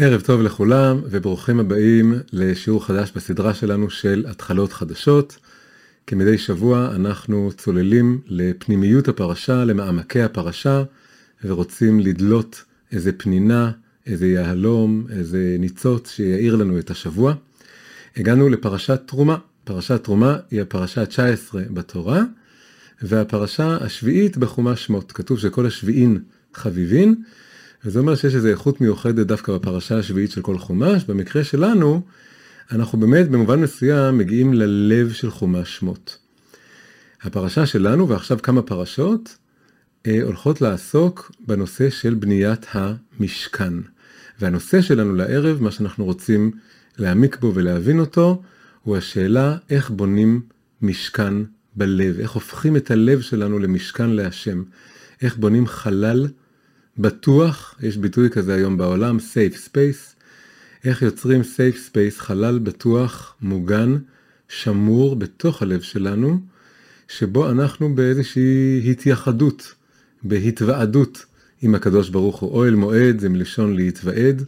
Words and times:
ערב 0.00 0.20
טוב 0.20 0.42
לכולם 0.42 1.00
וברוכים 1.10 1.60
הבאים 1.60 2.14
לשיעור 2.32 2.86
חדש 2.86 3.12
בסדרה 3.16 3.54
שלנו 3.54 3.90
של 3.90 4.24
התחלות 4.28 4.72
חדשות. 4.72 5.38
כמדי 6.06 6.38
שבוע 6.38 6.90
אנחנו 6.94 7.50
צוללים 7.56 8.20
לפנימיות 8.26 9.08
הפרשה, 9.08 9.64
למעמקי 9.64 10.22
הפרשה, 10.22 10.82
ורוצים 11.44 12.00
לדלות 12.00 12.64
איזה 12.92 13.12
פנינה, 13.12 13.70
איזה 14.06 14.26
יהלום, 14.26 15.06
איזה 15.10 15.56
ניצוץ 15.58 16.10
שיאיר 16.10 16.56
לנו 16.56 16.78
את 16.78 16.90
השבוע. 16.90 17.34
הגענו 18.16 18.48
לפרשת 18.48 19.00
תרומה. 19.06 19.36
פרשת 19.64 20.04
תרומה 20.04 20.36
היא 20.50 20.62
הפרשה 20.62 21.00
ה-19 21.00 21.54
בתורה, 21.70 22.22
והפרשה 23.02 23.76
השביעית 23.80 24.36
בחומש 24.36 24.84
שמות. 24.84 25.12
כתוב 25.12 25.38
שכל 25.38 25.66
השביעין 25.66 26.18
חביבין, 26.54 27.14
וזה 27.84 27.98
אומר 27.98 28.14
שיש 28.14 28.34
איזו 28.34 28.48
איכות 28.48 28.80
מיוחדת 28.80 29.26
דווקא 29.26 29.52
בפרשה 29.52 29.98
השביעית 29.98 30.30
של 30.30 30.42
כל 30.42 30.58
חומש. 30.58 31.04
במקרה 31.04 31.44
שלנו, 31.44 32.02
אנחנו 32.72 33.00
באמת 33.00 33.28
במובן 33.30 33.60
מסוים 33.60 34.18
מגיעים 34.18 34.54
ללב 34.54 35.12
של 35.12 35.30
חומש 35.30 35.76
שמות. 35.76 36.18
הפרשה 37.22 37.66
שלנו, 37.66 38.08
ועכשיו 38.08 38.38
כמה 38.42 38.62
פרשות, 38.62 39.36
אה, 40.06 40.22
הולכות 40.22 40.60
לעסוק 40.60 41.32
בנושא 41.46 41.90
של 41.90 42.14
בניית 42.14 42.66
המשכן. 42.72 43.74
והנושא 44.40 44.80
שלנו 44.80 45.14
לערב, 45.14 45.62
מה 45.62 45.70
שאנחנו 45.70 46.04
רוצים 46.04 46.50
להעמיק 46.98 47.38
בו 47.40 47.54
ולהבין 47.54 48.00
אותו, 48.00 48.42
הוא 48.82 48.96
השאלה 48.96 49.56
איך 49.70 49.90
בונים 49.90 50.40
משכן 50.82 51.34
בלב, 51.76 52.20
איך 52.20 52.30
הופכים 52.30 52.76
את 52.76 52.90
הלב 52.90 53.20
שלנו 53.20 53.58
למשכן 53.58 54.10
להשם, 54.10 54.62
איך 55.22 55.36
בונים 55.36 55.66
חלל 55.66 56.28
בטוח, 56.98 57.74
יש 57.82 57.96
ביטוי 57.96 58.30
כזה 58.30 58.54
היום 58.54 58.76
בעולם, 58.76 59.16
safe 59.16 59.56
space, 59.56 60.14
איך 60.84 61.02
יוצרים 61.02 61.40
safe 61.40 61.90
space, 61.90 62.20
חלל 62.20 62.58
בטוח, 62.58 63.34
מוגן, 63.40 63.96
שמור 64.48 65.16
בתוך 65.16 65.62
הלב 65.62 65.80
שלנו, 65.80 66.40
שבו 67.08 67.50
אנחנו 67.50 67.94
באיזושהי 67.94 68.90
התייחדות, 68.90 69.74
בהתוועדות 70.22 71.26
עם 71.62 71.74
הקדוש 71.74 72.08
ברוך 72.08 72.40
הוא. 72.40 72.50
אוהל 72.50 72.74
מועד 72.74 73.18
זה 73.18 73.28
מלשון 73.28 73.76
להתוועד, 73.76 74.42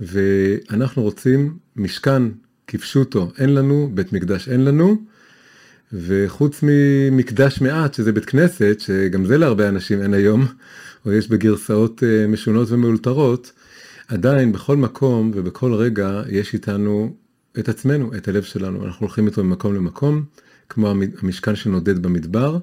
ואנחנו 0.00 1.02
רוצים 1.02 1.56
משכן 1.76 2.22
כפשוטו, 2.66 3.32
אין 3.38 3.54
לנו, 3.54 3.90
בית 3.94 4.12
מקדש 4.12 4.48
אין 4.48 4.64
לנו, 4.64 5.02
וחוץ 5.92 6.60
ממקדש 6.62 7.60
מעט, 7.60 7.94
שזה 7.94 8.12
בית 8.12 8.24
כנסת, 8.24 8.76
שגם 8.80 9.24
זה 9.24 9.38
להרבה 9.38 9.68
אנשים 9.68 10.02
אין 10.02 10.14
היום, 10.14 10.46
או 11.06 11.12
יש 11.12 11.28
בגרסאות 11.28 12.02
אה, 12.02 12.26
משונות 12.26 12.70
ומאולתרות, 12.70 13.52
עדיין 14.08 14.52
בכל 14.52 14.76
מקום 14.76 15.30
ובכל 15.34 15.74
רגע 15.74 16.22
יש 16.28 16.54
איתנו 16.54 17.14
את 17.58 17.68
עצמנו, 17.68 18.14
את 18.16 18.28
הלב 18.28 18.42
שלנו. 18.42 18.84
אנחנו 18.84 19.06
הולכים 19.06 19.26
איתו 19.26 19.44
ממקום 19.44 19.74
למקום, 19.74 20.24
כמו 20.68 20.90
המשכן 21.22 21.56
שנודד 21.56 22.02
במדבר, 22.02 22.58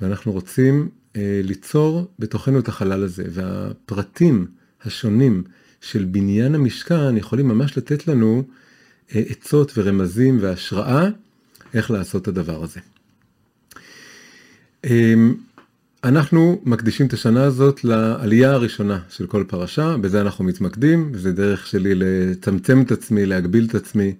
ואנחנו 0.00 0.32
רוצים 0.32 0.88
אה, 1.16 1.40
ליצור 1.44 2.10
בתוכנו 2.18 2.58
את 2.58 2.68
החלל 2.68 3.02
הזה. 3.02 3.24
והפרטים 3.30 4.46
השונים 4.84 5.42
של 5.80 6.04
בניין 6.04 6.54
המשכן 6.54 7.16
יכולים 7.16 7.48
ממש 7.48 7.78
לתת 7.78 8.08
לנו 8.08 8.44
אה, 9.14 9.22
עצות 9.28 9.72
ורמזים 9.76 10.38
והשראה 10.40 11.08
איך 11.74 11.90
לעשות 11.90 12.22
את 12.22 12.28
הדבר 12.28 12.64
הזה. 12.64 12.80
אמ, 14.84 15.34
אנחנו 16.04 16.60
מקדישים 16.64 17.06
את 17.06 17.12
השנה 17.12 17.44
הזאת 17.44 17.84
לעלייה 17.84 18.52
הראשונה 18.52 18.98
של 19.08 19.26
כל 19.26 19.44
פרשה, 19.48 19.96
בזה 19.96 20.20
אנחנו 20.20 20.44
מתמקדים, 20.44 21.12
זה 21.14 21.32
דרך 21.32 21.66
שלי 21.66 21.94
לצמצם 21.94 22.82
את 22.82 22.92
עצמי, 22.92 23.26
להגביל 23.26 23.66
את 23.70 23.74
עצמי 23.74 24.14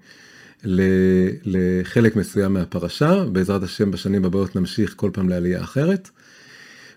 לחלק 1.45 2.17
מסוים 2.17 2.53
מהפרשה, 2.53 3.25
בעזרת 3.25 3.63
השם 3.63 3.91
בשנים 3.91 4.25
הבאות 4.25 4.57
נמשיך 4.57 4.95
כל 4.97 5.11
פעם 5.13 5.29
לעלייה 5.29 5.61
אחרת. 5.61 6.11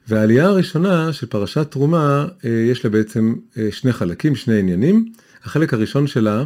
והעלייה 0.07 0.45
הראשונה 0.45 1.13
של 1.13 1.25
פרשת 1.25 1.71
תרומה, 1.71 2.27
אה, 2.45 2.49
יש 2.49 2.83
לה 2.85 2.89
בעצם 2.89 3.35
אה, 3.57 3.67
שני 3.71 3.93
חלקים, 3.93 4.35
שני 4.35 4.59
עניינים. 4.59 5.11
החלק 5.43 5.73
הראשון 5.73 6.07
שלה 6.07 6.43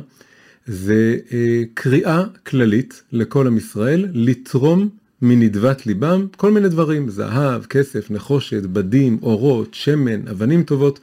זה 0.66 1.18
אה, 1.32 1.62
קריאה 1.74 2.24
כללית 2.46 3.04
לכל 3.12 3.48
עם 3.48 3.58
ישראל 3.58 4.08
לתרום 4.14 4.90
מנדבת 5.24 5.86
ליבם 5.86 6.28
כל 6.38 6.52
מיני 6.52 6.70
דברים, 6.70 7.10
זהב, 7.10 7.66
כסף, 7.66 8.12
נחושת, 8.12 8.64
בדים, 8.64 9.18
אורות, 9.22 9.74
שמן, 9.74 10.28
אבנים 10.28 10.64
טובות, 10.64 11.00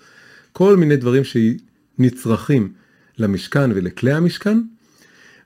כל 0.52 0.76
מיני 0.76 0.96
דברים 0.96 1.22
שנצרכים 1.24 2.72
למשכן 3.18 3.70
ולכלי 3.74 4.12
המשכן. 4.12 4.58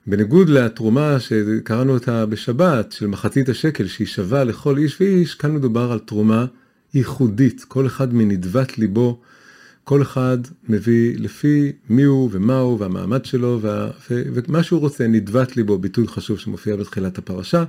בניגוד 0.07 0.49
לתרומה 0.49 1.19
שקראנו 1.19 1.93
אותה 1.93 2.25
בשבת, 2.25 2.91
של 2.91 3.07
מחצית 3.07 3.49
השקל 3.49 3.87
שהיא 3.87 4.07
שווה 4.07 4.43
לכל 4.43 4.77
איש 4.77 5.01
ואיש, 5.01 5.35
כאן 5.35 5.55
מדובר 5.55 5.91
על 5.91 5.99
תרומה 5.99 6.45
ייחודית, 6.93 7.65
כל 7.67 7.85
אחד 7.85 8.13
מנדבת 8.13 8.77
ליבו, 8.77 9.19
כל 9.83 10.01
אחד 10.01 10.37
מביא 10.69 11.19
לפי 11.19 11.71
מי 11.89 12.03
הוא 12.03 12.29
ומה 12.31 12.59
הוא 12.59 12.79
והמעמד 12.79 13.25
שלו 13.25 13.59
וה, 13.61 13.89
ומה 14.09 14.63
שהוא 14.63 14.79
רוצה, 14.79 15.07
נדבת 15.07 15.57
ליבו, 15.57 15.77
ביטוי 15.77 16.07
חשוב 16.07 16.39
שמופיע 16.39 16.75
בתחילת 16.75 17.17
הפרשה. 17.17 17.63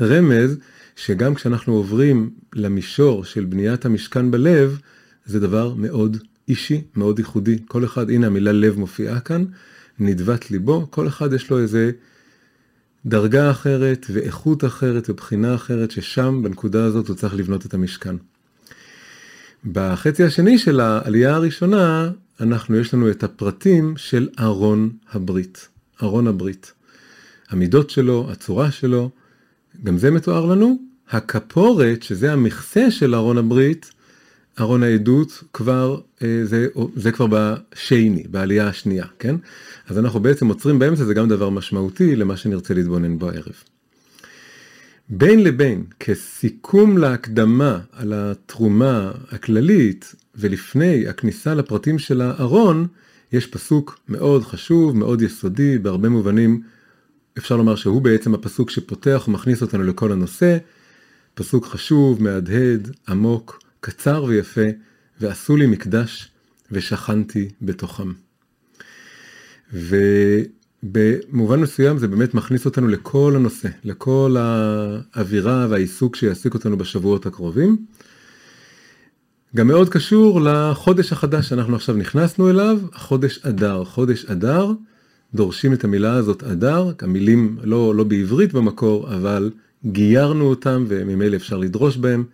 רמז 0.00 0.56
שגם 0.96 1.34
כשאנחנו 1.34 1.74
עוברים 1.74 2.30
למישור 2.54 3.24
של 3.24 3.44
בניית 3.44 3.84
המשכן 3.84 4.30
בלב, 4.30 4.78
זה 5.26 5.40
דבר 5.40 5.74
מאוד 5.74 6.16
אישי, 6.48 6.82
מאוד 6.96 7.18
ייחודי. 7.18 7.58
כל 7.68 7.84
אחד, 7.84 8.10
הנה 8.10 8.26
המילה 8.26 8.52
לב 8.52 8.78
מופיעה 8.78 9.20
כאן, 9.20 9.44
נדבת 9.98 10.50
ליבו, 10.50 10.86
כל 10.90 11.08
אחד 11.08 11.32
יש 11.32 11.50
לו 11.50 11.58
איזה 11.58 11.90
דרגה 13.06 13.50
אחרת 13.50 14.06
ואיכות 14.10 14.64
אחרת 14.64 15.10
ובחינה 15.10 15.54
אחרת, 15.54 15.90
ששם 15.90 16.40
בנקודה 16.42 16.84
הזאת 16.84 17.08
הוא 17.08 17.16
צריך 17.16 17.34
לבנות 17.34 17.66
את 17.66 17.74
המשכן. 17.74 18.16
בחצי 19.72 20.24
השני 20.24 20.58
של 20.58 20.80
העלייה 20.80 21.34
הראשונה, 21.34 22.10
אנחנו, 22.40 22.76
יש 22.76 22.94
לנו 22.94 23.10
את 23.10 23.24
הפרטים 23.24 23.94
של 23.96 24.28
ארון 24.40 24.90
הברית. 25.12 25.68
ארון 26.02 26.26
הברית. 26.26 26.72
המידות 27.48 27.90
שלו, 27.90 28.28
הצורה 28.30 28.70
שלו, 28.70 29.10
גם 29.84 29.98
זה 29.98 30.10
מתואר 30.10 30.46
לנו. 30.46 30.78
הכפורת, 31.10 32.02
שזה 32.02 32.32
המכסה 32.32 32.90
של 32.90 33.14
ארון 33.14 33.38
הברית, 33.38 33.90
ארון 34.60 34.82
העדות, 34.82 35.42
כבר, 35.52 36.00
אה, 36.22 36.40
זה, 36.44 36.68
זה 36.96 37.12
כבר 37.12 37.26
בשני, 37.30 38.24
בעלייה 38.30 38.68
השנייה, 38.68 39.04
כן? 39.18 39.36
אז 39.88 39.98
אנחנו 39.98 40.20
בעצם 40.20 40.48
עוצרים 40.48 40.78
באמצע, 40.78 41.04
זה 41.04 41.14
גם 41.14 41.28
דבר 41.28 41.50
משמעותי 41.50 42.16
למה 42.16 42.36
שנרצה 42.36 42.74
להתבונן 42.74 43.18
בו 43.18 43.28
הערב. 43.28 43.54
בין 45.08 45.42
לבין, 45.42 45.84
כסיכום 46.00 46.98
להקדמה 46.98 47.80
על 47.92 48.12
התרומה 48.16 49.12
הכללית 49.30 50.14
ולפני 50.34 51.08
הכניסה 51.08 51.54
לפרטים 51.54 51.98
של 51.98 52.20
הארון, 52.20 52.86
יש 53.32 53.46
פסוק 53.46 53.98
מאוד 54.08 54.44
חשוב, 54.44 54.96
מאוד 54.96 55.22
יסודי, 55.22 55.78
בהרבה 55.78 56.08
מובנים 56.08 56.62
אפשר 57.38 57.56
לומר 57.56 57.76
שהוא 57.76 58.02
בעצם 58.02 58.34
הפסוק 58.34 58.70
שפותח 58.70 59.24
ומכניס 59.28 59.62
אותנו 59.62 59.82
לכל 59.82 60.12
הנושא. 60.12 60.58
פסוק 61.34 61.66
חשוב, 61.66 62.22
מהדהד, 62.22 62.90
עמוק, 63.08 63.62
קצר 63.80 64.24
ויפה, 64.24 64.66
ועשו 65.20 65.56
לי 65.56 65.66
מקדש 65.66 66.28
ושכנתי 66.72 67.48
בתוכם. 67.62 68.12
ובמובן 69.72 71.60
מסוים 71.60 71.98
זה 71.98 72.08
באמת 72.08 72.34
מכניס 72.34 72.64
אותנו 72.64 72.88
לכל 72.88 73.32
הנושא, 73.36 73.68
לכל 73.84 74.36
האווירה 74.38 75.66
והעיסוק 75.70 76.16
שיעסיק 76.16 76.54
אותנו 76.54 76.78
בשבועות 76.78 77.26
הקרובים. 77.26 77.76
גם 79.56 79.66
מאוד 79.66 79.88
קשור 79.88 80.40
לחודש 80.40 81.12
החדש 81.12 81.48
שאנחנו 81.48 81.76
עכשיו 81.76 81.94
נכנסנו 81.94 82.50
אליו, 82.50 82.78
החודש 82.92 83.38
אדר. 83.42 83.84
חודש 83.84 84.24
אדר 84.24 84.72
דורשים 85.34 85.72
את 85.72 85.84
המילה 85.84 86.14
הזאת 86.14 86.42
אדר, 86.42 86.92
המילים 87.00 87.58
לא, 87.62 87.94
לא 87.94 88.04
בעברית 88.04 88.52
במקור, 88.52 89.14
אבל 89.14 89.50
גיירנו 89.86 90.44
אותם 90.44 90.84
וממילא 90.88 91.36
אפשר 91.36 91.56
לדרוש 91.56 91.96
בהם, 91.96 92.24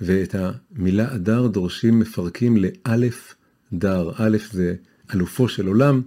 ואת 0.00 0.34
המילה 0.38 1.14
אדר 1.14 1.46
דורשים 1.46 1.98
מפרקים 1.98 2.56
לאלף 2.56 3.34
דר. 3.72 4.10
א' 4.16 4.36
זה 4.52 4.74
אלופו 5.14 5.48
של 5.48 5.66
עולם, 5.66 6.02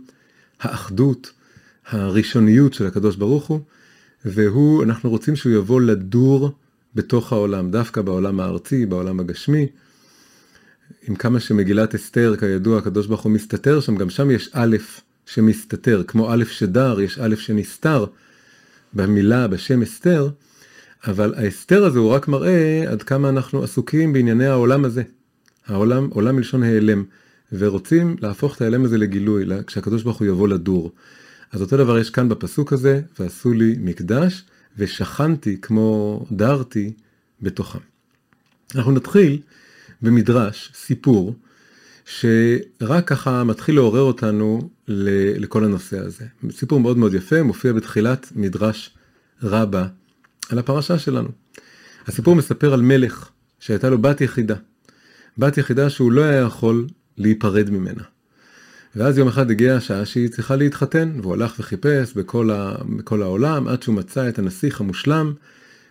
האחדות, 0.59 1.31
הראשוניות 1.89 2.73
של 2.73 2.85
הקדוש 2.85 3.15
ברוך 3.15 3.47
הוא, 3.47 3.59
והוא, 4.25 4.83
אנחנו 4.83 5.09
רוצים 5.09 5.35
שהוא 5.35 5.53
יבוא 5.53 5.81
לדור 5.81 6.51
בתוך 6.95 7.33
העולם, 7.33 7.71
דווקא 7.71 8.01
בעולם 8.01 8.39
הארצי, 8.39 8.85
בעולם 8.85 9.19
הגשמי. 9.19 9.67
עם 11.07 11.15
כמה 11.15 11.39
שמגילת 11.39 11.95
אסתר, 11.95 12.35
כידוע, 12.39 12.77
הקדוש 12.77 13.07
ברוך 13.07 13.21
הוא 13.21 13.31
מסתתר 13.31 13.79
שם, 13.79 13.95
גם 13.95 14.09
שם 14.09 14.31
יש 14.31 14.49
א' 14.53 14.77
שמסתתר, 15.25 16.03
כמו 16.07 16.33
א' 16.33 16.43
שדר, 16.45 17.01
יש 17.01 17.19
א' 17.19 17.35
שנסתר 17.35 18.05
במילה, 18.93 19.47
בשם 19.47 19.81
אסתר, 19.81 20.29
אבל 21.07 21.33
האסתר 21.37 21.85
הזה 21.85 21.99
הוא 21.99 22.09
רק 22.09 22.27
מראה 22.27 22.83
עד 22.87 23.03
כמה 23.03 23.29
אנחנו 23.29 23.63
עסוקים 23.63 24.13
בענייני 24.13 24.47
העולם 24.47 24.85
הזה. 24.85 25.03
העולם, 25.67 26.07
עולם 26.11 26.35
מלשון 26.35 26.63
העלם. 26.63 27.03
ורוצים 27.53 28.15
להפוך 28.21 28.55
את 28.55 28.61
ההיעלם 28.61 28.85
הזה 28.85 28.97
לגילוי, 28.97 29.45
כשהקדוש 29.67 30.03
ברוך 30.03 30.17
הוא 30.17 30.27
יבוא 30.27 30.47
לדור. 30.47 30.91
אז 31.51 31.61
אותו 31.61 31.77
דבר 31.77 31.97
יש 31.99 32.09
כאן 32.09 32.29
בפסוק 32.29 32.73
הזה, 32.73 33.01
ועשו 33.19 33.53
לי 33.53 33.75
מקדש, 33.79 34.43
ושכנתי 34.77 35.57
כמו 35.61 36.25
דרתי 36.31 36.93
בתוכם. 37.41 37.79
אנחנו 38.75 38.91
נתחיל 38.91 39.41
במדרש, 40.01 40.71
סיפור, 40.75 41.35
שרק 42.19 43.07
ככה 43.07 43.43
מתחיל 43.43 43.75
לעורר 43.75 44.01
אותנו 44.01 44.69
לכל 45.37 45.63
הנושא 45.63 45.99
הזה. 45.99 46.25
סיפור 46.51 46.79
מאוד 46.79 46.97
מאוד 46.97 47.13
יפה, 47.13 47.43
מופיע 47.43 47.73
בתחילת 47.73 48.31
מדרש 48.35 48.93
רבה 49.43 49.87
על 50.49 50.59
הפרשה 50.59 50.99
שלנו. 50.99 51.29
הסיפור 52.07 52.35
מספר 52.35 52.73
על 52.73 52.81
מלך 52.81 53.29
שהייתה 53.59 53.89
לו 53.89 54.01
בת 54.01 54.21
יחידה. 54.21 54.55
בת 55.37 55.57
יחידה 55.57 55.89
שהוא 55.89 56.11
לא 56.11 56.21
היה 56.21 56.41
יכול 56.41 56.87
להיפרד 57.17 57.69
ממנה. 57.69 58.03
ואז 58.95 59.17
יום 59.17 59.27
אחד 59.27 59.51
הגיעה 59.51 59.77
השעה 59.77 60.05
שהיא 60.05 60.29
צריכה 60.29 60.55
להתחתן, 60.55 61.11
והוא 61.21 61.33
הלך 61.33 61.55
וחיפש 61.59 62.13
בכל, 62.13 62.51
ה, 62.51 62.75
בכל 62.97 63.21
העולם 63.21 63.67
עד 63.67 63.83
שהוא 63.83 63.95
מצא 63.95 64.29
את 64.29 64.39
הנסיך 64.39 64.81
המושלם, 64.81 65.33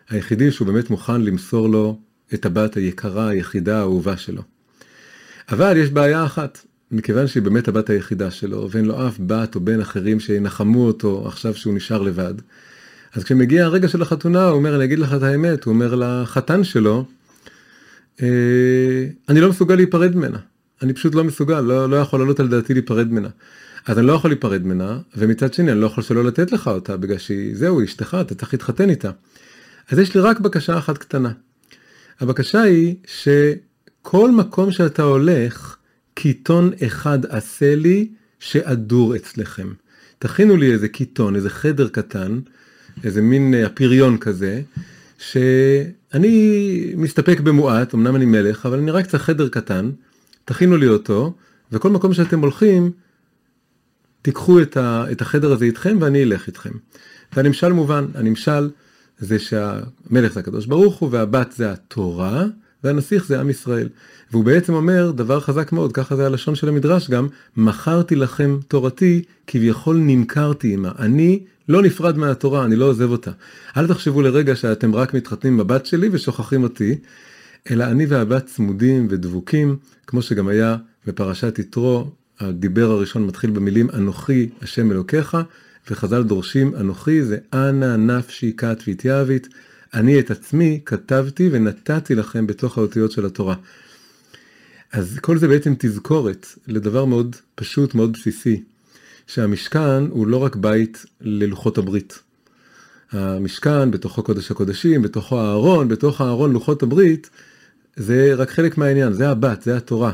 היחידי 0.08 0.52
שהוא 0.52 0.66
באמת 0.66 0.90
מוכן 0.90 1.20
למסור 1.20 1.68
לו 1.68 2.00
את 2.34 2.46
הבת 2.46 2.74
היקרה, 2.74 3.28
היחידה, 3.28 3.78
האהובה 3.78 4.16
שלו. 4.16 4.42
אבל 5.50 5.76
יש 5.76 5.90
בעיה 5.90 6.24
אחת, 6.24 6.58
מכיוון 6.90 7.26
שהיא 7.26 7.42
באמת 7.42 7.68
הבת 7.68 7.90
היחידה 7.90 8.30
שלו, 8.30 8.68
ואין 8.70 8.84
לו 8.84 9.08
אף 9.08 9.16
בת 9.26 9.54
או 9.54 9.60
בן 9.60 9.80
אחרים 9.80 10.20
שינחמו 10.20 10.86
אותו 10.86 11.26
עכשיו 11.26 11.54
שהוא 11.54 11.74
נשאר 11.74 12.02
לבד. 12.02 12.34
אז 13.14 13.24
כשמגיע 13.24 13.64
הרגע 13.64 13.88
של 13.88 14.02
החתונה, 14.02 14.44
הוא 14.44 14.56
אומר, 14.56 14.76
אני 14.76 14.84
אגיד 14.84 14.98
לך 14.98 15.14
את 15.14 15.22
האמת, 15.22 15.64
הוא 15.64 15.74
אומר 15.74 15.94
לחתן 15.94 16.64
שלו, 16.64 17.04
אה, 18.22 19.06
אני 19.28 19.40
לא 19.40 19.50
מסוגל 19.50 19.74
להיפרד 19.74 20.16
ממנה. 20.16 20.38
אני 20.82 20.92
פשוט 20.92 21.14
לא 21.14 21.24
מסוגל, 21.24 21.60
לא, 21.60 21.90
לא 21.90 21.96
יכול 21.96 22.20
לעלות 22.20 22.40
על 22.40 22.48
דעתי 22.48 22.74
להיפרד 22.74 23.12
ממנה. 23.12 23.28
אז 23.86 23.98
אני 23.98 24.06
לא 24.06 24.12
יכול 24.12 24.30
להיפרד 24.30 24.66
ממנה, 24.66 24.98
ומצד 25.16 25.54
שני 25.54 25.72
אני 25.72 25.80
לא 25.80 25.86
יכול 25.86 26.04
שלא 26.04 26.24
לתת 26.24 26.52
לך 26.52 26.68
אותה, 26.68 26.96
בגלל 26.96 27.18
שהיא, 27.18 27.56
זהו, 27.56 27.84
אשתך, 27.84 28.16
אתה 28.20 28.34
צריך 28.34 28.54
להתחתן 28.54 28.90
איתה. 28.90 29.10
אז 29.90 29.98
יש 29.98 30.14
לי 30.14 30.20
רק 30.20 30.40
בקשה 30.40 30.78
אחת 30.78 30.98
קטנה. 30.98 31.32
הבקשה 32.20 32.60
היא 32.60 32.96
שכל 34.02 34.30
מקום 34.30 34.72
שאתה 34.72 35.02
הולך, 35.02 35.76
קיטון 36.14 36.70
אחד 36.86 37.18
עשה 37.28 37.74
לי 37.74 38.08
שאדור 38.38 39.16
אצלכם. 39.16 39.72
תכינו 40.18 40.56
לי 40.56 40.72
איזה 40.72 40.88
קיטון, 40.88 41.36
איזה 41.36 41.50
חדר 41.50 41.88
קטן, 41.88 42.40
איזה 43.04 43.22
מין 43.22 43.54
אה, 43.54 43.66
הפריון 43.66 44.18
כזה, 44.18 44.62
שאני 45.18 46.92
מסתפק 46.96 47.40
במועט, 47.40 47.94
אמנם 47.94 48.16
אני 48.16 48.24
מלך, 48.24 48.66
אבל 48.66 48.78
אני 48.78 48.90
רק 48.90 49.06
צריך 49.06 49.22
חדר 49.22 49.48
קטן, 49.48 49.90
תכינו 50.44 50.76
לי 50.76 50.88
אותו, 50.88 51.34
וכל 51.72 51.90
מקום 51.90 52.14
שאתם 52.14 52.40
הולכים, 52.40 52.90
תיקחו 54.22 54.62
את, 54.62 54.76
ה, 54.76 55.04
את 55.12 55.20
החדר 55.20 55.52
הזה 55.52 55.64
איתכם 55.64 55.96
ואני 56.00 56.22
אלך 56.22 56.46
איתכם. 56.46 56.72
והנמשל 57.32 57.72
מובן, 57.72 58.06
הנמשל 58.14 58.70
זה 59.18 59.38
שהמלך 59.38 60.32
זה 60.32 60.40
הקדוש 60.40 60.66
ברוך 60.66 60.98
הוא 60.98 61.08
והבת 61.12 61.52
זה 61.52 61.72
התורה 61.72 62.44
והנסיך 62.84 63.26
זה 63.26 63.40
עם 63.40 63.50
ישראל. 63.50 63.88
והוא 64.30 64.44
בעצם 64.44 64.74
אומר 64.74 65.10
דבר 65.10 65.40
חזק 65.40 65.72
מאוד, 65.72 65.92
ככה 65.92 66.16
זה 66.16 66.26
הלשון 66.26 66.54
של 66.54 66.68
המדרש 66.68 67.10
גם, 67.10 67.28
מכרתי 67.56 68.16
לכם 68.16 68.58
תורתי, 68.68 69.22
כביכול 69.46 69.96
נמכרתי 69.96 70.72
עמה. 70.72 70.92
אני 70.98 71.40
לא 71.68 71.82
נפרד 71.82 72.18
מהתורה, 72.18 72.64
אני 72.64 72.76
לא 72.76 72.84
עוזב 72.84 73.10
אותה. 73.10 73.30
אל 73.76 73.86
תחשבו 73.86 74.22
לרגע 74.22 74.56
שאתם 74.56 74.94
רק 74.94 75.14
מתחתנים 75.14 75.54
עם 75.54 75.60
הבת 75.60 75.86
שלי 75.86 76.08
ושוכחים 76.12 76.62
אותי, 76.62 76.96
אלא 77.70 77.84
אני 77.84 78.06
והבת 78.06 78.46
צמודים 78.46 79.06
ודבוקים, 79.10 79.76
כמו 80.06 80.22
שגם 80.22 80.48
היה 80.48 80.76
בפרשת 81.06 81.58
יתרו, 81.58 82.10
הדיבר 82.40 82.90
הראשון 82.90 83.26
מתחיל 83.26 83.50
במילים 83.50 83.90
אנוכי 83.94 84.48
השם 84.62 84.92
אלוקיך, 84.92 85.36
וחז"ל 85.90 86.22
דורשים 86.22 86.74
אנוכי 86.76 87.22
זה 87.22 87.38
אנא 87.52 87.96
נפשי 87.96 88.52
כת 88.56 88.82
והתייבית, 88.86 89.48
אני 89.94 90.20
את 90.20 90.30
עצמי 90.30 90.80
כתבתי 90.84 91.48
ונתתי 91.52 92.14
לכם 92.14 92.46
בתוך 92.46 92.78
האותיות 92.78 93.12
של 93.12 93.26
התורה. 93.26 93.54
אז 94.92 95.18
כל 95.20 95.38
זה 95.38 95.48
בעצם 95.48 95.74
תזכורת 95.78 96.46
לדבר 96.66 97.04
מאוד 97.04 97.36
פשוט, 97.54 97.94
מאוד 97.94 98.12
בסיסי, 98.12 98.62
שהמשכן 99.26 100.06
הוא 100.10 100.26
לא 100.26 100.36
רק 100.36 100.56
בית 100.56 101.06
ללוחות 101.20 101.78
הברית. 101.78 102.18
המשכן, 103.12 103.90
בתוכו 103.90 104.22
קודש 104.22 104.50
הקודשים, 104.50 105.02
בתוכו 105.02 105.40
הארון, 105.40 105.88
בתוך 105.88 106.20
הארון 106.20 106.52
לוחות 106.52 106.82
הברית, 106.82 107.30
זה 107.96 108.34
רק 108.34 108.50
חלק 108.50 108.78
מהעניין, 108.78 109.12
זה 109.12 109.30
הבת, 109.30 109.62
זה 109.62 109.76
התורה. 109.76 110.12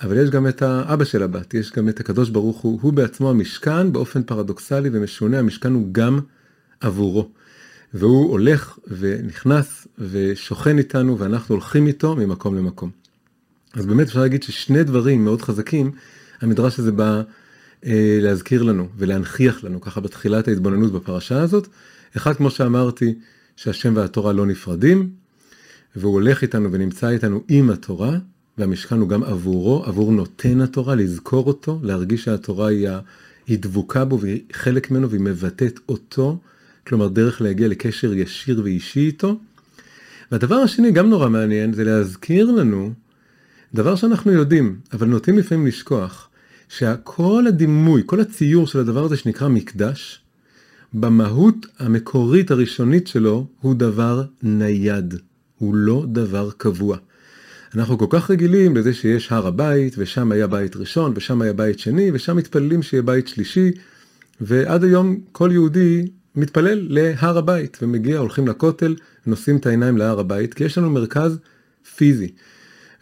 אבל 0.00 0.16
יש 0.16 0.30
גם 0.30 0.46
את 0.48 0.62
האבא 0.62 1.04
של 1.04 1.22
הבת, 1.22 1.54
יש 1.54 1.72
גם 1.72 1.88
את 1.88 2.00
הקדוש 2.00 2.30
ברוך 2.30 2.60
הוא, 2.60 2.78
הוא 2.82 2.92
בעצמו 2.92 3.30
המשכן, 3.30 3.92
באופן 3.92 4.22
פרדוקסלי 4.22 4.88
ומשונה, 4.92 5.38
המשכן 5.38 5.72
הוא 5.72 5.88
גם 5.92 6.20
עבורו. 6.80 7.28
והוא 7.94 8.30
הולך 8.30 8.78
ונכנס 8.98 9.86
ושוכן 9.98 10.78
איתנו, 10.78 11.18
ואנחנו 11.18 11.54
הולכים 11.54 11.86
איתו 11.86 12.16
ממקום 12.16 12.56
למקום. 12.56 12.90
אז 13.74 13.86
באמת 13.86 14.06
אפשר 14.06 14.20
להגיד 14.20 14.42
ששני 14.42 14.84
דברים 14.84 15.24
מאוד 15.24 15.42
חזקים, 15.42 15.90
המדרש 16.40 16.78
הזה 16.78 16.92
בא 16.92 17.22
אה, 17.86 18.18
להזכיר 18.22 18.62
לנו 18.62 18.88
ולהנכיח 18.96 19.64
לנו, 19.64 19.80
ככה 19.80 20.00
בתחילת 20.00 20.48
ההתבוננות 20.48 20.92
בפרשה 20.92 21.42
הזאת. 21.42 21.68
אחד, 22.16 22.34
כמו 22.34 22.50
שאמרתי, 22.50 23.14
שהשם 23.56 23.92
והתורה 23.96 24.32
לא 24.32 24.46
נפרדים, 24.46 25.10
והוא 25.96 26.12
הולך 26.12 26.42
איתנו 26.42 26.72
ונמצא 26.72 27.08
איתנו 27.08 27.42
עם 27.48 27.70
התורה, 27.70 28.18
והמשכן 28.58 28.98
הוא 28.98 29.08
גם 29.08 29.22
עבורו, 29.22 29.84
עבור 29.84 30.12
נותן 30.12 30.60
התורה, 30.60 30.94
לזכור 30.94 31.46
אותו, 31.46 31.78
להרגיש 31.82 32.24
שהתורה 32.24 32.68
היא, 32.68 32.88
היא 33.46 33.58
דבוקה 33.58 34.04
בו 34.04 34.20
והיא 34.20 34.40
חלק 34.52 34.90
ממנו 34.90 35.10
והיא 35.10 35.20
מבטאת 35.20 35.80
אותו, 35.88 36.38
כלומר 36.88 37.08
דרך 37.08 37.40
להגיע 37.40 37.68
לקשר 37.68 38.14
ישיר 38.14 38.60
ואישי 38.64 39.00
איתו. 39.00 39.40
והדבר 40.32 40.54
השני, 40.54 40.90
גם 40.90 41.10
נורא 41.10 41.28
מעניין, 41.28 41.72
זה 41.72 41.84
להזכיר 41.84 42.50
לנו 42.50 42.92
דבר 43.74 43.96
שאנחנו 43.96 44.32
יודעים, 44.32 44.78
אבל 44.92 45.06
נוטים 45.06 45.38
לפעמים 45.38 45.66
לשכוח, 45.66 46.28
שכל 46.68 47.44
הדימוי, 47.48 48.02
כל 48.06 48.20
הציור 48.20 48.66
של 48.66 48.78
הדבר 48.78 49.04
הזה 49.04 49.16
שנקרא 49.16 49.48
מקדש, 49.48 50.20
במהות 50.92 51.66
המקורית 51.78 52.50
הראשונית 52.50 53.06
שלו 53.06 53.46
הוא 53.60 53.74
דבר 53.74 54.24
נייד. 54.42 55.14
הוא 55.58 55.74
לא 55.74 56.04
דבר 56.08 56.50
קבוע. 56.56 56.96
אנחנו 57.74 57.98
כל 57.98 58.06
כך 58.10 58.30
רגילים 58.30 58.76
לזה 58.76 58.94
שיש 58.94 59.32
הר 59.32 59.46
הבית, 59.46 59.94
ושם 59.98 60.32
היה 60.32 60.46
בית 60.46 60.76
ראשון, 60.76 61.12
ושם 61.16 61.42
היה 61.42 61.52
בית 61.52 61.78
שני, 61.78 62.10
ושם 62.14 62.36
מתפללים 62.36 62.82
שיהיה 62.82 63.02
בית 63.02 63.28
שלישי, 63.28 63.70
ועד 64.40 64.84
היום 64.84 65.20
כל 65.32 65.50
יהודי 65.52 66.06
מתפלל 66.38 66.86
להר 66.90 67.38
הבית, 67.38 67.78
ומגיע, 67.82 68.18
הולכים 68.18 68.48
לכותל, 68.48 68.96
נושאים 69.26 69.56
את 69.56 69.66
העיניים 69.66 69.96
להר 69.96 70.20
הבית, 70.20 70.54
כי 70.54 70.64
יש 70.64 70.78
לנו 70.78 70.90
מרכז 70.90 71.38
פיזי. 71.96 72.30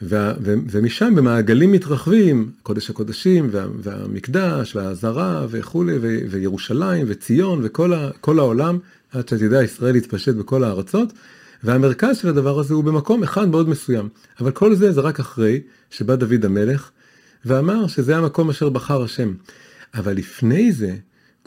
וה, 0.03 0.35
ו, 0.41 0.55
ומשם 0.71 1.15
במעגלים 1.17 1.73
מתרחבים, 1.73 2.51
קודש 2.63 2.91
הקודשים, 2.91 3.49
וה, 3.53 3.67
והמקדש, 3.83 4.77
והעזרה, 4.77 5.47
וכולי, 5.51 5.99
ו, 6.01 6.19
וירושלים, 6.31 7.07
וציון, 7.09 7.61
וכל 7.63 7.93
ה, 7.93 8.11
העולם, 8.27 8.79
עד 9.13 9.29
שאתה 9.29 9.45
יודע, 9.45 9.63
ישראל 9.63 9.97
יתפשט 9.97 10.35
בכל 10.35 10.65
הארצות. 10.65 11.13
והמרכז 11.63 12.17
של 12.17 12.29
הדבר 12.29 12.59
הזה 12.59 12.75
הוא 12.75 12.85
במקום 12.85 13.23
אחד 13.23 13.49
מאוד 13.49 13.69
מסוים. 13.69 14.09
אבל 14.41 14.51
כל 14.51 14.75
זה 14.75 14.93
זה 14.93 15.01
רק 15.01 15.21
אחרי 15.21 15.61
שבא 15.91 16.15
דוד 16.15 16.45
המלך 16.45 16.91
ואמר 17.45 17.87
שזה 17.87 18.17
המקום 18.17 18.51
אשר 18.51 18.69
בחר 18.69 19.03
השם. 19.03 19.35
אבל 19.95 20.13
לפני 20.13 20.73
זה, 20.73 20.95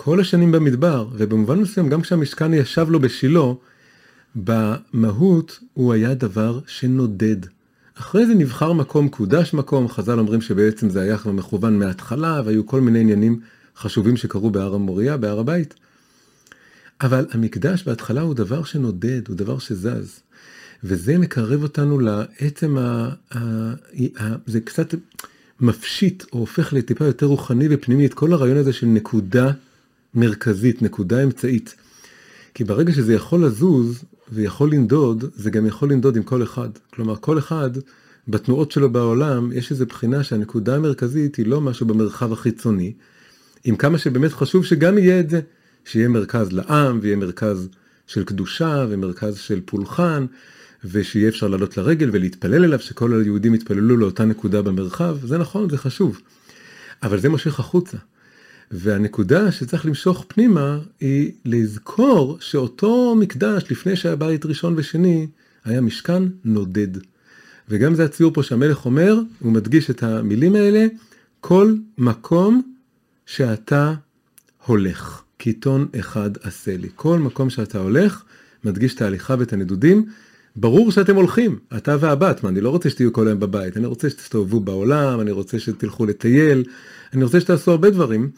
כל 0.01 0.19
השנים 0.19 0.51
במדבר, 0.51 1.07
ובמובן 1.13 1.59
מסוים 1.59 1.89
גם 1.89 2.01
כשהמשכן 2.01 2.53
ישב 2.53 2.89
לו 2.89 2.99
בשילה, 2.99 3.41
במהות 4.35 5.59
הוא 5.73 5.93
היה 5.93 6.13
דבר 6.13 6.59
שנודד. 6.67 7.35
אחרי 7.95 8.25
זה 8.25 8.33
נבחר 8.33 8.73
מקום, 8.73 9.09
קודש 9.09 9.53
מקום, 9.53 9.87
חז"ל 9.87 10.19
אומרים 10.19 10.41
שבעצם 10.41 10.89
זה 10.89 11.01
היה 11.01 11.17
כבר 11.17 11.31
מכוון 11.31 11.79
מההתחלה, 11.79 12.41
והיו 12.45 12.65
כל 12.65 12.81
מיני 12.81 12.99
עניינים 12.99 13.39
חשובים 13.77 14.17
שקרו 14.17 14.49
בהר 14.49 14.73
המוריה, 14.73 15.17
בהר 15.17 15.39
הבית. 15.39 15.75
אבל 17.01 17.25
המקדש 17.31 17.83
בהתחלה 17.83 18.21
הוא 18.21 18.33
דבר 18.33 18.63
שנודד, 18.63 19.27
הוא 19.27 19.35
דבר 19.35 19.59
שזז. 19.59 20.19
וזה 20.83 21.17
מקרב 21.17 21.63
אותנו 21.63 21.99
לעצם 21.99 22.77
ה... 22.77 23.09
ה, 23.31 23.37
ה 24.19 24.35
זה 24.45 24.59
קצת 24.61 24.95
מפשיט, 25.61 26.23
או 26.33 26.39
הופך 26.39 26.73
לטיפה 26.73 27.05
יותר 27.05 27.25
רוחני 27.25 27.67
ופנימי 27.69 28.05
את 28.05 28.13
כל 28.13 28.33
הרעיון 28.33 28.57
הזה 28.57 28.73
של 28.73 28.87
נקודה 28.87 29.51
מרכזית, 30.13 30.81
נקודה 30.81 31.23
אמצעית. 31.23 31.75
כי 32.53 32.63
ברגע 32.63 32.93
שזה 32.93 33.13
יכול 33.13 33.45
לזוז 33.45 34.03
ויכול 34.31 34.71
לנדוד, 34.71 35.25
זה 35.35 35.49
גם 35.49 35.65
יכול 35.65 35.91
לנדוד 35.91 36.17
עם 36.17 36.23
כל 36.23 36.43
אחד. 36.43 36.69
כלומר, 36.93 37.15
כל 37.15 37.37
אחד 37.37 37.69
בתנועות 38.27 38.71
שלו 38.71 38.89
בעולם, 38.89 39.51
יש 39.51 39.71
איזו 39.71 39.85
בחינה 39.85 40.23
שהנקודה 40.23 40.75
המרכזית 40.75 41.35
היא 41.35 41.45
לא 41.45 41.61
משהו 41.61 41.85
במרחב 41.85 42.33
החיצוני, 42.33 42.93
עם 43.63 43.75
כמה 43.75 43.97
שבאמת 43.97 44.31
חשוב 44.31 44.65
שגם 44.65 44.97
יהיה 44.97 45.19
את 45.19 45.29
זה. 45.29 45.41
שיהיה 45.85 46.07
מרכז 46.07 46.51
לעם 46.51 46.99
ויהיה 47.01 47.15
מרכז 47.15 47.69
של 48.07 48.23
קדושה 48.23 48.85
ומרכז 48.89 49.37
של 49.37 49.61
פולחן 49.65 50.25
ושיהיה 50.83 51.29
אפשר 51.29 51.47
לעלות 51.47 51.77
לרגל 51.77 52.09
ולהתפלל 52.13 52.63
אליו, 52.63 52.79
שכל 52.79 53.21
היהודים 53.21 53.55
יתפללו 53.55 53.97
לאותה 53.97 54.25
נקודה 54.25 54.61
במרחב, 54.61 55.17
זה 55.23 55.37
נכון, 55.37 55.69
זה 55.69 55.77
חשוב. 55.77 56.21
אבל 57.03 57.19
זה 57.19 57.29
מושך 57.29 57.59
החוצה. 57.59 57.97
והנקודה 58.71 59.51
שצריך 59.51 59.85
למשוך 59.85 60.25
פנימה 60.27 60.79
היא 60.99 61.31
לזכור 61.45 62.37
שאותו 62.39 63.15
מקדש 63.15 63.63
לפני 63.69 63.95
שהיה 63.95 64.15
בית 64.15 64.45
ראשון 64.45 64.73
ושני 64.77 65.27
היה 65.65 65.81
משכן 65.81 66.23
נודד. 66.45 66.87
וגם 67.69 67.95
זה 67.95 68.05
הציור 68.05 68.33
פה 68.33 68.43
שהמלך 68.43 68.85
אומר, 68.85 69.19
הוא 69.39 69.51
מדגיש 69.51 69.89
את 69.89 70.03
המילים 70.03 70.55
האלה, 70.55 70.87
כל 71.41 71.75
מקום 71.97 72.61
שאתה 73.25 73.93
הולך, 74.65 75.21
קיתון 75.37 75.87
אחד 75.99 76.29
עשה 76.41 76.77
לי. 76.77 76.89
כל 76.95 77.19
מקום 77.19 77.49
שאתה 77.49 77.79
הולך, 77.79 78.23
מדגיש 78.63 78.95
את 78.95 79.01
ההליכה 79.01 79.35
ואת 79.39 79.53
הנדודים. 79.53 80.05
ברור 80.55 80.91
שאתם 80.91 81.15
הולכים, 81.15 81.59
אתה 81.77 81.95
והבת, 81.99 82.43
מה, 82.43 82.49
אני 82.49 82.61
לא 82.61 82.69
רוצה 82.69 82.89
שתהיו 82.89 83.13
כל 83.13 83.27
היום 83.27 83.39
בבית, 83.39 83.77
אני 83.77 83.85
רוצה 83.85 84.09
שתסתובבו 84.09 84.59
בעולם, 84.59 85.21
אני 85.21 85.31
רוצה 85.31 85.59
שתלכו 85.59 86.05
לטייל, 86.05 86.63
אני 87.13 87.23
רוצה 87.23 87.39
שתעשו 87.39 87.71
הרבה 87.71 87.89
דברים, 87.89 88.29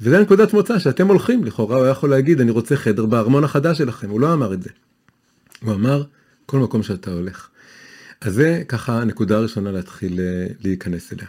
וזה 0.00 0.20
נקודת 0.20 0.52
מוצא 0.52 0.78
שאתם 0.78 1.08
הולכים, 1.08 1.44
לכאורה 1.44 1.76
הוא 1.76 1.86
יכול 1.86 2.10
להגיד, 2.10 2.40
אני 2.40 2.50
רוצה 2.50 2.76
חדר 2.76 3.06
בארמון 3.06 3.44
החדש 3.44 3.78
שלכם, 3.78 4.10
הוא 4.10 4.20
לא 4.20 4.32
אמר 4.32 4.54
את 4.54 4.62
זה. 4.62 4.70
הוא 5.62 5.74
אמר, 5.74 6.04
כל 6.46 6.58
מקום 6.58 6.82
שאתה 6.82 7.10
הולך. 7.12 7.48
אז 8.20 8.34
זה 8.34 8.62
ככה 8.68 9.00
הנקודה 9.00 9.36
הראשונה 9.36 9.72
להתחיל 9.72 10.20
אה, 10.20 10.46
להיכנס 10.64 11.12
אליה. 11.12 11.26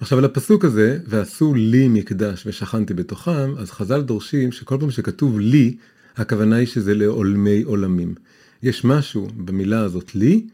עכשיו 0.00 0.18
על 0.18 0.24
הפסוק 0.24 0.64
הזה, 0.64 0.98
ועשו 1.06 1.54
לי 1.54 1.88
מקדש 1.88 2.46
ושכנתי 2.46 2.94
בתוכם, 2.94 3.54
אז 3.58 3.70
חז"ל 3.70 4.02
דורשים 4.02 4.52
שכל 4.52 4.76
פעם 4.80 4.90
שכתוב 4.90 5.40
לי, 5.40 5.76
הכוונה 6.16 6.56
היא 6.56 6.66
שזה 6.66 6.94
לעולמי 6.94 7.62
עולמים. 7.62 8.14
יש 8.62 8.84
משהו 8.84 9.28
במילה 9.36 9.80
הזאת 9.80 10.14
לי, 10.14 10.46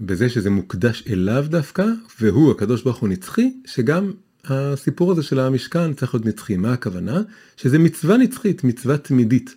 בזה 0.00 0.28
שזה 0.28 0.50
מוקדש 0.50 1.04
אליו 1.08 1.46
דווקא, 1.48 1.86
והוא 2.20 2.50
הקדוש 2.50 2.82
ברוך 2.82 2.96
הוא 2.96 3.08
נצחי, 3.08 3.52
שגם 3.64 4.12
הסיפור 4.48 5.12
הזה 5.12 5.22
של 5.22 5.40
המשכן 5.40 5.94
צריך 5.94 6.14
להיות 6.14 6.26
נצחי. 6.26 6.56
מה 6.56 6.72
הכוונה? 6.72 7.22
שזה 7.56 7.78
מצווה 7.78 8.16
נצחית, 8.16 8.64
מצווה 8.64 8.98
תמידית. 8.98 9.54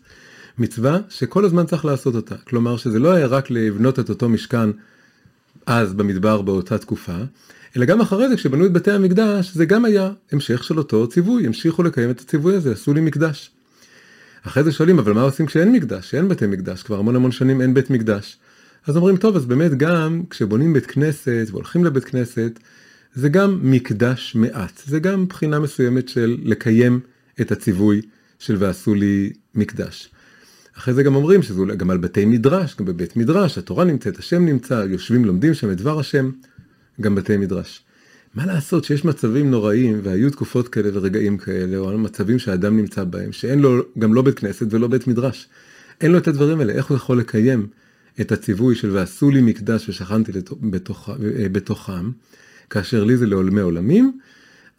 מצווה 0.57 1.00
שכל 1.10 1.45
הזמן 1.45 1.65
צריך 1.65 1.86
לעשות 1.86 2.15
אותה. 2.15 2.36
כלומר 2.36 2.77
שזה 2.77 3.00
לא 3.00 3.12
היה 3.12 3.27
רק 3.27 3.51
לבנות 3.51 4.00
את 4.00 4.10
אותו 4.10 4.29
משכן 4.29 4.69
אז 5.65 5.93
במדבר 5.93 6.41
באותה 6.41 6.77
תקופה, 6.77 7.17
אלא 7.77 7.86
גם 7.86 8.01
אחרי 8.01 8.29
זה 8.29 8.36
כשבנו 8.36 8.65
את 8.65 8.74
בתי 8.74 8.91
המקדש 8.91 9.51
זה 9.53 9.65
גם 9.65 9.86
היה 9.86 10.12
המשך 10.31 10.63
של 10.63 10.77
אותו 10.77 11.07
ציווי, 11.07 11.45
המשיכו 11.48 11.83
לקיים 11.83 12.10
את 12.10 12.19
הציווי 12.19 12.55
הזה, 12.55 12.71
עשו 12.71 12.93
לי 12.93 13.01
מקדש. 13.01 13.51
אחרי 14.43 14.63
זה 14.63 14.71
שואלים 14.71 15.00
אבל 15.00 15.13
מה 15.13 15.21
עושים 15.21 15.45
כשאין 15.45 15.71
מקדש, 15.71 16.12
שאין 16.12 16.27
בתי 16.27 16.48
מקדש, 16.48 16.83
כבר 16.83 17.00
המון 17.00 17.15
המון 17.15 17.31
שנים 17.31 17.62
אין 17.62 17.74
בית 17.74 17.89
מקדש. 17.89 18.38
אז 18.88 18.98
אומרים 18.98 19.17
טוב 19.17 19.36
אז 19.36 19.45
באמת 19.45 19.77
גם 19.77 20.24
כשבונים 20.29 20.74
בית 20.74 20.86
כנסת 20.86 21.48
והולכים 21.51 21.86
לבית 21.86 22.03
כנסת 22.03 22.60
זה 23.13 23.30
גם 23.30 23.60
מקדש 23.63 24.36
מעט, 24.36 24.82
זה 24.86 25.00
גם 25.00 25.27
בחינה 25.27 25.60
מסוימת 25.60 26.10
של 26.10 26.38
לקיים 26.44 27.00
את 27.41 27.51
הציווי 27.51 28.01
של 28.39 28.56
ועשו 28.60 28.96
לי 28.96 29.34
מקדש. 29.56 30.10
אחרי 30.77 30.94
זה 30.94 31.03
גם 31.03 31.15
אומרים 31.15 31.44
שזה 31.44 31.60
אולי 31.60 31.75
גם 31.75 31.89
על 31.89 31.98
בתי 31.98 32.25
מדרש, 32.25 32.75
גם 32.75 32.86
בבית 32.86 33.18
מדרש, 33.18 33.58
התורה 33.58 33.84
נמצאת, 33.84 34.20
השם 34.20 34.46
נמצא, 34.46 34.86
יושבים 34.89 35.25
לומדים 35.25 35.53
שם 35.53 35.72
את 35.72 35.77
דבר 35.77 36.00
השם, 36.00 36.32
גם 37.01 37.15
בתי 37.15 37.38
מדרש. 37.38 37.84
מה 38.36 38.46
לעשות 38.46 38.84
שיש 38.84 39.06
מצבים 39.06 39.51
נוראים, 39.51 40.00
והיו 40.03 40.30
תקופות 40.30 40.68
כאלה 40.68 40.89
ורגעים 40.94 41.38
כאלה, 41.38 41.77
או 41.77 41.98
מצבים 41.98 42.39
שהאדם 42.39 42.77
נמצא 42.77 43.03
בהם, 43.03 43.32
שאין 43.32 43.60
לו 43.60 43.84
גם 44.00 44.13
לא 44.13 44.22
בית 44.22 44.39
כנסת 44.39 44.74
ולא 44.74 44.88
בית 44.88 45.08
מדרש. 45.08 45.48
אין 46.01 46.12
לו 46.12 46.18
את 46.18 46.27
הדברים 46.27 46.60
האלה, 46.60 46.74
איך 46.74 46.86
הוא 46.86 46.98
יכול 46.98 47.20
לקיים 47.20 47.68
את 48.22 48.32
הציווי 48.32 48.75
של 48.75 48.89
ועשו 48.89 49.32
לי 49.32 49.41
מקדש 49.41 49.89
ושכנתי 49.89 50.32
בתוך, 50.62 51.10
בתוכם, 51.51 52.12
כאשר 52.71 53.03
לי 53.03 53.17
זה 53.17 53.25
לעולמי 53.25 53.61
עולמים, 53.61 54.19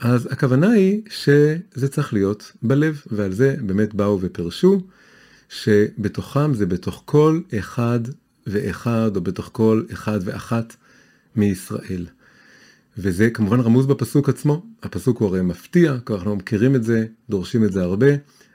אז 0.00 0.28
הכוונה 0.32 0.70
היא 0.70 1.02
שזה 1.08 1.88
צריך 1.90 2.12
להיות 2.12 2.52
בלב, 2.62 3.02
ועל 3.06 3.32
זה 3.32 3.56
באמת 3.60 3.94
באו 3.94 4.18
ופרשו. 4.20 4.80
שבתוכם 5.48 6.54
זה 6.54 6.66
בתוך 6.66 7.02
כל 7.04 7.40
אחד 7.58 8.00
ואחד, 8.46 9.10
או 9.16 9.20
בתוך 9.20 9.48
כל 9.52 9.82
אחד 9.92 10.20
ואחת 10.24 10.76
מישראל. 11.36 12.06
וזה 12.98 13.30
כמובן 13.30 13.60
רמוז 13.60 13.86
בפסוק 13.86 14.28
עצמו, 14.28 14.66
הפסוק 14.82 15.18
הוא 15.18 15.28
הרי 15.28 15.42
מפתיע, 15.42 15.96
כי 16.06 16.12
אנחנו 16.12 16.36
מכירים 16.36 16.76
את 16.76 16.84
זה, 16.84 17.06
דורשים 17.30 17.64
את 17.64 17.72
זה 17.72 17.82
הרבה. 17.82 18.06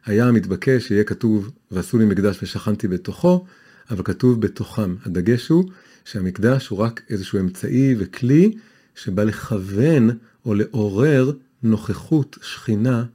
היה 0.06 0.32
מתבקש 0.32 0.88
שיהיה 0.88 1.04
כתוב 1.04 1.52
ועשו 1.72 1.98
לי 1.98 2.06
מקדש 2.06 2.44
ושכנתי 2.44 2.88
בתוכו, 2.88 3.46
אבל 3.92 4.04
כתוב 4.04 4.42
בתוכם. 4.42 4.96
הדגש 5.06 5.48
הוא 5.48 5.70
שהמקדש 6.06 6.68
הוא 6.68 6.80
רק 6.80 7.02
איזשהו 7.10 7.40
אמצעי 7.40 7.96
וכלי 7.98 8.54
שבא 8.98 9.24
לכוון 9.24 10.10
או 10.46 10.54
לעורר 10.54 11.32
נוכחות 11.64 12.38
שכינה 12.42 13.06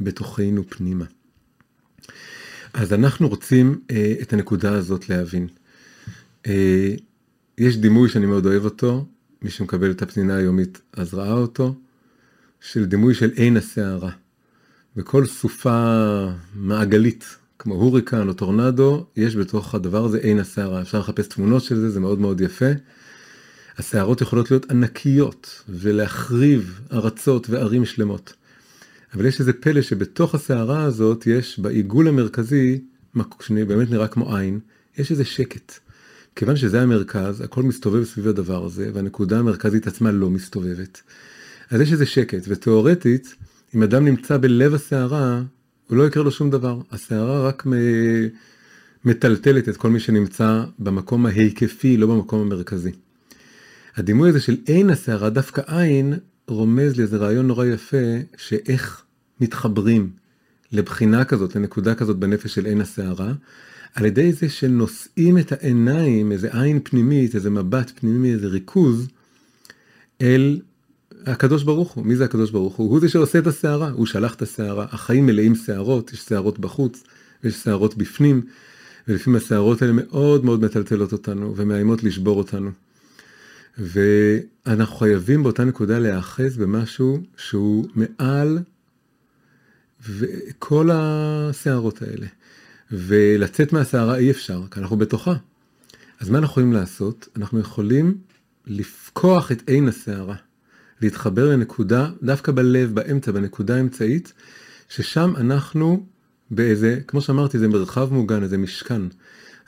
בתוכנו 0.00 0.62
פנימה. 0.68 1.04
אז 2.74 2.92
אנחנו 2.92 3.28
רוצים 3.28 3.80
אה, 3.90 4.14
את 4.22 4.32
הנקודה 4.32 4.72
הזאת 4.72 5.08
להבין. 5.08 5.48
אה, 6.46 6.94
יש 7.58 7.76
דימוי 7.76 8.08
שאני 8.08 8.26
מאוד 8.26 8.46
אוהב 8.46 8.64
אותו, 8.64 9.06
מי 9.42 9.50
שמקבל 9.50 9.90
את 9.90 10.02
הפנינה 10.02 10.36
היומית 10.36 10.80
אז 10.92 11.14
ראה 11.14 11.32
אותו, 11.32 11.74
של 12.60 12.84
דימוי 12.84 13.14
של 13.14 13.30
עין 13.34 13.56
הסערה. 13.56 14.10
בכל 14.96 15.26
סופה 15.26 16.26
מעגלית, 16.54 17.36
כמו 17.58 17.74
הוריקן 17.74 18.28
או 18.28 18.32
טורנדו, 18.32 19.06
יש 19.16 19.36
בתוך 19.36 19.74
הדבר 19.74 20.04
הזה 20.04 20.18
עין 20.18 20.38
הסערה. 20.38 20.82
אפשר 20.82 20.98
לחפש 20.98 21.28
תמונות 21.28 21.62
של 21.62 21.76
זה, 21.76 21.90
זה 21.90 22.00
מאוד 22.00 22.18
מאוד 22.18 22.40
יפה. 22.40 22.70
הסערות 23.80 24.20
יכולות 24.20 24.50
להיות 24.50 24.70
ענקיות 24.70 25.62
ולהחריב 25.68 26.80
ארצות 26.92 27.50
וערים 27.50 27.84
שלמות. 27.84 28.32
אבל 29.14 29.26
יש 29.26 29.40
איזה 29.40 29.52
פלא 29.52 29.82
שבתוך 29.82 30.34
הסערה 30.34 30.82
הזאת 30.82 31.26
יש 31.26 31.58
בעיגול 31.58 32.08
המרכזי, 32.08 32.80
שבאמת 33.40 33.90
נראה 33.90 34.08
כמו 34.08 34.36
עין, 34.36 34.60
יש 34.98 35.10
איזה 35.10 35.24
שקט. 35.24 35.78
כיוון 36.36 36.56
שזה 36.56 36.82
המרכז, 36.82 37.40
הכל 37.40 37.62
מסתובב 37.62 38.04
סביב 38.04 38.28
הדבר 38.28 38.64
הזה, 38.64 38.90
והנקודה 38.94 39.38
המרכזית 39.38 39.86
עצמה 39.86 40.12
לא 40.12 40.30
מסתובבת. 40.30 41.02
אז 41.70 41.80
יש 41.80 41.92
איזה 41.92 42.06
שקט, 42.06 42.42
ותאורטית, 42.48 43.34
אם 43.74 43.82
אדם 43.82 44.04
נמצא 44.04 44.36
בלב 44.36 44.74
הסערה, 44.74 45.42
הוא 45.86 45.96
לא 45.96 46.06
יקרה 46.06 46.22
לו 46.22 46.30
שום 46.30 46.50
דבר. 46.50 46.80
הסערה 46.90 47.48
רק 47.48 47.66
מטלטלת 49.04 49.68
את 49.68 49.76
כל 49.76 49.90
מי 49.90 50.00
שנמצא 50.00 50.64
במקום 50.78 51.26
ההיקפי, 51.26 51.96
לא 51.96 52.06
במקום 52.06 52.40
המרכזי. 52.40 52.90
הדימוי 53.96 54.28
הזה 54.28 54.40
של 54.40 54.56
עין 54.66 54.90
הסערה, 54.90 55.30
דווקא 55.30 55.62
עין, 55.66 56.14
רומז 56.48 56.96
לי 56.96 57.02
איזה 57.02 57.16
רעיון 57.16 57.46
נורא 57.46 57.66
יפה, 57.66 57.96
שאיך 58.36 59.02
מתחברים 59.40 60.10
לבחינה 60.72 61.24
כזאת, 61.24 61.56
לנקודה 61.56 61.94
כזאת 61.94 62.16
בנפש 62.16 62.54
של 62.54 62.64
עין 62.64 62.80
הסערה, 62.80 63.32
על 63.94 64.04
ידי 64.04 64.32
זה 64.32 64.48
שנושאים 64.48 65.38
את 65.38 65.52
העיניים, 65.52 66.32
איזה 66.32 66.48
עין 66.52 66.80
פנימית, 66.84 67.34
איזה 67.34 67.50
מבט 67.50 67.92
פנימי, 67.94 68.32
איזה 68.32 68.46
ריכוז, 68.46 69.08
אל 70.20 70.60
הקדוש 71.26 71.62
ברוך 71.62 71.92
הוא. 71.92 72.06
מי 72.06 72.16
זה 72.16 72.24
הקדוש 72.24 72.50
ברוך 72.50 72.76
הוא? 72.76 72.90
הוא 72.90 73.00
זה 73.00 73.08
שעושה 73.08 73.38
את 73.38 73.46
הסערה, 73.46 73.90
הוא 73.90 74.06
שלח 74.06 74.34
את 74.34 74.42
הסערה. 74.42 74.86
החיים 74.90 75.26
מלאים 75.26 75.54
שערות, 75.54 76.12
יש 76.12 76.20
שערות 76.20 76.58
בחוץ, 76.58 77.02
ויש 77.44 77.54
שערות 77.54 77.96
בפנים, 77.96 78.42
ולפעמים 79.08 79.36
הסערות 79.36 79.82
האלה 79.82 79.92
מאוד 79.92 80.44
מאוד 80.44 80.64
מטלטלות 80.64 81.12
אותנו, 81.12 81.54
ומאיימות 81.56 82.04
לשבור 82.04 82.38
אותנו. 82.38 82.70
ואנחנו 83.78 84.96
חייבים 84.96 85.42
באותה 85.42 85.64
נקודה 85.64 85.98
להיאחז 85.98 86.56
במשהו 86.56 87.22
שהוא 87.36 87.86
מעל 87.94 88.58
וכל 90.08 90.90
הסערות 90.92 92.02
האלה. 92.02 92.26
ולצאת 92.92 93.72
מהסערה 93.72 94.16
אי 94.16 94.30
אפשר, 94.30 94.62
כי 94.70 94.80
אנחנו 94.80 94.96
בתוכה. 94.96 95.34
אז 96.20 96.30
מה 96.30 96.38
אנחנו 96.38 96.52
יכולים 96.52 96.72
לעשות? 96.72 97.28
אנחנו 97.36 97.60
יכולים 97.60 98.18
לפקוח 98.66 99.52
את 99.52 99.62
עין 99.66 99.88
הסערה, 99.88 100.36
להתחבר 101.00 101.48
לנקודה, 101.48 102.10
דווקא 102.22 102.52
בלב, 102.52 102.94
באמצע, 102.94 103.32
בנקודה 103.32 103.76
האמצעית, 103.76 104.32
ששם 104.88 105.32
אנחנו 105.36 106.06
באיזה, 106.50 107.00
כמו 107.06 107.20
שאמרתי, 107.20 107.58
זה 107.58 107.68
מרחב 107.68 108.12
מוגן, 108.12 108.42
איזה 108.42 108.58
משכן. 108.58 109.02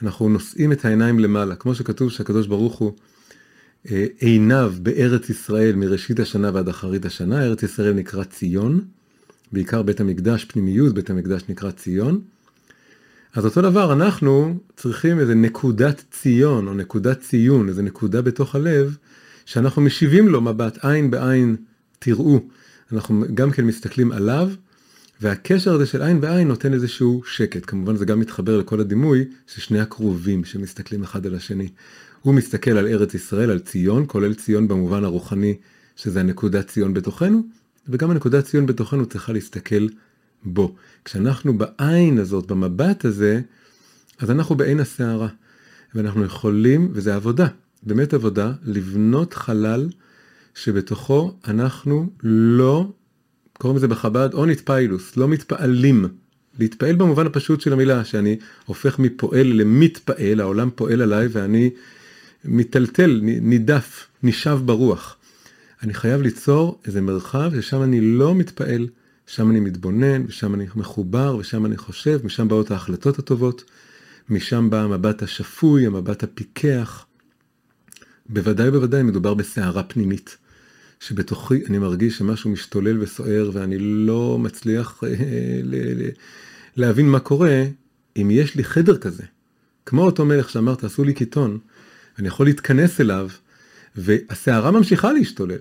אנחנו 0.02 0.28
נושאים 0.28 0.72
את 0.72 0.84
העיניים 0.84 1.18
למעלה, 1.18 1.56
כמו 1.56 1.74
שכתוב 1.74 2.10
שהקדוש 2.10 2.46
ברוך 2.46 2.78
הוא 2.78 2.92
עיניו 4.18 4.74
בארץ 4.82 5.30
ישראל 5.30 5.76
מראשית 5.76 6.20
השנה 6.20 6.50
ועד 6.54 6.68
אחרית 6.68 7.06
השנה, 7.06 7.44
ארץ 7.44 7.62
ישראל 7.62 7.92
נקרא 7.92 8.24
ציון, 8.24 8.80
בעיקר 9.52 9.82
בית 9.82 10.00
המקדש, 10.00 10.44
פנימיות 10.44 10.94
בית 10.94 11.10
המקדש 11.10 11.42
נקרא 11.48 11.70
ציון. 11.70 12.20
אז 13.34 13.44
אותו 13.44 13.62
דבר 13.62 13.92
אנחנו 13.92 14.58
צריכים 14.76 15.18
איזה 15.20 15.34
נקודת 15.34 16.04
ציון 16.10 16.68
או 16.68 16.74
נקודת 16.74 17.20
ציון, 17.20 17.68
איזה 17.68 17.82
נקודה 17.82 18.22
בתוך 18.22 18.54
הלב, 18.54 18.96
שאנחנו 19.46 19.82
משיבים 19.82 20.28
לו 20.28 20.40
מבט 20.40 20.84
עין 20.84 21.10
בעין, 21.10 21.56
תראו. 21.98 22.40
אנחנו 22.92 23.24
גם 23.34 23.50
כן 23.50 23.64
מסתכלים 23.64 24.12
עליו, 24.12 24.50
והקשר 25.20 25.74
הזה 25.74 25.86
של 25.86 26.02
עין 26.02 26.20
בעין 26.20 26.48
נותן 26.48 26.74
איזשהו 26.74 27.22
שקט. 27.26 27.62
כמובן 27.66 27.96
זה 27.96 28.04
גם 28.04 28.20
מתחבר 28.20 28.58
לכל 28.58 28.80
הדימוי 28.80 29.24
של 29.46 29.60
שני 29.60 29.80
הקרובים 29.80 30.44
שמסתכלים 30.44 31.02
אחד 31.02 31.26
על 31.26 31.34
השני. 31.34 31.68
הוא 32.22 32.34
מסתכל 32.34 32.70
על 32.70 32.86
ארץ 32.86 33.14
ישראל, 33.14 33.50
על 33.50 33.58
ציון, 33.58 34.04
כולל 34.06 34.34
ציון 34.34 34.68
במובן 34.68 35.04
הרוחני, 35.04 35.54
שזה 35.96 36.20
הנקודת 36.20 36.68
ציון 36.68 36.94
בתוכנו, 36.94 37.42
וגם 37.88 38.10
הנקודת 38.10 38.44
ציון 38.44 38.66
בתוכנו 38.66 39.06
צריכה 39.06 39.32
להסתכל 39.32 39.88
בו. 40.44 40.74
כשאנחנו 41.04 41.58
בעין 41.58 42.18
הזאת, 42.18 42.46
במבט 42.46 43.04
הזה, 43.04 43.40
אז 44.18 44.30
אנחנו 44.30 44.54
בעין 44.54 44.80
הסערה. 44.80 45.28
ואנחנו 45.94 46.24
יכולים, 46.24 46.88
וזה 46.92 47.14
עבודה, 47.14 47.46
באמת 47.82 48.14
עבודה, 48.14 48.52
לבנות 48.62 49.34
חלל 49.34 49.88
שבתוכו 50.54 51.36
אנחנו 51.48 52.10
לא, 52.22 52.92
קוראים 53.58 53.76
לזה 53.76 53.88
בחב"ד 53.88 54.34
אונית 54.34 54.60
פיילוס, 54.66 55.16
לא 55.16 55.28
מתפעלים. 55.28 56.08
להתפעל 56.58 56.96
במובן 56.96 57.26
הפשוט 57.26 57.60
של 57.60 57.72
המילה, 57.72 58.04
שאני 58.04 58.36
הופך 58.66 58.98
מפועל 58.98 59.46
למתפעל, 59.46 60.40
העולם 60.40 60.70
פועל 60.74 61.02
עליי 61.02 61.28
ואני 61.30 61.70
מיטלטל, 62.44 63.20
נידף, 63.22 64.06
נשאב 64.22 64.62
ברוח. 64.66 65.16
אני 65.82 65.94
חייב 65.94 66.22
ליצור 66.22 66.80
איזה 66.86 67.00
מרחב 67.00 67.50
ששם 67.60 67.82
אני 67.82 68.00
לא 68.00 68.34
מתפעל, 68.34 68.88
שם 69.26 69.50
אני 69.50 69.60
מתבונן, 69.60 70.24
ושם 70.28 70.54
אני 70.54 70.66
מחובר, 70.76 71.36
ושם 71.36 71.66
אני 71.66 71.76
חושב, 71.76 72.20
משם 72.24 72.48
באות 72.48 72.70
ההחלטות 72.70 73.18
הטובות, 73.18 73.64
משם 74.28 74.70
בא 74.70 74.82
המבט 74.82 75.22
השפוי, 75.22 75.86
המבט 75.86 76.22
הפיקח. 76.22 77.06
בוודאי 78.28 78.68
ובוודאי 78.68 79.02
מדובר 79.02 79.34
בסערה 79.34 79.82
פנימית, 79.82 80.36
שבתוכי 81.00 81.66
אני 81.66 81.78
מרגיש 81.78 82.18
שמשהו 82.18 82.50
משתולל 82.50 83.02
וסוער 83.02 83.50
ואני 83.52 83.78
לא 83.78 84.38
מצליח 84.38 85.04
אה, 85.04 85.10
להבין 86.76 87.08
מה 87.08 87.20
קורה, 87.20 87.64
אם 88.16 88.28
יש 88.30 88.54
לי 88.54 88.64
חדר 88.64 88.98
כזה, 88.98 89.22
כמו 89.86 90.04
אותו 90.04 90.24
מלך 90.24 90.50
שאמר 90.50 90.74
תעשו 90.74 91.04
לי 91.04 91.14
קיטון, 91.14 91.58
אני 92.18 92.28
יכול 92.28 92.46
להתכנס 92.46 93.00
אליו, 93.00 93.28
והסערה 93.96 94.70
ממשיכה 94.70 95.12
להשתולל. 95.12 95.58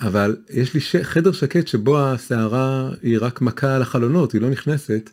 אבל 0.00 0.36
יש 0.50 0.74
לי 0.74 0.80
ש... 0.80 0.96
חדר 0.96 1.32
שקט 1.32 1.66
שבו 1.66 2.00
הסערה 2.00 2.90
היא 3.02 3.18
רק 3.20 3.40
מכה 3.40 3.76
על 3.76 3.82
החלונות, 3.82 4.32
היא 4.32 4.40
לא 4.40 4.50
נכנסת, 4.50 5.10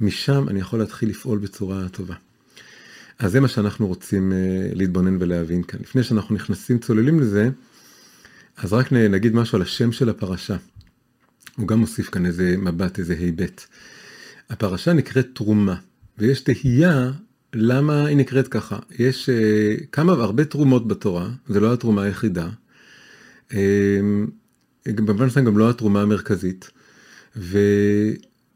משם 0.00 0.48
אני 0.48 0.60
יכול 0.60 0.78
להתחיל 0.78 1.08
לפעול 1.08 1.38
בצורה 1.38 1.88
טובה. 1.88 2.14
אז 3.18 3.32
זה 3.32 3.40
מה 3.40 3.48
שאנחנו 3.48 3.86
רוצים 3.86 4.32
uh, 4.32 4.76
להתבונן 4.76 5.16
ולהבין 5.20 5.62
כאן. 5.62 5.80
לפני 5.80 6.02
שאנחנו 6.02 6.34
נכנסים, 6.34 6.78
צוללים 6.78 7.20
לזה, 7.20 7.50
אז 8.56 8.72
רק 8.72 8.92
נגיד 8.92 9.34
משהו 9.34 9.56
על 9.56 9.62
השם 9.62 9.92
של 9.92 10.08
הפרשה. 10.08 10.56
הוא 11.56 11.68
גם 11.68 11.78
מוסיף 11.78 12.10
כאן 12.10 12.26
איזה 12.26 12.54
מבט, 12.58 12.98
איזה 12.98 13.14
היבט. 13.14 13.64
הפרשה 14.50 14.92
נקראת 14.92 15.28
תרומה, 15.34 15.76
ויש 16.18 16.40
תהייה 16.40 17.10
למה 17.54 18.06
היא 18.06 18.16
נקראת 18.16 18.48
ככה. 18.48 18.78
יש 18.98 19.28
uh, 19.28 19.84
כמה, 19.92 20.12
הרבה 20.12 20.44
תרומות 20.44 20.88
בתורה, 20.88 21.28
זה 21.48 21.60
לא 21.60 21.72
התרומה 21.72 22.02
היחידה. 22.02 22.48
Uh, 23.50 23.54
במובן 24.86 25.26
מסוים 25.26 25.44
גם 25.44 25.58
לא 25.58 25.70
התרומה 25.70 26.02
המרכזית. 26.02 26.70
ו... 27.36 27.58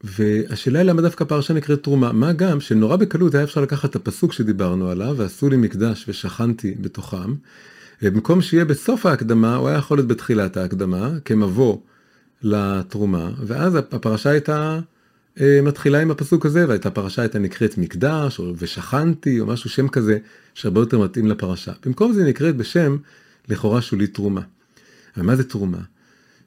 והשאלה 0.03 0.79
היא 0.79 0.87
למה 0.87 1.01
דווקא 1.01 1.25
פרשה 1.25 1.53
נקראת 1.53 1.83
תרומה, 1.83 2.11
מה 2.11 2.33
גם 2.33 2.59
שנורא 2.59 2.95
בקלות 2.95 3.35
היה 3.35 3.43
אפשר 3.43 3.61
לקחת 3.61 3.89
את 3.89 3.95
הפסוק 3.95 4.33
שדיברנו 4.33 4.89
עליו, 4.89 5.13
ועשו 5.17 5.49
לי 5.49 5.57
מקדש 5.57 6.05
ושכנתי 6.07 6.75
בתוכם, 6.81 7.33
ובמקום 8.01 8.41
שיהיה 8.41 8.65
בסוף 8.65 9.05
ההקדמה, 9.05 9.55
הוא 9.55 9.67
היה 9.67 9.77
יכול 9.77 9.97
להיות 9.97 10.07
בתחילת 10.07 10.57
ההקדמה, 10.57 11.09
כמבוא 11.25 11.77
לתרומה, 12.41 13.31
ואז 13.45 13.75
הפרשה 13.75 14.29
הייתה 14.29 14.73
אה, 14.73 14.79
מתחילה 15.63 16.01
עם 16.01 16.11
הפסוק 16.11 16.45
הזה, 16.45 16.65
והפרשה 16.67 17.21
הייתה 17.21 17.39
נקראת 17.39 17.77
מקדש, 17.77 18.39
או 18.39 18.53
ושכנתי, 18.57 19.39
או 19.39 19.45
משהו, 19.45 19.69
שם 19.69 19.87
כזה, 19.87 20.17
שהרבה 20.53 20.81
יותר 20.81 20.99
מתאים 20.99 21.27
לפרשה. 21.27 21.71
במקום 21.85 22.13
זה 22.13 22.23
נקראת 22.23 22.55
בשם, 22.55 22.97
לכאורה 23.49 23.81
שולי 23.81 24.07
תרומה. 24.07 24.41
ומה 25.17 25.35
זה 25.35 25.43
תרומה? 25.43 25.81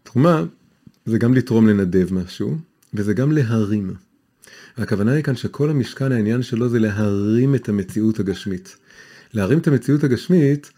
תרומה 0.02 0.44
זה 1.06 1.18
גם 1.18 1.35
לתרום 1.35 1.68
לנדב 1.68 2.14
משהו, 2.14 2.56
וזה 2.94 3.14
גם 3.14 3.32
להרים. 3.32 3.94
הכוונה 4.76 5.12
היא 5.12 5.25
כאן 5.25 5.37
שכל 5.37 5.70
המשכן 5.70 6.12
העניין 6.12 6.43
שלו 6.43 6.69
זה 6.69 6.78
להרים 6.78 7.54
את 7.54 7.69
המציאות 7.69 8.21
הגשמית. 8.21 8.76
להרים 9.34 9.58
את 9.58 9.69
המציאות 9.69 10.04
הגשמית 10.04 10.71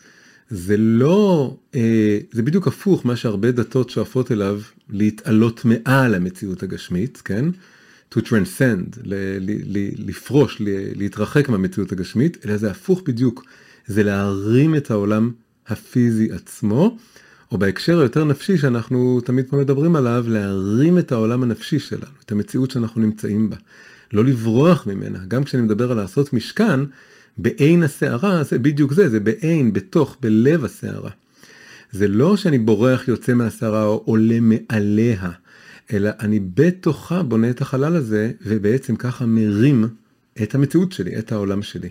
זה 0.50 0.76
לא, 0.76 1.56
אה, 1.74 2.18
זה 2.32 2.42
בדיוק 2.42 2.66
הפוך 2.66 3.06
מה 3.06 3.16
שהרבה 3.16 3.50
דתות 3.50 3.90
שואפות 3.90 4.32
אליו, 4.32 4.60
להתעלות 4.90 5.64
מעל 5.64 6.14
המציאות 6.14 6.62
הגשמית, 6.62 7.22
כן? 7.24 7.44
To 8.12 8.20
transcend, 8.20 8.98
ל- 9.04 9.14
ל- 9.40 9.78
ל- 9.78 10.08
לפרוש, 10.08 10.56
ל- 10.60 10.98
להתרחק 10.98 11.48
מהמציאות 11.48 11.92
הגשמית, 11.92 12.46
אלא 12.46 12.56
זה 12.56 12.70
הפוך 12.70 13.02
בדיוק, 13.06 13.44
זה 13.86 14.02
להרים 14.02 14.74
את 14.74 14.90
העולם 14.90 15.30
הפיזי 15.68 16.32
עצמו, 16.32 16.96
או 17.52 17.58
בהקשר 17.58 18.00
היותר 18.00 18.24
נפשי 18.24 18.58
שאנחנו 18.58 19.20
תמיד 19.20 19.46
פה 19.48 19.56
מדברים 19.56 19.96
עליו, 19.96 20.24
להרים 20.28 20.98
את 20.98 21.12
העולם 21.12 21.42
הנפשי 21.42 21.78
שלנו, 21.78 22.12
את 22.24 22.32
המציאות 22.32 22.70
שאנחנו 22.70 23.00
נמצאים 23.00 23.50
בה. 23.50 23.56
לא 24.12 24.24
לברוח 24.24 24.86
ממנה. 24.86 25.18
גם 25.28 25.44
כשאני 25.44 25.62
מדבר 25.62 25.90
על 25.90 25.96
לעשות 25.96 26.32
משכן, 26.32 26.80
בעין 27.38 27.82
הסערה 27.82 28.44
זה 28.44 28.58
בדיוק 28.58 28.92
זה, 28.92 29.08
זה 29.08 29.20
בעין, 29.20 29.72
בתוך, 29.72 30.16
בלב 30.20 30.64
הסערה. 30.64 31.10
זה 31.92 32.08
לא 32.08 32.36
שאני 32.36 32.58
בורח, 32.58 33.08
יוצא 33.08 33.34
מהסערה 33.34 33.84
או 33.84 34.02
עולה 34.04 34.38
מעליה, 34.40 35.30
אלא 35.92 36.10
אני 36.20 36.40
בתוכה 36.54 37.22
בונה 37.22 37.50
את 37.50 37.60
החלל 37.60 37.96
הזה, 37.96 38.32
ובעצם 38.46 38.96
ככה 38.96 39.26
מרים 39.26 39.88
את 40.42 40.54
המציאות 40.54 40.92
שלי, 40.92 41.18
את 41.18 41.32
העולם 41.32 41.62
שלי. 41.62 41.88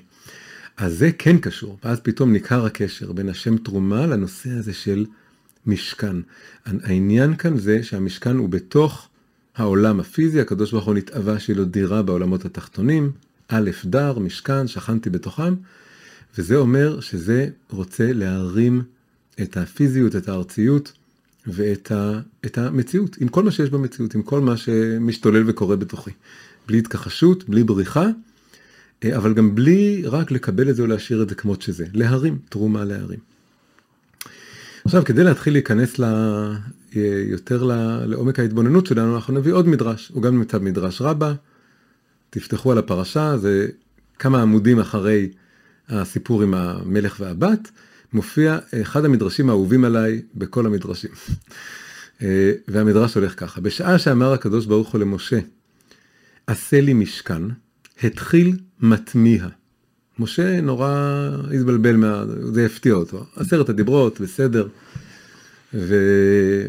אז 0.78 0.98
זה 0.98 1.12
כן 1.12 1.38
קשור, 1.38 1.78
ואז 1.84 2.00
פתאום 2.00 2.34
ניכר 2.34 2.66
הקשר 2.66 3.12
בין 3.12 3.30
השם 3.30 3.58
תרומה 3.58 4.08
לנושא 4.08 4.50
הזה 4.50 4.74
של 4.74 5.06
משכן. 5.66 6.16
העניין 6.66 7.36
כאן 7.36 7.58
זה 7.58 7.84
שהמשכן 7.84 8.36
הוא 8.36 8.50
בתוך 8.50 9.08
העולם 9.56 10.00
הפיזי, 10.00 10.42
הקדוש 10.42 10.72
ברוך 10.72 10.86
הוא 10.86 10.94
נתאווה 10.94 11.40
שיהיה 11.40 11.60
לו 11.60 11.66
דירה 11.66 12.02
בעולמות 12.02 12.46
התחתונים, 12.46 13.12
א' 13.48 13.70
דר, 13.86 14.20
משכן, 14.20 14.68
שכנתי 14.68 15.10
בתוכם, 15.10 15.54
וזה 16.38 16.56
אומר 16.56 17.00
שזה 17.00 17.50
רוצה 17.70 18.14
להרים 18.14 18.82
את 19.42 19.58
הפיזיות, 19.58 20.16
את 20.16 20.30
הארציות 20.30 20.94
ואת 21.48 21.92
ה, 21.92 22.20
את 22.46 22.58
המציאות, 22.58 23.18
עם 23.20 23.28
כל 23.28 23.44
מה 23.44 23.52
שיש 23.52 23.70
במציאות, 23.70 24.16
עם 24.16 24.22
כל 24.22 24.42
מה 24.42 24.58
שמשתולל 24.58 25.50
וקורה 25.50 25.76
בתוכי. 25.76 26.12
בלי 26.68 26.78
התכחשות, 26.78 27.50
בלי 27.50 27.64
בריחה, 27.64 28.08
אבל 29.16 29.34
גם 29.34 29.56
בלי 29.56 30.04
רק 30.06 30.32
לקבל 30.32 30.70
את 30.70 30.76
זה 30.76 30.82
או 30.82 30.88
להשאיר 30.88 31.24
את 31.24 31.30
זה 31.30 31.36
כמות 31.36 31.62
שזה, 31.62 31.86
להרים, 31.94 32.38
תרומה 32.50 32.84
להרים. 32.84 33.20
עכשיו 34.86 35.06
כדי 35.06 35.24
להתחיל 35.24 35.54
להיכנס 35.54 36.00
ל... 36.00 36.06
יותר 37.30 37.64
ל... 37.64 37.72
לעומק 38.06 38.40
ההתבוננות 38.40 38.86
שלנו 38.86 39.16
אנחנו 39.16 39.34
נביא 39.34 39.54
עוד 39.54 39.68
מדרש, 39.68 40.12
הוא 40.14 40.24
גם 40.24 40.38
נמצא 40.38 40.58
במדרש 40.58 41.02
רבה, 41.02 41.34
תפתחו 42.30 42.72
על 42.72 42.78
הפרשה, 42.78 43.38
זה 43.38 43.68
כמה 44.20 44.42
עמודים 44.42 44.80
אחרי 44.80 45.30
הסיפור 45.90 46.44
עם 46.44 46.54
המלך 46.54 47.18
והבת, 47.20 47.72
מופיע 48.14 48.60
אחד 48.82 49.06
המדרשים 49.06 49.50
האהובים 49.50 49.86
עליי 49.86 50.22
בכל 50.36 50.66
המדרשים. 50.66 51.12
והמדרש 52.68 53.16
הולך 53.16 53.40
ככה, 53.40 53.62
בשעה 53.62 54.00
שאמר 54.00 54.34
הקדוש 54.34 54.66
ברוך 54.66 54.90
הוא 54.90 55.02
למשה, 55.02 55.40
עשה 56.48 56.82
לי 56.82 56.94
משכן, 56.94 57.42
התחיל 58.04 58.58
מטמיע. 58.80 59.48
משה 60.20 60.62
נורא 60.62 61.30
התבלבל, 61.54 61.96
מה... 61.96 62.24
זה 62.54 62.66
הפתיע 62.66 62.94
אותו. 62.94 63.26
עשרת 63.36 63.70
הדיברות, 63.70 64.22
בסדר, 64.22 64.68
ו... 65.74 65.96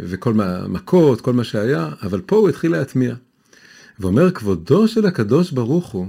וכל 0.04 0.34
מה... 0.34 0.68
מכות, 0.68 1.20
כל 1.20 1.32
מה 1.32 1.44
שהיה, 1.44 1.90
אבל 2.02 2.20
פה 2.20 2.36
הוא 2.36 2.48
התחיל 2.48 2.72
להטמיע. 2.72 3.14
ואומר, 4.00 4.30
כבודו 4.30 4.88
של 4.88 5.06
הקדוש 5.06 5.50
ברוך 5.50 5.86
הוא 5.90 6.06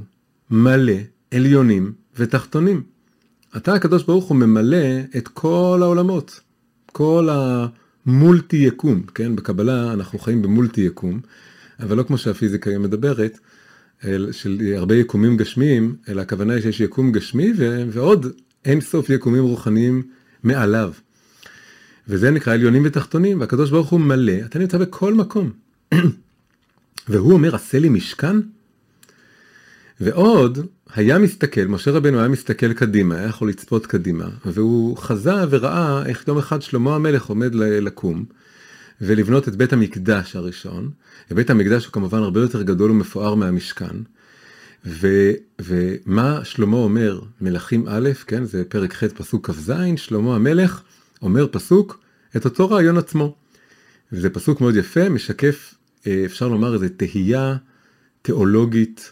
מלא 0.51 0.93
עליונים 1.31 1.93
ותחתונים. 2.17 2.83
אתה 3.57 3.73
הקדוש 3.73 4.03
ברוך 4.03 4.25
הוא 4.25 4.37
ממלא 4.37 4.99
את 5.17 5.27
כל 5.27 5.79
העולמות, 5.81 6.39
כל 6.91 7.29
המולטי 7.31 8.57
יקום, 8.57 9.03
כן? 9.15 9.35
בקבלה 9.35 9.93
אנחנו 9.93 10.19
חיים 10.19 10.41
במולטי 10.41 10.81
יקום, 10.81 11.19
אבל 11.79 11.97
לא 11.97 12.03
כמו 12.03 12.17
שהפיזיקה 12.17 12.69
היא 12.69 12.77
מדברת, 12.77 13.39
של 14.31 14.73
הרבה 14.75 14.95
יקומים 14.95 15.37
גשמיים, 15.37 15.95
אלא 16.09 16.21
הכוונה 16.21 16.53
היא 16.53 16.61
שיש 16.61 16.79
יקום 16.79 17.11
גשמי 17.11 17.53
ו- 17.57 17.83
ועוד 17.91 18.25
אין 18.65 18.81
סוף 18.81 19.09
יקומים 19.09 19.43
רוחניים 19.43 20.03
מעליו. 20.43 20.93
וזה 22.07 22.31
נקרא 22.31 22.53
עליונים 22.53 22.81
ותחתונים, 22.85 23.39
והקדוש 23.39 23.71
ברוך 23.71 23.89
הוא 23.89 23.99
מלא, 23.99 24.33
אתה 24.45 24.59
נמצא 24.59 24.77
בכל 24.77 25.13
מקום. 25.13 25.51
והוא 27.09 27.33
אומר, 27.33 27.55
עשה 27.55 27.79
לי 27.79 27.89
משכן? 27.89 28.37
ועוד, 29.99 30.67
היה 30.95 31.19
מסתכל, 31.19 31.65
משה 31.65 31.91
רבנו 31.91 32.19
היה 32.19 32.27
מסתכל 32.27 32.73
קדימה, 32.73 33.15
היה 33.15 33.27
יכול 33.27 33.49
לצפות 33.49 33.85
קדימה, 33.85 34.29
והוא 34.45 34.97
חזה 34.97 35.33
וראה 35.49 36.05
איך 36.05 36.23
יום 36.27 36.37
אחד 36.37 36.61
שלמה 36.61 36.95
המלך 36.95 37.25
עומד 37.25 37.55
לקום, 37.55 38.25
ולבנות 39.01 39.47
את 39.47 39.55
בית 39.55 39.73
המקדש 39.73 40.35
הראשון. 40.35 40.91
בית 41.31 41.49
המקדש 41.49 41.85
הוא 41.85 41.93
כמובן 41.93 42.17
הרבה 42.17 42.41
יותר 42.41 42.61
גדול 42.61 42.91
ומפואר 42.91 43.35
מהמשכן. 43.35 43.95
ו, 44.85 45.31
ומה 45.61 46.39
שלמה 46.43 46.77
אומר, 46.77 47.21
מלכים 47.41 47.85
א', 47.87 48.09
כן, 48.27 48.45
זה 48.45 48.63
פרק 48.69 48.93
ח' 48.93 49.03
פסוק 49.03 49.49
כ"ז, 49.49 49.73
שלמה 49.95 50.35
המלך 50.35 50.81
אומר 51.21 51.47
פסוק 51.51 51.99
את 52.35 52.45
אותו 52.45 52.69
רעיון 52.69 52.97
עצמו. 52.97 53.35
וזה 54.11 54.29
פסוק 54.29 54.61
מאוד 54.61 54.75
יפה, 54.75 55.09
משקף, 55.09 55.73
אה, 56.07 56.21
אפשר 56.25 56.47
לומר, 56.47 56.73
איזה 56.73 56.89
תהייה 56.89 57.55
תיאולוגית 58.21 59.11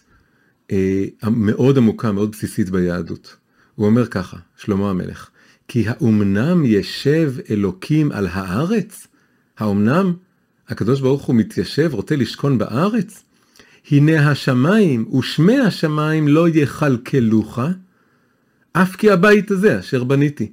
מאוד 1.31 1.77
עמוקה, 1.77 2.11
מאוד 2.11 2.31
בסיסית 2.31 2.69
ביהדות. 2.69 3.35
הוא 3.75 3.85
אומר 3.85 4.07
ככה, 4.07 4.37
שלמה 4.57 4.89
המלך, 4.89 5.29
כי 5.67 5.83
האומנם 5.87 6.65
ישב 6.65 7.33
אלוקים 7.49 8.11
על 8.11 8.27
הארץ? 8.31 9.07
האומנם 9.57 10.13
הקדוש 10.69 11.01
ברוך 11.01 11.23
הוא 11.23 11.35
מתיישב, 11.35 11.89
רוצה 11.93 12.15
לשכון 12.15 12.57
בארץ? 12.57 13.23
הנה 13.91 14.31
השמיים 14.31 15.05
ושמי 15.19 15.59
השמיים 15.59 16.27
לא 16.27 16.49
יכלכלוך, 16.49 17.59
אף 18.73 18.95
כי 18.95 19.11
הבית 19.11 19.51
הזה 19.51 19.79
אשר 19.79 20.03
בניתי. 20.03 20.51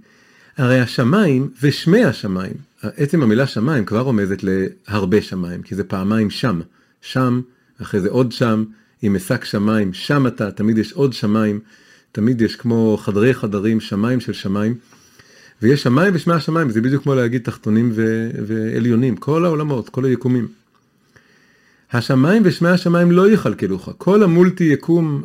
הרי 0.57 0.81
השמיים 0.81 1.51
ושמי 1.63 2.05
השמיים, 2.05 2.55
עצם 2.83 3.23
המילה 3.23 3.47
שמיים 3.47 3.85
כבר 3.85 4.01
רומזת 4.01 4.39
להרבה 4.43 5.23
שמיים, 5.23 5.63
כי 5.63 5.75
זה 5.75 5.85
פעמיים 5.85 6.31
שם, 6.31 6.61
שם, 7.01 7.41
אחרי 7.83 8.01
זה 8.01 8.09
עוד 8.09 8.33
שם, 8.33 8.65
עם 9.03 9.15
משק 9.15 9.45
שמיים, 9.45 9.93
שם 9.93 10.27
אתה, 10.27 10.51
תמיד 10.51 10.79
יש 10.79 10.93
עוד 10.93 11.13
שמיים, 11.13 11.61
תמיד 12.13 12.41
יש 12.41 12.57
כמו 12.57 12.99
חדרי 13.01 13.35
חדרים, 13.35 13.81
שמיים 13.81 14.21
של 14.21 14.33
שמיים, 14.33 14.75
ויש 15.63 15.83
שמיים 15.83 16.15
ושמי 16.15 16.35
השמיים, 16.35 16.71
זה 16.71 16.81
בדיוק 16.81 17.03
כמו 17.03 17.15
להגיד 17.15 17.43
תחתונים 17.43 17.91
ו- 17.95 18.31
ועליונים, 18.47 19.17
כל 19.17 19.45
העולמות, 19.45 19.89
כל 19.89 20.05
היקומים. 20.05 20.49
השמיים 21.93 22.43
ושמי 22.45 22.69
השמיים 22.69 23.13
לא 23.13 23.31
יכלכלוך, 23.31 23.89
כל 23.99 24.23
המולטי 24.23 24.65
יקום 24.65 25.23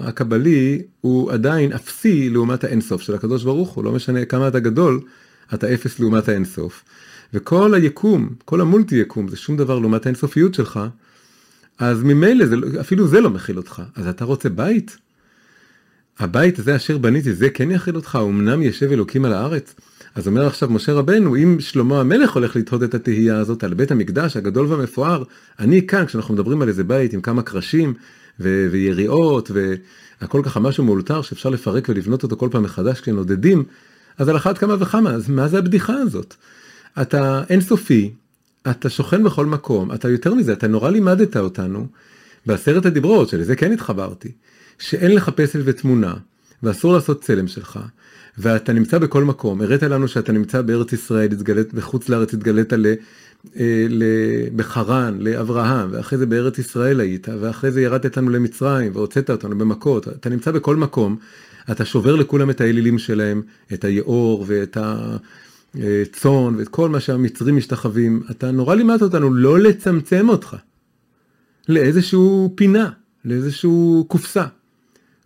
הקבלי 0.00 0.82
הוא 1.00 1.32
עדיין 1.32 1.72
אפסי 1.72 2.30
לעומת 2.30 2.64
האינסוף 2.64 3.02
של 3.02 3.14
הקדוש 3.14 3.44
ברוך 3.44 3.70
הוא, 3.70 3.84
לא 3.84 3.92
משנה 3.92 4.24
כמה 4.24 4.48
אתה 4.48 4.60
גדול, 4.60 5.00
אתה 5.54 5.74
אפס 5.74 6.00
לעומת 6.00 6.28
האינסוף. 6.28 6.84
וכל 7.34 7.74
היקום, 7.74 8.28
כל 8.44 8.60
המולטי 8.60 8.96
יקום, 8.96 9.28
זה 9.28 9.36
שום 9.36 9.56
דבר 9.56 9.78
לעומת 9.78 10.06
האינסופיות 10.06 10.54
שלך, 10.54 10.80
אז 11.80 12.02
ממילא 12.02 12.44
לא, 12.44 12.80
אפילו 12.80 13.06
זה 13.06 13.20
לא 13.20 13.30
מכיל 13.30 13.56
אותך. 13.56 13.82
אז 13.96 14.06
אתה 14.06 14.24
רוצה 14.24 14.48
בית? 14.48 14.96
הבית 16.18 16.58
הזה 16.58 16.76
אשר 16.76 16.98
בניתי, 16.98 17.34
זה 17.34 17.50
כן 17.50 17.70
יכיל 17.70 17.96
אותך, 17.96 18.18
אמנם 18.22 18.62
ישב 18.62 18.92
אלוקים 18.92 19.24
על 19.24 19.32
הארץ. 19.32 19.74
אז 20.14 20.26
אומר 20.26 20.46
עכשיו 20.46 20.70
משה 20.70 20.92
רבנו, 20.92 21.36
אם 21.36 21.56
שלמה 21.60 22.00
המלך 22.00 22.32
הולך 22.32 22.56
לתהות 22.56 22.82
את 22.82 22.94
התהייה 22.94 23.38
הזאת 23.38 23.64
על 23.64 23.74
בית 23.74 23.90
המקדש 23.90 24.36
הגדול 24.36 24.66
והמפואר, 24.66 25.22
אני 25.58 25.86
כאן, 25.86 26.06
כשאנחנו 26.06 26.34
מדברים 26.34 26.62
על 26.62 26.68
איזה 26.68 26.84
בית 26.84 27.12
עם 27.12 27.20
כמה 27.20 27.42
קרשים 27.42 27.94
ו- 28.40 28.68
ויריעות 28.70 29.50
והכל 30.20 30.42
ככה 30.44 30.60
משהו 30.60 30.84
מאולתר 30.84 31.22
שאפשר 31.22 31.48
לפרק 31.48 31.88
ולבנות 31.88 32.22
אותו 32.22 32.36
כל 32.36 32.48
פעם 32.50 32.62
מחדש 32.62 33.00
כשנודדים, 33.00 33.64
אז 34.18 34.28
על 34.28 34.36
אחת 34.36 34.58
כמה 34.58 34.76
וכמה, 34.80 35.10
אז 35.10 35.30
מה 35.30 35.48
זה 35.48 35.58
הבדיחה 35.58 35.94
הזאת? 35.94 36.34
אתה 37.02 37.42
אינסופי, 37.50 38.10
אתה 38.70 38.90
שוכן 38.90 39.24
בכל 39.24 39.46
מקום, 39.46 39.92
אתה 39.92 40.08
יותר 40.08 40.34
מזה, 40.34 40.52
אתה 40.52 40.68
נורא 40.68 40.90
לימדת 40.90 41.36
אותנו 41.36 41.86
בעשרת 42.46 42.86
הדיברות, 42.86 43.28
שלזה 43.28 43.56
כן 43.56 43.72
התחברתי, 43.72 44.32
שאין 44.78 45.14
לך 45.14 45.28
פסל 45.28 45.62
ותמונה, 45.64 46.14
ואסור 46.62 46.92
לעשות 46.92 47.22
צלם 47.22 47.46
שלך, 47.46 47.78
ואתה 48.38 48.72
נמצא 48.72 48.98
בכל 48.98 49.24
מקום, 49.24 49.60
הראת 49.60 49.82
לנו 49.82 50.08
שאתה 50.08 50.32
נמצא 50.32 50.62
בארץ 50.62 50.92
ישראל, 50.92 51.32
התגלית, 51.32 51.74
בחוץ 51.74 52.08
לארץ 52.08 52.34
התגלית 52.34 52.72
ל, 52.72 52.86
אה, 52.86 53.86
ל, 53.88 54.04
בחרן, 54.56 55.18
לאברהם, 55.20 55.88
ואחרי 55.92 56.18
זה 56.18 56.26
בארץ 56.26 56.58
ישראל 56.58 57.00
היית, 57.00 57.28
ואחרי 57.40 57.70
זה 57.70 57.80
ירדת 57.80 58.16
לנו 58.16 58.30
למצרים, 58.30 58.92
והוצאת 58.94 59.30
אותנו 59.30 59.58
במכות, 59.58 60.08
אתה 60.08 60.28
נמצא 60.28 60.50
בכל 60.50 60.76
מקום, 60.76 61.16
אתה 61.70 61.84
שובר 61.84 62.16
לכולם 62.16 62.50
את 62.50 62.60
האלילים 62.60 62.98
שלהם, 62.98 63.42
את 63.72 63.84
היאור 63.84 64.44
ואת 64.48 64.76
הצאן 65.74 66.54
ואת 66.58 66.68
כל 66.68 66.88
מה 66.88 67.00
שהמצרים 67.00 67.56
משתחווים, 67.56 68.22
אתה 68.30 68.50
נורא 68.50 68.74
לימדת 68.74 69.02
אותנו 69.02 69.34
לא 69.34 69.60
לצמצם 69.60 70.28
אותך 70.28 70.56
לאיזשהו 71.68 72.52
פינה, 72.54 72.90
לאיזשהו 73.24 74.04
קופסה. 74.08 74.44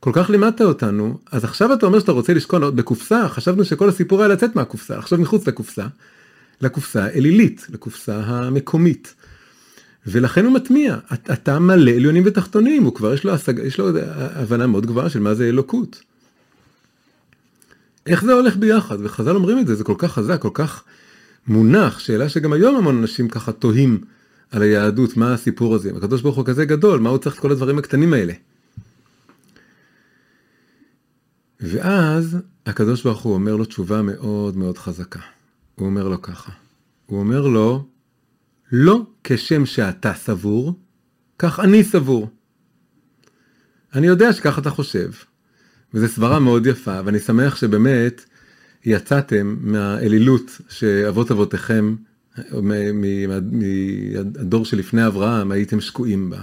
כל 0.01 0.11
כך 0.13 0.31
לימדת 0.31 0.61
אותנו, 0.61 1.19
אז 1.33 1.45
עכשיו 1.45 1.73
אתה 1.73 1.87
אומר 1.87 1.99
שאתה 1.99 2.13
רוצה 2.13 2.35
לשכון 2.35 2.77
בקופסה, 2.77 3.29
חשבנו 3.29 3.65
שכל 3.65 3.89
הסיפור 3.89 4.21
היה 4.21 4.29
לצאת 4.29 4.57
מהקופסה, 4.57 4.99
עכשיו 4.99 5.19
מחוץ 5.19 5.49
לקופסה, 5.49 5.87
לקופסה 6.61 7.05
האלילית, 7.05 7.67
לקופסה 7.71 8.17
המקומית. 8.17 9.15
ולכן 10.07 10.45
הוא 10.45 10.53
מטמיע, 10.53 10.97
אתה 11.15 11.59
מלא 11.59 11.91
עליונים 11.91 12.23
ותחתונים, 12.27 12.85
הוא 12.85 12.95
כבר 12.95 13.15
יש 13.15 13.25
לו, 13.25 13.33
השג, 13.33 13.59
יש 13.59 13.79
לו 13.79 13.89
הבנה 14.15 14.67
מאוד 14.67 14.87
גבוהה 14.87 15.11
של 15.11 15.21
מה 15.21 15.35
זה 15.35 15.49
אלוקות. 15.49 16.03
איך 18.07 18.25
זה 18.25 18.33
הולך 18.33 18.57
ביחד? 18.57 18.97
וחז"ל 19.01 19.37
אומרים 19.37 19.59
את 19.59 19.67
זה, 19.67 19.75
זה 19.75 19.85
כל 19.85 19.95
כך 19.99 20.13
חזק, 20.13 20.41
כל 20.41 20.51
כך 20.55 20.85
מונח, 21.47 21.99
שאלה 21.99 22.29
שגם 22.29 22.53
היום 22.53 22.77
המון 22.77 22.99
אנשים 22.99 23.29
ככה 23.29 23.53
תוהים 23.53 24.01
על 24.51 24.63
היהדות, 24.63 25.17
מה 25.17 25.35
הסיפור 25.35 25.75
הזה, 25.75 25.91
הקדוש 25.97 26.23
ברוך 26.23 26.37
הוא 26.37 26.45
כזה 26.45 26.65
גדול, 26.65 27.01
מה 27.01 27.11
הוא 27.11 27.19
צריך 27.19 27.35
את 27.35 27.41
כל 27.41 27.51
הדברים 27.51 27.79
הקטנים 27.79 28.13
האלה? 28.13 28.33
ואז 31.61 32.37
הקדוש 32.67 33.03
ברוך 33.03 33.23
הוא 33.23 33.35
אומר 33.35 33.57
לו 33.57 33.65
תשובה 33.65 34.03
מאוד 34.03 34.57
מאוד 34.57 34.79
חזקה. 34.79 35.21
הוא 35.75 35.87
אומר 35.87 36.09
לו 36.09 36.23
ככה, 36.23 36.53
הוא 37.07 37.21
אומר 37.21 37.47
לו, 37.47 37.87
לא 38.73 39.03
כשם 39.25 39.67
שאתה 39.67 40.15
סבור, 40.15 40.79
כך 41.39 41.61
אני 41.61 41.85
סבור. 41.85 42.29
אני 43.95 44.07
יודע 44.07 44.33
שככה 44.33 44.61
אתה 44.61 44.71
חושב, 44.71 45.11
וזו 45.95 46.09
סברה 46.09 46.39
מאוד 46.39 46.67
יפה, 46.67 47.01
ואני 47.05 47.21
שמח 47.21 47.57
שבאמת 47.57 48.25
יצאתם 48.85 49.57
מהאלילות 49.61 50.61
שאבות 50.69 51.31
אבותיכם, 51.31 51.95
מהדור 53.53 54.65
שלפני 54.65 55.07
אברהם, 55.07 55.51
הייתם 55.51 55.81
שקועים 55.81 56.31
בה. 56.31 56.39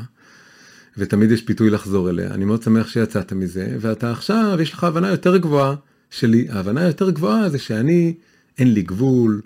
ותמיד 0.97 1.31
יש 1.31 1.41
פיתוי 1.41 1.69
לחזור 1.69 2.09
אליה. 2.09 2.33
אני 2.33 2.45
מאוד 2.45 2.63
שמח 2.63 2.87
שיצאת 2.87 3.33
מזה, 3.33 3.77
ואתה 3.79 4.11
עכשיו, 4.11 4.57
יש 4.61 4.73
לך 4.73 4.83
הבנה 4.83 5.09
יותר 5.09 5.37
גבוהה 5.37 5.75
שלי. 6.09 6.47
ההבנה 6.49 6.81
היותר 6.81 7.09
גבוהה 7.09 7.49
זה 7.49 7.59
שאני, 7.59 8.13
אין 8.57 8.73
לי 8.73 8.81
גבול, 8.81 9.41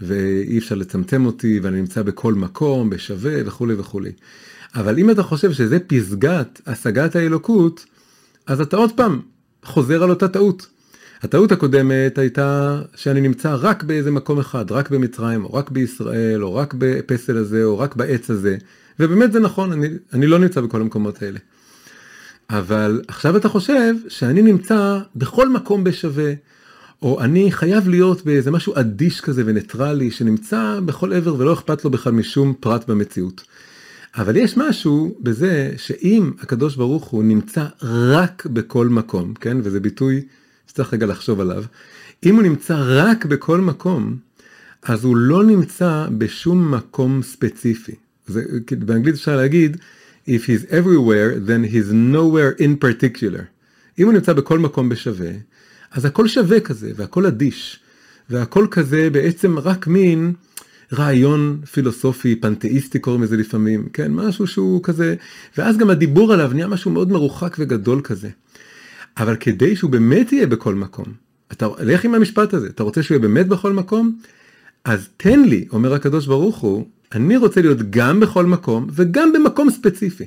ואי 0.00 0.58
אפשר 0.58 0.74
לצמצם 0.74 1.26
אותי, 1.26 1.60
ואני 1.62 1.80
נמצא 1.80 2.02
בכל 2.02 2.34
מקום, 2.34 2.90
בשווה 2.90 3.34
וכולי 3.46 3.74
וכולי. 3.74 4.12
אבל 4.74 4.98
אם 4.98 5.10
אתה 5.10 5.22
חושב 5.22 5.52
שזה 5.52 5.78
פסגת 5.78 6.60
השגת 6.66 7.16
האלוקות, 7.16 7.84
אז 8.46 8.60
אתה 8.60 8.76
עוד 8.76 8.92
פעם 8.96 9.20
חוזר 9.64 10.02
על 10.02 10.10
אותה 10.10 10.28
טעות. 10.28 10.66
הטעות 11.22 11.52
הקודמת 11.52 12.18
הייתה 12.18 12.82
שאני 12.94 13.20
נמצא 13.20 13.56
רק 13.60 13.82
באיזה 13.82 14.10
מקום 14.10 14.38
אחד, 14.38 14.72
רק 14.72 14.90
במצרים, 14.90 15.44
או 15.44 15.54
רק 15.54 15.70
בישראל, 15.70 16.44
או 16.44 16.54
רק 16.54 16.74
בפסל 16.78 17.36
הזה, 17.36 17.64
או 17.64 17.78
רק 17.78 17.96
בעץ 17.96 18.30
הזה. 18.30 18.56
ובאמת 19.00 19.32
זה 19.32 19.40
נכון, 19.40 19.72
אני, 19.72 19.88
אני 20.12 20.26
לא 20.26 20.38
נמצא 20.38 20.60
בכל 20.60 20.80
המקומות 20.80 21.22
האלה. 21.22 21.38
אבל 22.50 23.02
עכשיו 23.08 23.36
אתה 23.36 23.48
חושב 23.48 23.94
שאני 24.08 24.42
נמצא 24.42 24.98
בכל 25.16 25.48
מקום 25.48 25.84
בשווה, 25.84 26.32
או 27.02 27.20
אני 27.20 27.52
חייב 27.52 27.88
להיות 27.88 28.24
באיזה 28.24 28.50
משהו 28.50 28.72
אדיש 28.76 29.20
כזה 29.20 29.42
וניטרלי, 29.46 30.10
שנמצא 30.10 30.80
בכל 30.84 31.12
עבר 31.12 31.34
ולא 31.38 31.52
אכפת 31.52 31.84
לו 31.84 31.90
בכלל 31.90 32.12
משום 32.12 32.54
פרט 32.60 32.88
במציאות. 32.88 33.42
אבל 34.16 34.36
יש 34.36 34.56
משהו 34.56 35.16
בזה 35.20 35.72
שאם 35.76 36.30
הקדוש 36.40 36.76
ברוך 36.76 37.04
הוא 37.04 37.24
נמצא 37.24 37.66
רק 37.82 38.46
בכל 38.46 38.88
מקום, 38.88 39.34
כן, 39.34 39.56
וזה 39.62 39.80
ביטוי 39.80 40.24
שצריך 40.66 40.94
רגע 40.94 41.06
לחשוב 41.06 41.40
עליו, 41.40 41.64
אם 42.26 42.34
הוא 42.34 42.42
נמצא 42.42 42.76
רק 42.86 43.24
בכל 43.24 43.60
מקום, 43.60 44.16
אז 44.82 45.04
הוא 45.04 45.16
לא 45.16 45.44
נמצא 45.44 46.06
בשום 46.18 46.74
מקום 46.74 47.22
ספציפי. 47.22 47.94
זה, 48.26 48.42
באנגלית 48.78 49.14
אפשר 49.14 49.36
להגיד, 49.36 49.76
If 50.26 50.44
he's 50.46 50.64
everywhere, 50.70 51.38
then 51.38 51.64
he's 51.64 51.92
nowhere 51.92 52.52
in 52.58 52.76
particular. 52.76 53.42
אם 53.98 54.04
הוא 54.04 54.12
נמצא 54.12 54.32
בכל 54.32 54.58
מקום 54.58 54.88
בשווה, 54.88 55.30
אז 55.92 56.04
הכל 56.04 56.28
שווה 56.28 56.60
כזה, 56.60 56.92
והכל 56.96 57.26
אדיש, 57.26 57.80
והכל 58.30 58.66
כזה 58.70 59.10
בעצם 59.10 59.58
רק 59.58 59.86
מין 59.86 60.32
רעיון 60.92 61.60
פילוסופי, 61.72 62.36
פנתאיסטי 62.36 62.98
קוראים 62.98 63.22
לזה 63.22 63.36
לפעמים, 63.36 63.88
כן, 63.92 64.12
משהו 64.12 64.46
שהוא 64.46 64.82
כזה, 64.82 65.14
ואז 65.58 65.76
גם 65.76 65.90
הדיבור 65.90 66.32
עליו 66.32 66.50
נהיה 66.54 66.66
משהו 66.66 66.90
מאוד 66.90 67.12
מרוחק 67.12 67.56
וגדול 67.58 68.00
כזה. 68.00 68.28
אבל 69.16 69.36
כדי 69.36 69.76
שהוא 69.76 69.90
באמת 69.90 70.32
יהיה 70.32 70.46
בכל 70.46 70.74
מקום, 70.74 71.04
אתה, 71.52 71.66
לך 71.80 72.04
עם 72.04 72.14
המשפט 72.14 72.54
הזה, 72.54 72.66
אתה 72.66 72.82
רוצה 72.82 73.02
שהוא 73.02 73.14
יהיה 73.14 73.28
באמת 73.28 73.48
בכל 73.48 73.72
מקום? 73.72 74.18
אז 74.84 75.08
תן 75.16 75.42
לי, 75.42 75.66
אומר 75.72 75.94
הקדוש 75.94 76.26
ברוך 76.26 76.58
הוא, 76.58 76.86
אני 77.12 77.36
רוצה 77.36 77.60
להיות 77.60 77.78
גם 77.90 78.20
בכל 78.20 78.46
מקום 78.46 78.86
וגם 78.92 79.32
במקום 79.32 79.70
ספציפי. 79.70 80.24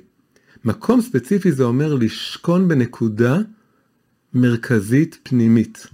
מקום 0.65 1.01
ספציפי 1.01 1.51
זה 1.51 1.63
אומר 1.63 1.93
לשכון 1.93 2.67
בנקודה 2.67 3.37
מרכזית 4.33 5.17
פנימית. 5.23 5.87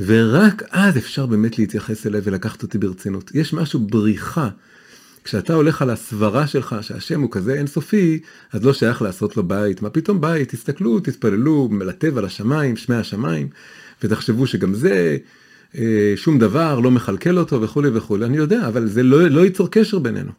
ורק 0.00 0.62
אז 0.70 0.96
אפשר 0.96 1.26
באמת 1.26 1.58
להתייחס 1.58 2.06
אליי 2.06 2.20
ולקחת 2.24 2.62
אותי 2.62 2.78
ברצינות. 2.78 3.30
יש 3.34 3.52
משהו 3.52 3.80
בריחה 3.80 4.48
כשאתה 5.26 5.54
הולך 5.54 5.82
על 5.82 5.90
הסברה 5.90 6.46
שלך 6.46 6.76
שהשם 6.80 7.20
הוא 7.20 7.30
כזה 7.30 7.54
אינסופי, 7.54 8.20
אז 8.52 8.64
לא 8.64 8.72
שייך 8.72 9.02
לעשות 9.02 9.36
לו 9.36 9.42
בית. 9.42 9.82
מה 9.82 9.90
פתאום 9.90 10.20
בית? 10.20 10.48
תסתכלו, 10.48 11.00
תתפללו, 11.00 11.68
מלטב 11.68 12.18
על 12.18 12.24
השמיים, 12.24 12.76
שמי 12.76 12.96
השמיים, 12.96 13.48
ותחשבו 14.02 14.46
שגם 14.46 14.74
זה 14.74 15.16
אה, 15.78 16.12
שום 16.16 16.38
דבר, 16.38 16.80
לא 16.80 16.90
מכלכל 16.90 17.38
אותו 17.38 17.62
וכולי 17.62 17.88
וכולי. 17.92 18.24
אני 18.24 18.36
יודע, 18.36 18.68
אבל 18.68 18.86
זה 18.86 19.02
לא, 19.02 19.28
לא 19.28 19.40
ייצור 19.40 19.70
קשר 19.70 19.98
בינינו. 19.98 20.30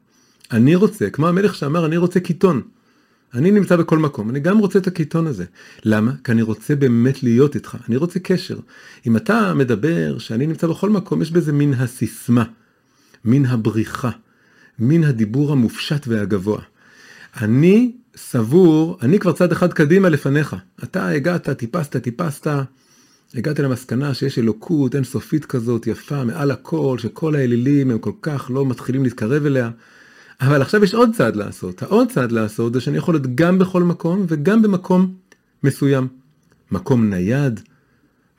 אני 0.52 0.76
רוצה, 0.76 1.10
כמו 1.10 1.28
המלך 1.28 1.56
שאמר, 1.56 1.86
אני 1.86 1.98
רוצה 1.98 2.20
קיטון. 2.20 2.62
אני 3.34 3.52
נמצא 3.52 3.76
בכל 3.76 3.98
מקום, 3.98 4.30
אני 4.30 4.40
גם 4.40 4.58
רוצה 4.58 4.80
את 4.80 4.88
הקיטון 4.88 5.28
הזה. 5.28 5.46
למה? 5.84 6.12
כי 6.24 6.32
אני 6.32 6.42
רוצה 6.42 6.76
באמת 6.76 7.24
להיות 7.24 7.56
איתך, 7.56 7.78
אני 7.88 7.96
רוצה 7.96 8.20
קשר. 8.20 8.60
אם 9.08 9.18
אתה 9.18 9.54
מדבר 9.54 10.18
שאני 10.18 10.48
נמצא 10.48 10.68
בכל 10.68 10.90
מקום, 10.90 11.22
יש 11.22 11.32
בזה 11.32 11.54
מין 11.54 11.74
הסיסמה, 11.74 12.44
מין 13.26 13.46
הבריחה, 13.46 14.10
מין 14.80 15.04
הדיבור 15.04 15.52
המופשט 15.52 16.08
והגבוה. 16.08 16.62
אני 17.42 17.92
סבור, 18.16 18.98
אני 19.02 19.20
כבר 19.20 19.32
צעד 19.32 19.52
אחד 19.52 19.74
קדימה 19.74 20.10
לפניך. 20.10 20.56
אתה 20.84 21.08
הגעת, 21.08 21.50
טיפסת, 21.50 21.98
טיפסת, 21.98 22.48
הגעת 23.34 23.60
למסקנה 23.60 24.14
שיש 24.14 24.40
אלוקות 24.40 24.96
אינסופית 24.96 25.46
כזאת, 25.46 25.88
יפה, 25.88 26.24
מעל 26.24 26.52
הכל, 26.52 26.98
שכל 27.00 27.36
האלילים 27.36 27.92
הם 27.92 28.00
כל 28.00 28.12
כך 28.22 28.52
לא 28.54 28.66
מתחילים 28.66 29.04
להתקרב 29.04 29.46
אליה. 29.46 29.70
אבל 30.42 30.62
עכשיו 30.62 30.84
יש 30.84 30.94
עוד 30.94 31.10
צעד 31.14 31.36
לעשות. 31.36 31.84
העוד 31.84 32.12
צעד 32.12 32.32
לעשות 32.32 32.74
זה 32.74 32.82
שאני 32.82 32.98
יכול 32.98 33.14
להיות 33.14 33.36
גם 33.36 33.60
בכל 33.60 33.84
מקום 33.84 34.26
וגם 34.28 34.62
במקום 34.62 35.14
מסוים. 35.64 36.08
מקום 36.72 37.10
נייד, 37.10 37.60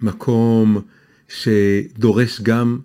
מקום 0.01 0.81
שדורש 1.29 2.41
גם 2.41 2.79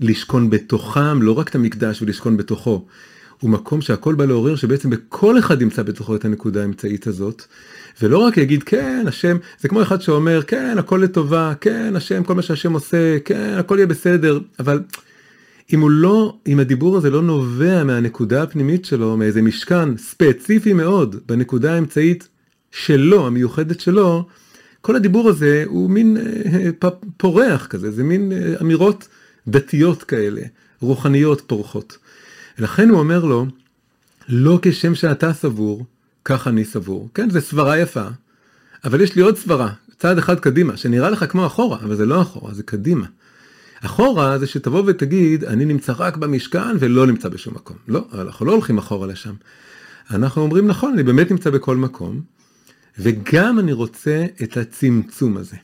לשכון 0.00 0.50
בתוכם, 0.50 1.22
לא 1.22 1.32
רק 1.32 1.48
את 1.48 1.54
המקדש 1.54 2.02
ולשכון 2.02 2.36
בתוכו. 2.36 2.86
הוא 3.40 3.50
מקום 3.50 3.80
שהכל 3.80 4.14
בא 4.14 4.24
לעורר 4.24 4.56
שבעצם 4.56 4.90
בכל 4.90 5.38
אחד 5.38 5.62
ימצא 5.62 5.82
בתוכו 5.82 6.16
את 6.16 6.24
הנקודה 6.24 6.62
האמצעית 6.62 7.06
הזאת. 7.06 7.42
ולא 8.02 8.18
רק 8.18 8.36
יגיד 8.36 8.62
כן 8.62 9.04
השם 9.08 9.36
זה 9.60 9.68
כמו 9.68 9.82
אחד 9.82 10.00
שאומר 10.00 10.42
כן 10.42 10.78
הכל 10.78 11.00
לטובה 11.04 11.52
כן 11.60 11.96
השם 11.96 12.24
כל 12.24 12.34
מה 12.34 12.42
שהשם 12.42 12.72
עושה 12.72 13.18
כן 13.24 13.54
הכל 13.58 13.74
יהיה 13.78 13.86
בסדר 13.86 14.40
אבל 14.58 14.80
אם 15.72 15.80
הוא 15.80 15.90
לא, 15.90 16.36
אם 16.46 16.60
הדיבור 16.60 16.96
הזה 16.96 17.10
לא 17.10 17.22
נובע 17.22 17.84
מהנקודה 17.84 18.42
הפנימית 18.42 18.84
שלו, 18.84 19.16
מאיזה 19.16 19.42
משכן 19.42 19.96
ספציפי 19.96 20.72
מאוד 20.72 21.16
בנקודה 21.26 21.74
האמצעית 21.74 22.28
שלו, 22.70 23.26
המיוחדת 23.26 23.80
שלו, 23.80 24.26
כל 24.80 24.96
הדיבור 24.96 25.28
הזה 25.28 25.64
הוא 25.66 25.90
מין 25.90 26.16
אה, 26.16 26.88
פורח 27.16 27.66
כזה, 27.66 27.90
זה 27.90 28.04
מין 28.04 28.32
אה, 28.32 28.54
אמירות 28.60 29.08
דתיות 29.48 30.02
כאלה, 30.02 30.42
רוחניות 30.80 31.42
פורחות. 31.46 31.98
לכן 32.58 32.88
הוא 32.88 32.98
אומר 32.98 33.24
לו, 33.24 33.46
לא 34.28 34.58
כשם 34.62 34.94
שאתה 34.94 35.32
סבור, 35.32 35.84
כך 36.24 36.48
אני 36.48 36.64
סבור. 36.64 37.08
כן, 37.14 37.30
זה 37.30 37.40
סברה 37.40 37.78
יפה, 37.78 38.06
אבל 38.84 39.00
יש 39.00 39.16
לי 39.16 39.22
עוד 39.22 39.36
סברה, 39.36 39.72
צעד 39.98 40.18
אחד 40.18 40.40
קדימה, 40.40 40.76
שנראה 40.76 41.10
לך 41.10 41.24
כמו 41.28 41.46
אחורה, 41.46 41.78
אבל 41.82 41.96
זה 41.96 42.06
לא 42.06 42.22
אחורה, 42.22 42.54
זה 42.54 42.62
קדימה. 42.62 43.06
אחורה 43.80 44.38
זה 44.38 44.46
שתבוא 44.46 44.82
ותגיד, 44.86 45.44
אני 45.44 45.64
נמצא 45.64 45.92
רק 45.96 46.16
במשכן 46.16 46.76
ולא 46.80 47.06
נמצא 47.06 47.28
בשום 47.28 47.54
מקום. 47.54 47.76
לא, 47.88 48.08
אנחנו 48.14 48.46
לא 48.46 48.52
הולכים 48.52 48.78
אחורה 48.78 49.06
לשם. 49.06 49.34
אנחנו 50.10 50.42
אומרים, 50.42 50.66
נכון, 50.66 50.92
אני 50.92 51.02
באמת 51.02 51.30
נמצא 51.30 51.50
בכל 51.50 51.76
מקום, 51.76 52.20
וגם 52.98 53.58
אני 53.58 53.72
רוצה 53.72 54.26
את 54.42 54.56
הצמצום 54.56 55.36
הזה, 55.36 55.56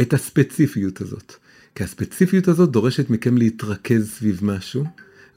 את 0.00 0.12
הספציפיות 0.12 1.00
הזאת. 1.00 1.34
כי 1.74 1.84
הספציפיות 1.84 2.48
הזאת 2.48 2.70
דורשת 2.70 3.10
מכם 3.10 3.38
להתרכז 3.38 4.10
סביב 4.10 4.40
משהו, 4.42 4.84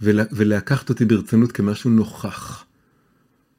ולה, 0.02 0.24
ולקחת 0.32 0.90
אותי 0.90 1.06
ברצינות 1.06 1.52
כמשהו 1.52 1.90
נוכח. 1.90 2.66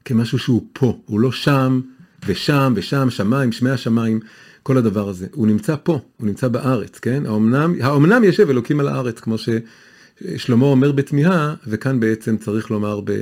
כמשהו 0.04 0.38
שהוא 0.38 0.66
פה, 0.72 1.00
הוא 1.06 1.20
לא 1.20 1.32
שם 1.32 1.80
ושם 2.26 2.72
ושם, 2.76 3.10
שמיים, 3.10 3.52
שמי 3.52 3.70
השמיים. 3.70 4.20
כל 4.62 4.76
הדבר 4.76 5.08
הזה. 5.08 5.26
הוא 5.32 5.46
נמצא 5.46 5.76
פה, 5.82 6.00
הוא 6.16 6.26
נמצא 6.26 6.48
בארץ, 6.48 6.98
כן? 6.98 7.26
האומנם, 7.26 7.74
האומנם 7.80 8.24
ישב 8.24 8.50
אלוקים 8.50 8.80
על 8.80 8.88
הארץ, 8.88 9.20
כמו 9.20 9.36
ששלמה 9.38 10.66
אומר 10.66 10.92
בתמיהה, 10.92 11.54
וכאן 11.66 12.00
בעצם 12.00 12.36
צריך 12.36 12.70
לומר 12.70 13.00
ב, 13.04 13.12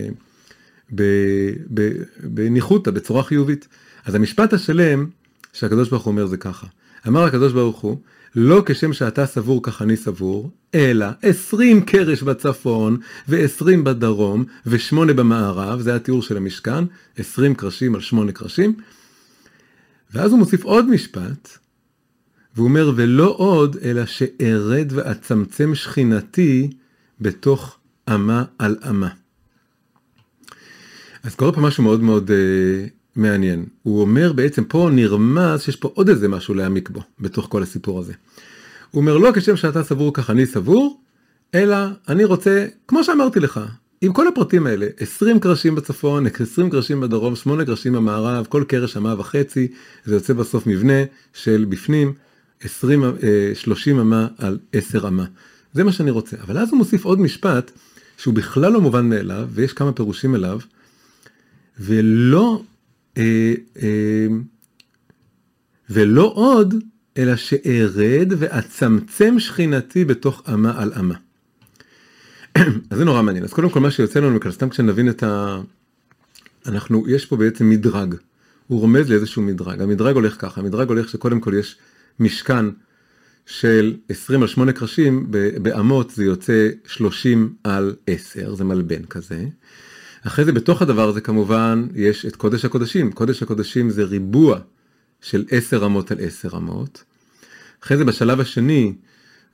ב, 0.94 1.02
ב, 1.74 1.90
בניחותא, 2.22 2.90
בצורה 2.90 3.22
חיובית. 3.22 3.68
אז 4.04 4.14
המשפט 4.14 4.52
השלם 4.52 5.06
שהקדוש 5.52 5.88
ברוך 5.88 6.04
הוא 6.04 6.10
אומר 6.10 6.26
זה 6.26 6.36
ככה. 6.36 6.66
אמר 7.08 7.24
הקדוש 7.24 7.52
ברוך 7.52 7.80
הוא, 7.80 7.96
לא 8.36 8.62
כשם 8.66 8.92
שאתה 8.92 9.26
סבור 9.26 9.62
כך 9.62 9.82
אני 9.82 9.96
סבור, 9.96 10.50
אלא 10.74 11.06
עשרים 11.22 11.82
קרש 11.82 12.22
בצפון 12.22 12.96
ועשרים 13.28 13.84
בדרום 13.84 14.44
ושמונה 14.66 15.12
במערב, 15.12 15.80
זה 15.80 15.94
התיאור 15.94 16.22
של 16.22 16.36
המשכן, 16.36 16.84
עשרים 17.18 17.54
קרשים 17.54 17.94
על 17.94 18.00
שמונה 18.00 18.32
קרשים. 18.32 18.74
ואז 20.12 20.30
הוא 20.30 20.38
מוסיף 20.38 20.64
עוד 20.64 20.88
משפט, 20.88 21.48
והוא 22.54 22.68
אומר, 22.68 22.92
ולא 22.96 23.34
עוד, 23.38 23.76
אלא 23.82 24.06
שארד 24.06 24.86
ואצמצם 24.90 25.74
שכינתי 25.74 26.70
בתוך 27.20 27.78
אמה 28.14 28.44
על 28.58 28.76
אמה. 28.90 29.08
אז 31.22 31.34
קורה 31.34 31.52
פה 31.52 31.60
משהו 31.60 31.82
מאוד 31.82 32.00
מאוד 32.02 32.30
uh, 32.30 32.90
מעניין. 33.16 33.64
הוא 33.82 34.00
אומר 34.00 34.32
בעצם 34.32 34.64
פה 34.64 34.88
נרמז 34.92 35.62
שיש 35.62 35.76
פה 35.76 35.90
עוד 35.94 36.08
איזה 36.08 36.28
משהו 36.28 36.54
להעמיק 36.54 36.90
בו, 36.90 37.02
בתוך 37.20 37.46
כל 37.50 37.62
הסיפור 37.62 37.98
הזה. 37.98 38.12
הוא 38.90 39.00
אומר, 39.00 39.16
לא 39.16 39.30
כשם 39.34 39.56
שאתה 39.56 39.84
סבור 39.84 40.14
כך 40.14 40.30
אני 40.30 40.46
סבור, 40.46 41.00
אלא 41.54 41.76
אני 42.08 42.24
רוצה, 42.24 42.66
כמו 42.88 43.04
שאמרתי 43.04 43.40
לך, 43.40 43.60
עם 44.02 44.12
כל 44.12 44.28
הפרטים 44.28 44.66
האלה, 44.66 44.86
20 44.98 45.40
קרשים 45.40 45.74
בצפון, 45.74 46.26
20 46.40 46.70
קרשים 46.70 47.00
בדרום, 47.00 47.36
8 47.36 47.64
קרשים 47.64 47.92
במערב, 47.92 48.46
כל 48.48 48.64
קרש 48.68 48.96
אמה 48.96 49.20
וחצי, 49.20 49.68
זה 50.04 50.14
יוצא 50.14 50.32
בסוף 50.32 50.66
מבנה 50.66 51.04
של 51.34 51.66
בפנים 51.68 52.12
20, 52.60 53.04
30 53.54 53.96
אה, 53.96 54.02
אמה 54.02 54.28
על 54.38 54.58
10 54.72 55.08
אמה. 55.08 55.24
זה 55.72 55.84
מה 55.84 55.92
שאני 55.92 56.10
רוצה. 56.10 56.36
אבל 56.40 56.58
אז 56.58 56.68
הוא 56.70 56.78
מוסיף 56.78 57.04
עוד 57.04 57.20
משפט 57.20 57.70
שהוא 58.16 58.34
בכלל 58.34 58.72
לא 58.72 58.80
מובן 58.80 59.08
מאליו, 59.08 59.48
ויש 59.52 59.72
כמה 59.72 59.92
פירושים 59.92 60.34
אליו, 60.34 60.58
ולא, 61.78 62.62
אה, 63.16 63.54
אה, 63.82 64.26
ולא 65.90 66.32
עוד, 66.34 66.74
אלא 67.16 67.36
שארד 67.36 68.32
ואצמצם 68.38 69.38
שכינתי 69.38 70.04
בתוך 70.04 70.42
אמה 70.54 70.82
על 70.82 70.92
אמה. 71.00 71.14
אז 72.90 72.98
זה 72.98 73.04
נורא 73.04 73.22
מעניין 73.22 73.44
אז 73.44 73.52
קודם 73.52 73.70
כל 73.70 73.80
מה 73.80 73.90
שיוצא 73.90 74.20
לנו 74.20 74.34
מכאן 74.34 74.50
סתם 74.50 74.68
כשנבין 74.68 75.08
את 75.08 75.22
ה... 75.22 75.60
אנחנו 76.66 77.08
יש 77.08 77.26
פה 77.26 77.36
בעצם 77.36 77.70
מדרג. 77.70 78.14
הוא 78.66 78.80
רומז 78.80 79.10
לאיזשהו 79.10 79.42
מדרג 79.42 79.82
המדרג 79.82 80.14
הולך 80.14 80.36
ככה 80.38 80.60
המדרג 80.60 80.88
הולך 80.88 81.08
שקודם 81.08 81.40
כל 81.40 81.54
יש 81.54 81.76
משכן 82.20 82.66
של 83.46 83.96
20 84.08 84.42
על 84.42 84.48
8 84.48 84.72
קרשים 84.72 85.26
באמות 85.62 86.10
זה 86.10 86.24
יוצא 86.24 86.68
30 86.86 87.54
על 87.64 87.94
10 88.06 88.54
זה 88.54 88.64
מלבן 88.64 89.04
כזה. 89.04 89.44
אחרי 90.26 90.44
זה 90.44 90.52
בתוך 90.52 90.82
הדבר 90.82 91.08
הזה 91.08 91.20
כמובן 91.20 91.86
יש 91.94 92.26
את 92.26 92.36
קודש 92.36 92.64
הקודשים 92.64 93.12
קודש 93.12 93.42
הקודשים 93.42 93.90
זה 93.90 94.04
ריבוע 94.04 94.58
של 95.20 95.44
10 95.50 95.86
אמות 95.86 96.10
על 96.10 96.18
10 96.20 96.56
אמות. 96.56 97.04
אחרי 97.84 97.96
זה 97.96 98.04
בשלב 98.04 98.40
השני 98.40 98.92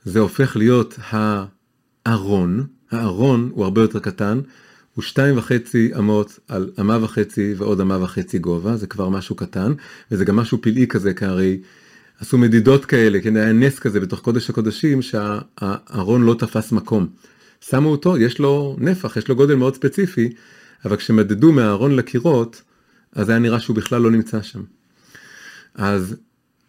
זה 0.03 0.19
הופך 0.19 0.55
להיות 0.55 0.99
הארון 2.05 2.67
הארון 2.91 3.49
הוא 3.53 3.63
הרבה 3.63 3.81
יותר 3.81 3.99
קטן, 3.99 4.39
הוא 4.95 5.03
שתיים 5.03 5.37
וחצי 5.37 5.91
אמות 5.97 6.39
על 6.47 6.69
אמה 6.79 7.03
וחצי 7.03 7.53
ועוד 7.57 7.81
אמה 7.81 8.03
וחצי 8.03 8.39
גובה, 8.39 8.77
זה 8.77 8.87
כבר 8.87 9.09
משהו 9.09 9.35
קטן, 9.35 9.73
וזה 10.11 10.25
גם 10.25 10.35
משהו 10.35 10.61
פלאי 10.61 10.87
כזה, 10.87 11.13
כי 11.13 11.25
הרי 11.25 11.59
עשו 12.19 12.37
מדידות 12.37 12.85
כאלה, 12.85 13.21
כן, 13.21 13.35
היה 13.35 13.53
נס 13.53 13.79
כזה 13.79 13.99
בתוך 13.99 14.19
קודש 14.19 14.49
הקודשים 14.49 15.01
שהארון 15.01 16.23
לא 16.23 16.33
תפס 16.33 16.71
מקום. 16.71 17.07
שמו 17.61 17.89
אותו, 17.89 18.17
יש 18.17 18.39
לו 18.39 18.75
נפח, 18.79 19.17
יש 19.17 19.27
לו 19.27 19.35
גודל 19.35 19.55
מאוד 19.55 19.75
ספציפי, 19.75 20.29
אבל 20.85 20.95
כשמדדו 20.95 21.51
מהארון 21.51 21.95
לקירות, 21.95 22.61
אז 23.13 23.29
היה 23.29 23.39
נראה 23.39 23.59
שהוא 23.59 23.75
בכלל 23.75 24.01
לא 24.01 24.11
נמצא 24.11 24.41
שם. 24.41 24.61
אז, 25.75 26.15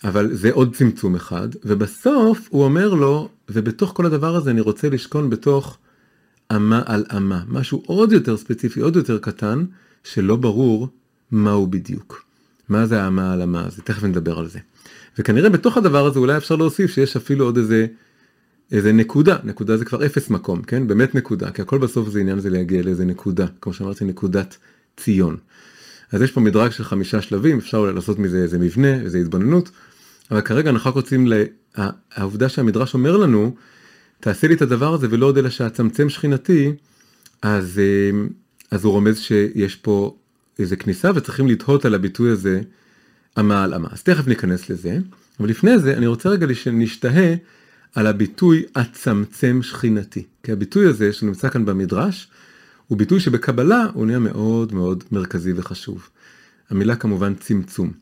אבל 0.04 0.34
זה 0.34 0.50
עוד 0.52 0.76
צמצום 0.76 1.14
אחד, 1.14 1.48
ובסוף 1.64 2.48
הוא 2.50 2.64
אומר 2.64 2.94
לו, 2.94 3.28
ובתוך 3.48 3.92
כל 3.94 4.06
הדבר 4.06 4.36
הזה 4.36 4.50
אני 4.50 4.60
רוצה 4.60 4.88
לשכון 4.88 5.30
בתוך 5.30 5.78
אמה 6.56 6.82
על 6.86 7.04
אמה, 7.16 7.42
משהו 7.48 7.82
עוד 7.86 8.12
יותר 8.12 8.36
ספציפי, 8.36 8.80
עוד 8.80 8.96
יותר 8.96 9.18
קטן, 9.18 9.64
שלא 10.04 10.36
ברור 10.36 10.88
מהו 11.30 11.66
בדיוק. 11.66 12.24
מה 12.68 12.86
זה 12.86 13.02
האמה 13.02 13.32
על 13.32 13.42
אמה 13.42 13.66
הזה, 13.66 13.82
תכף 13.82 14.02
נדבר 14.02 14.38
על 14.38 14.48
זה. 14.48 14.58
וכנראה 15.18 15.50
בתוך 15.50 15.76
הדבר 15.76 16.06
הזה 16.06 16.18
אולי 16.18 16.36
אפשר 16.36 16.56
להוסיף 16.56 16.90
שיש 16.90 17.16
אפילו 17.16 17.44
עוד 17.44 17.56
איזה, 17.56 17.86
איזה 18.72 18.92
נקודה, 18.92 19.36
נקודה 19.44 19.76
זה 19.76 19.84
כבר 19.84 20.06
אפס 20.06 20.30
מקום, 20.30 20.62
כן? 20.62 20.86
באמת 20.86 21.14
נקודה, 21.14 21.50
כי 21.50 21.62
הכל 21.62 21.78
בסוף 21.78 22.08
זה 22.08 22.20
עניין 22.20 22.40
זה 22.40 22.50
להגיע 22.50 22.82
לאיזה 22.82 23.04
נקודה, 23.04 23.46
כמו 23.60 23.72
שאמרתי, 23.72 24.04
נקודת 24.04 24.56
ציון. 24.96 25.36
אז 26.12 26.22
יש 26.22 26.32
פה 26.32 26.40
מדרג 26.40 26.70
של 26.70 26.84
חמישה 26.84 27.22
שלבים, 27.22 27.58
אפשר 27.58 27.78
אולי 27.78 27.92
לעשות 27.92 28.18
מזה 28.18 28.38
איזה 28.42 28.58
מבנה, 28.58 28.94
איזה 28.94 29.18
התבוננות, 29.18 29.70
אבל 30.30 30.40
כרגע 30.40 30.70
אנחנו 30.70 30.90
רק 30.90 30.96
רוצים, 30.96 31.26
לה... 31.26 31.44
העובדה 32.12 32.48
שהמדרש 32.48 32.94
אומר 32.94 33.16
לנו, 33.16 33.54
תעשה 34.20 34.48
לי 34.48 34.54
את 34.54 34.62
הדבר 34.62 34.94
הזה 34.94 35.06
ולא 35.10 35.26
עוד 35.26 35.38
אלא 35.38 35.50
שאצמצם 35.50 36.08
שכינתי, 36.08 36.72
אז, 37.42 37.78
אה, 37.78 38.18
אז 38.70 38.84
הוא 38.84 38.92
רומז 38.92 39.18
שיש 39.18 39.76
פה 39.76 40.16
איזה 40.58 40.76
כניסה 40.76 41.10
וצריכים 41.14 41.48
לתהות 41.48 41.84
על 41.84 41.94
הביטוי 41.94 42.30
הזה 42.30 42.60
אמה 43.40 43.64
על 43.64 43.74
אמה. 43.74 43.88
אז 43.92 44.02
תכף 44.02 44.26
ניכנס 44.26 44.70
לזה, 44.70 44.98
אבל 45.40 45.48
לפני 45.48 45.78
זה 45.78 45.96
אני 45.96 46.06
רוצה 46.06 46.28
רגע 46.28 46.54
שנשתהה 46.54 47.34
על 47.94 48.06
הביטוי 48.06 48.62
אצמצם 48.72 49.60
שכינתי. 49.62 50.24
כי 50.42 50.52
הביטוי 50.52 50.86
הזה 50.86 51.12
שנמצא 51.12 51.48
כאן 51.48 51.64
במדרש, 51.64 52.28
הוא 52.86 52.98
ביטוי 52.98 53.20
שבקבלה 53.20 53.86
הוא 53.94 54.06
נהיה 54.06 54.18
מאוד 54.18 54.74
מאוד 54.74 55.04
מרכזי 55.12 55.52
וחשוב. 55.56 56.08
המילה 56.70 56.96
כמובן 56.96 57.34
צמצום. 57.34 57.92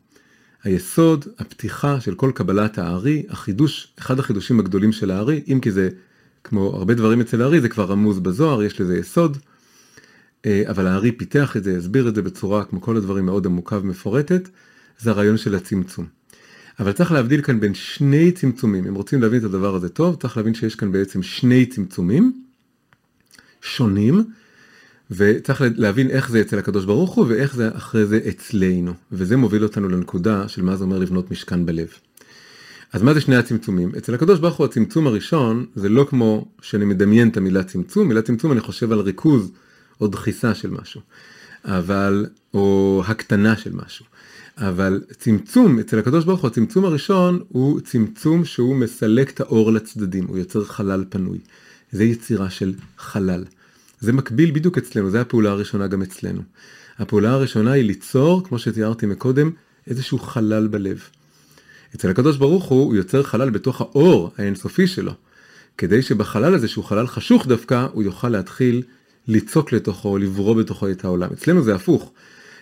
היסוד, 0.67 1.25
הפתיחה 1.39 2.01
של 2.01 2.15
כל 2.15 2.31
קבלת 2.35 2.77
הארי, 2.77 3.23
החידוש, 3.29 3.93
אחד 3.99 4.19
החידושים 4.19 4.59
הגדולים 4.59 4.91
של 4.91 5.11
הארי, 5.11 5.43
אם 5.47 5.59
כי 5.61 5.71
זה, 5.71 5.89
כמו 6.43 6.75
הרבה 6.75 6.93
דברים 6.93 7.21
אצל 7.21 7.41
הארי, 7.41 7.61
זה 7.61 7.69
כבר 7.69 7.85
רמוז 7.85 8.19
בזוהר, 8.19 8.63
יש 8.63 8.81
לזה 8.81 8.97
יסוד, 8.97 9.37
אה, 10.45 10.63
אבל 10.67 10.87
הארי 10.87 11.11
פיתח 11.11 11.57
את 11.57 11.63
זה, 11.63 11.77
הסביר 11.77 12.07
את 12.09 12.15
זה 12.15 12.21
בצורה, 12.21 12.63
כמו 12.63 12.81
כל 12.81 12.97
הדברים, 12.97 13.25
מאוד 13.25 13.45
עמוקה 13.45 13.77
ומפורטת, 13.77 14.49
זה 14.99 15.09
הרעיון 15.09 15.37
של 15.37 15.55
הצמצום. 15.55 16.05
אבל 16.79 16.91
צריך 16.91 17.11
להבדיל 17.11 17.41
כאן 17.41 17.59
בין 17.59 17.73
שני 17.73 18.31
צמצומים, 18.31 18.87
אם 18.87 18.95
רוצים 18.95 19.21
להבין 19.21 19.39
את 19.39 19.45
הדבר 19.45 19.75
הזה 19.75 19.89
טוב, 19.89 20.15
צריך 20.15 20.37
להבין 20.37 20.53
שיש 20.53 20.75
כאן 20.75 20.91
בעצם 20.91 21.23
שני 21.23 21.65
צמצומים 21.65 22.43
שונים, 23.61 24.23
וצריך 25.11 25.63
להבין 25.75 26.09
איך 26.09 26.29
זה 26.29 26.41
אצל 26.41 26.59
הקדוש 26.59 26.85
ברוך 26.85 27.13
הוא 27.13 27.25
ואיך 27.29 27.55
זה 27.55 27.69
אחרי 27.73 28.05
זה 28.05 28.19
אצלנו, 28.29 28.93
וזה 29.11 29.37
מוביל 29.37 29.63
אותנו 29.63 29.89
לנקודה 29.89 30.47
של 30.47 30.61
מה 30.61 30.75
זה 30.75 30.83
אומר 30.83 30.97
לבנות 30.97 31.31
משכן 31.31 31.65
בלב. 31.65 31.87
אז 32.93 33.03
מה 33.03 33.13
זה 33.13 33.21
שני 33.21 33.35
הצמצומים? 33.35 33.91
אצל 33.97 34.13
הקדוש 34.13 34.39
ברוך 34.39 34.57
הוא 34.57 34.65
הצמצום 34.65 35.07
הראשון 35.07 35.65
זה 35.75 35.89
לא 35.89 36.07
כמו 36.09 36.45
שאני 36.61 36.85
מדמיין 36.85 37.29
את 37.29 37.37
המילה 37.37 37.63
צמצום, 37.63 38.07
מילה 38.07 38.21
צמצום 38.21 38.51
אני 38.51 38.59
חושב 38.59 38.91
על 38.91 38.99
ריכוז 38.99 39.51
או 40.01 40.07
דחיסה 40.07 40.55
של 40.55 40.69
משהו, 40.69 41.01
אבל, 41.65 42.25
או 42.53 43.03
הקטנה 43.07 43.57
של 43.57 43.71
משהו. 43.73 44.05
אבל 44.57 45.01
צמצום 45.19 45.79
אצל 45.79 45.99
הקדוש 45.99 46.25
ברוך 46.25 46.41
הוא, 46.41 46.47
הצמצום 46.47 46.85
הראשון 46.85 47.39
הוא 47.47 47.79
צמצום 47.79 48.45
שהוא 48.45 48.75
מסלק 48.75 49.29
את 49.29 49.39
האור 49.39 49.71
לצדדים, 49.71 50.25
הוא 50.27 50.37
יוצר 50.37 50.63
חלל 50.63 51.05
פנוי. 51.09 51.39
זה 51.91 52.03
יצירה 52.03 52.49
של 52.49 52.73
חלל. 52.97 53.43
זה 53.99 54.13
מקביל 54.13 54.51
בדיוק 54.51 54.77
אצלנו, 54.77 55.09
זה 55.09 55.21
הפעולה 55.21 55.49
הראשונה 55.51 55.87
גם 55.87 56.01
אצלנו. 56.01 56.41
הפעולה 56.99 57.31
הראשונה 57.31 57.71
היא 57.71 57.83
ליצור, 57.83 58.43
כמו 58.43 58.59
שתיארתי 58.59 59.05
מקודם, 59.05 59.51
איזשהו 59.87 60.19
חלל 60.19 60.67
בלב. 60.67 61.03
אצל 61.95 62.09
הקדוש 62.09 62.37
ברוך 62.37 62.65
הוא, 62.65 62.85
הוא 62.85 62.95
יוצר 62.95 63.23
חלל 63.23 63.49
בתוך 63.49 63.81
האור 63.81 64.31
האינסופי 64.37 64.87
שלו, 64.87 65.11
כדי 65.77 66.01
שבחלל 66.01 66.53
הזה, 66.53 66.67
שהוא 66.67 66.83
חלל 66.83 67.07
חשוך 67.07 67.47
דווקא, 67.47 67.87
הוא 67.93 68.03
יוכל 68.03 68.29
להתחיל 68.29 68.83
ליצוק 69.27 69.71
לתוכו, 69.71 70.17
לברוא 70.17 70.55
בתוכו 70.55 70.89
את 70.89 71.05
העולם. 71.05 71.29
אצלנו 71.33 71.63
זה 71.63 71.75
הפוך. 71.75 72.11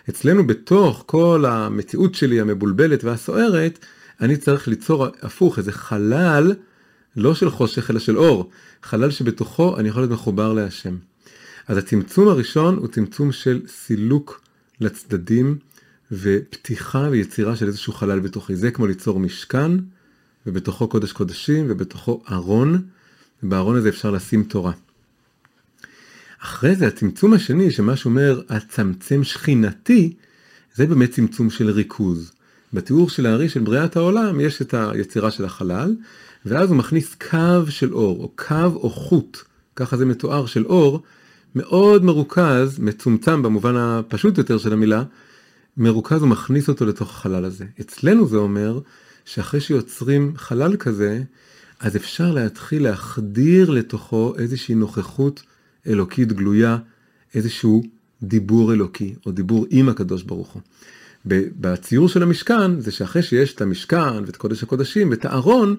אצלנו 0.09 0.47
בתוך 0.47 1.03
כל 1.05 1.45
המציאות 1.47 2.15
שלי 2.15 2.41
המבולבלת 2.41 3.03
והסוערת, 3.03 3.85
אני 4.21 4.37
צריך 4.37 4.67
ליצור 4.67 5.07
הפוך, 5.21 5.57
איזה 5.57 5.71
חלל, 5.71 6.53
לא 7.17 7.35
של 7.35 7.49
חושך 7.49 7.91
אלא 7.91 7.99
של 7.99 8.17
אור, 8.17 8.49
חלל 8.83 9.11
שבתוכו 9.11 9.79
אני 9.79 9.89
יכול 9.89 10.01
להיות 10.01 10.11
מחובר 10.11 10.53
להשם. 10.53 10.95
אז 11.67 11.77
הצמצום 11.77 12.27
הראשון 12.27 12.77
הוא 12.77 12.87
צמצום 12.87 13.31
של 13.31 13.61
סילוק 13.67 14.41
לצדדים 14.81 15.57
ופתיחה 16.11 17.07
ויצירה 17.11 17.55
של 17.55 17.67
איזשהו 17.67 17.93
חלל 17.93 18.19
בתוכי. 18.19 18.55
זה 18.55 18.71
כמו 18.71 18.87
ליצור 18.87 19.19
משכן, 19.19 19.71
ובתוכו 20.47 20.87
קודש 20.87 21.11
קודשים, 21.11 21.65
ובתוכו 21.69 22.23
ארון, 22.31 22.81
ובארון 23.43 23.75
הזה 23.75 23.89
אפשר 23.89 24.11
לשים 24.11 24.43
תורה. 24.43 24.71
אחרי 26.43 26.75
זה 26.75 26.87
הצמצום 26.87 27.33
השני, 27.33 27.71
שמה 27.71 27.95
שאומר 27.95 28.41
הצמצם 28.49 29.23
שכינתי, 29.23 30.13
זה 30.75 30.85
באמת 30.85 31.11
צמצום 31.11 31.49
של 31.49 31.69
ריכוז. 31.69 32.31
בתיאור 32.73 33.09
של 33.09 33.25
הארי 33.25 33.49
של 33.49 33.59
בריאת 33.59 33.95
העולם 33.95 34.39
יש 34.39 34.61
את 34.61 34.73
היצירה 34.73 35.31
של 35.31 35.45
החלל, 35.45 35.95
ואז 36.45 36.69
הוא 36.69 36.77
מכניס 36.77 37.15
קו 37.29 37.69
של 37.69 37.93
אור, 37.93 38.23
או 38.23 38.31
קו 38.35 38.75
או 38.75 38.89
חוט, 38.89 39.37
ככה 39.75 39.97
זה 39.97 40.05
מתואר 40.05 40.45
של 40.45 40.65
אור, 40.65 41.03
מאוד 41.55 42.03
מרוכז, 42.03 42.79
מצומצם 42.79 43.43
במובן 43.43 43.75
הפשוט 43.75 44.37
יותר 44.37 44.57
של 44.57 44.73
המילה, 44.73 45.03
מרוכז 45.77 46.23
ומכניס 46.23 46.69
אותו 46.69 46.85
לתוך 46.85 47.09
החלל 47.09 47.45
הזה. 47.45 47.65
אצלנו 47.81 48.27
זה 48.27 48.37
אומר 48.37 48.79
שאחרי 49.25 49.61
שיוצרים 49.61 50.33
חלל 50.35 50.75
כזה, 50.75 51.21
אז 51.79 51.95
אפשר 51.95 52.31
להתחיל 52.31 52.83
להחדיר 52.83 53.69
לתוכו 53.69 54.33
איזושהי 54.37 54.75
נוכחות 54.75 55.43
אלוקית 55.87 56.33
גלויה, 56.33 56.77
איזשהו 57.35 57.83
דיבור 58.23 58.73
אלוקי, 58.73 59.15
או 59.25 59.31
דיבור 59.31 59.65
עם 59.69 59.89
הקדוש 59.89 60.23
ברוך 60.23 60.51
הוא. 60.53 60.61
בציור 61.25 62.07
של 62.07 62.23
המשכן, 62.23 62.79
זה 62.79 62.91
שאחרי 62.91 63.23
שיש 63.23 63.53
את 63.53 63.61
המשכן 63.61 64.23
ואת 64.25 64.35
קודש 64.35 64.63
הקודשים 64.63 65.09
ואת 65.09 65.25
הארון, 65.25 65.75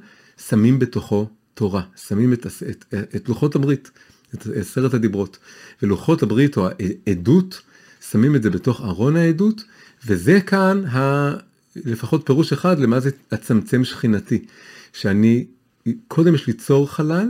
שמים 0.49 0.79
בתוכו 0.79 1.29
תורה, 1.55 1.83
שמים 1.97 2.33
את, 2.33 2.47
את, 2.71 2.95
את 3.17 3.29
לוחות 3.29 3.55
הברית. 3.55 3.91
את 4.35 4.47
עשרת 4.55 4.95
הדיברות. 4.95 5.39
ולוחות 5.83 6.23
הברית 6.23 6.57
או 6.57 6.69
העדות, 7.07 7.63
שמים 8.11 8.37
את 8.37 8.43
זה 8.43 8.51
בתוך 8.51 8.81
ארון 8.81 9.17
העדות, 9.17 9.65
וזה 10.07 10.41
כאן 10.41 10.85
ה... 10.85 11.33
לפחות 11.85 12.27
פירוש 12.27 12.53
אחד 12.53 12.79
למה 12.79 13.01
זה 13.01 13.11
הצמצם 13.33 13.85
שכינתי. 13.85 14.45
שאני, 14.93 15.47
קודם 16.09 16.35
יש 16.35 16.47
ליצור 16.47 16.91
חלל, 16.91 17.29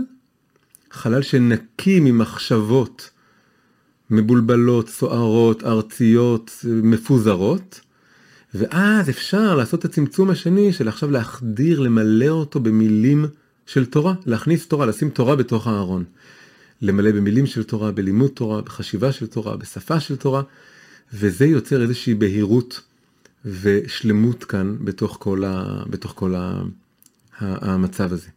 חלל 0.90 1.22
שנקי 1.22 2.00
ממחשבות 2.00 3.10
מבולבלות, 4.10 4.88
סוערות, 4.88 5.64
ארציות, 5.64 6.64
מפוזרות, 6.64 7.80
ואז 8.54 9.10
אפשר 9.10 9.54
לעשות 9.54 9.80
את 9.80 9.84
הצמצום 9.84 10.30
השני 10.30 10.72
של 10.72 10.88
עכשיו 10.88 11.10
להחדיר, 11.10 11.80
למלא 11.80 12.28
אותו 12.28 12.60
במילים 12.60 13.26
של 13.66 13.86
תורה, 13.86 14.14
להכניס 14.26 14.68
תורה, 14.68 14.86
לשים 14.86 15.10
תורה 15.10 15.36
בתוך 15.36 15.66
הארון. 15.66 16.04
למלא 16.82 17.12
במילים 17.12 17.46
של 17.46 17.62
תורה, 17.62 17.92
בלימוד 17.92 18.30
תורה, 18.30 18.62
בחשיבה 18.62 19.12
של 19.12 19.26
תורה, 19.26 19.56
בשפה 19.56 20.00
של 20.00 20.16
תורה, 20.16 20.42
וזה 21.12 21.46
יוצר 21.46 21.82
איזושהי 21.82 22.14
בהירות 22.14 22.80
ושלמות 23.44 24.44
כאן 24.44 24.76
בתוך 24.80 25.16
כל, 25.20 25.44
ה, 25.44 25.82
בתוך 25.90 26.12
כל 26.16 26.34
ה, 26.34 26.62
ה, 27.38 27.72
המצב 27.72 28.10
הזה. 28.12 28.28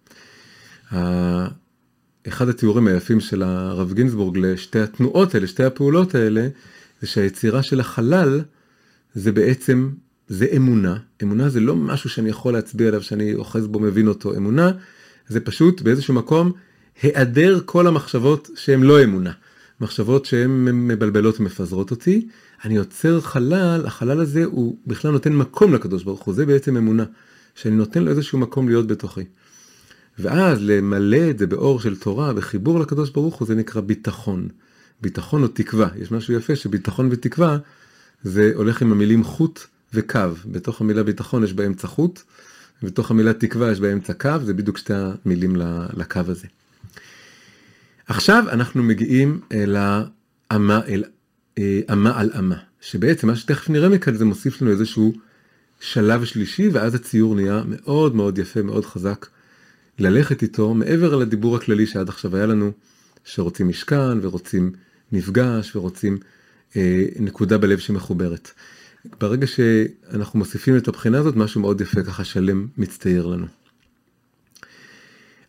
אחד 2.27 2.49
התיאורים 2.49 2.87
היפים 2.87 3.19
של 3.19 3.43
הרב 3.43 3.93
גינזבורג 3.93 4.37
לשתי 4.37 4.79
התנועות 4.79 5.35
האלה, 5.35 5.47
שתי 5.47 5.63
הפעולות 5.63 6.15
האלה, 6.15 6.47
זה 7.01 7.07
שהיצירה 7.07 7.63
של 7.63 7.79
החלל 7.79 8.41
זה 9.15 9.31
בעצם, 9.31 9.89
זה 10.27 10.47
אמונה. 10.55 10.97
אמונה 11.23 11.49
זה 11.49 11.59
לא 11.59 11.75
משהו 11.75 12.09
שאני 12.09 12.29
יכול 12.29 12.53
להצביע 12.53 12.87
עליו, 12.87 13.01
שאני 13.01 13.35
אוחז 13.35 13.67
בו, 13.67 13.79
מבין 13.79 14.07
אותו. 14.07 14.35
אמונה 14.35 14.71
זה 15.27 15.39
פשוט 15.39 15.81
באיזשהו 15.81 16.13
מקום 16.13 16.51
היעדר 17.01 17.59
כל 17.65 17.87
המחשבות 17.87 18.49
שהן 18.55 18.83
לא 18.83 19.03
אמונה. 19.03 19.31
מחשבות 19.81 20.25
שהן 20.25 20.65
מבלבלות 20.87 21.39
ומפזרות 21.39 21.91
אותי, 21.91 22.27
אני 22.65 22.75
יוצר 22.75 23.21
חלל, 23.21 23.83
החלל 23.85 24.19
הזה 24.19 24.45
הוא 24.45 24.77
בכלל 24.87 25.11
נותן 25.11 25.33
מקום 25.33 25.73
לקדוש 25.73 26.03
ברוך 26.03 26.21
הוא, 26.21 26.33
זה 26.33 26.45
בעצם 26.45 26.77
אמונה, 26.77 27.03
שאני 27.55 27.75
נותן 27.75 28.03
לו 28.03 28.11
איזשהו 28.11 28.39
מקום 28.39 28.69
להיות 28.69 28.87
בתוכי. 28.87 29.23
ואז 30.19 30.57
למלא 30.61 31.29
את 31.29 31.39
זה 31.39 31.47
באור 31.47 31.81
של 31.81 31.95
תורה, 31.95 32.33
בחיבור 32.33 32.79
לקדוש 32.79 33.09
ברוך 33.09 33.35
הוא, 33.35 33.47
זה 33.47 33.55
נקרא 33.55 33.81
ביטחון. 33.81 34.47
ביטחון 35.01 35.43
או 35.43 35.47
תקווה, 35.47 35.89
יש 35.97 36.11
משהו 36.11 36.33
יפה 36.33 36.55
שביטחון 36.55 37.09
ותקווה 37.11 37.57
זה 38.23 38.51
הולך 38.55 38.81
עם 38.81 38.91
המילים 38.91 39.23
חוט 39.23 39.59
וקו, 39.93 40.19
בתוך 40.45 40.81
המילה 40.81 41.03
ביטחון 41.03 41.43
יש 41.43 41.53
באמצע 41.53 41.87
חוט, 41.87 42.21
ובתוך 42.83 43.11
המילה 43.11 43.33
תקווה 43.33 43.71
יש 43.71 43.79
באמצע 43.79 44.13
קו, 44.13 44.35
זה 44.45 44.53
בדיוק 44.53 44.77
שתי 44.77 44.93
המילים 45.25 45.55
לקו 45.93 46.21
הזה. 46.27 46.47
עכשיו 48.09 48.43
אנחנו 48.51 48.83
מגיעים 48.83 49.39
אל 49.51 49.75
האמה, 49.79 50.81
אל 50.87 51.03
אה, 51.57 51.79
אמה 51.91 52.19
על 52.19 52.31
אמה, 52.39 52.55
שבעצם 52.81 53.27
מה 53.27 53.35
שתכף 53.35 53.69
נראה 53.69 53.89
מכאן 53.89 54.15
זה 54.15 54.25
מוסיף 54.25 54.61
לנו 54.61 54.71
איזשהו 54.71 55.13
שלב 55.79 56.25
שלישי, 56.25 56.69
ואז 56.69 56.95
הציור 56.95 57.35
נהיה 57.35 57.63
מאוד 57.67 58.15
מאוד 58.15 58.37
יפה, 58.37 58.61
מאוד 58.61 58.85
חזק, 58.85 59.25
ללכת 59.99 60.41
איתו 60.41 60.73
מעבר 60.73 61.15
לדיבור 61.15 61.55
הכללי 61.55 61.87
שעד 61.87 62.09
עכשיו 62.09 62.35
היה 62.35 62.45
לנו, 62.45 62.71
שרוצים 63.25 63.67
משכן 63.67 64.19
ורוצים 64.21 64.71
מפגש 65.11 65.75
ורוצים 65.75 66.17
אה, 66.75 67.05
נקודה 67.19 67.57
בלב 67.57 67.79
שמחוברת. 67.79 68.51
ברגע 69.19 69.47
שאנחנו 69.47 70.39
מוסיפים 70.39 70.77
את 70.77 70.87
הבחינה 70.87 71.19
הזאת, 71.19 71.35
משהו 71.35 71.61
מאוד 71.61 71.81
יפה 71.81 72.03
ככה 72.03 72.23
שלם 72.23 72.67
מצטייר 72.77 73.25
לנו. 73.25 73.45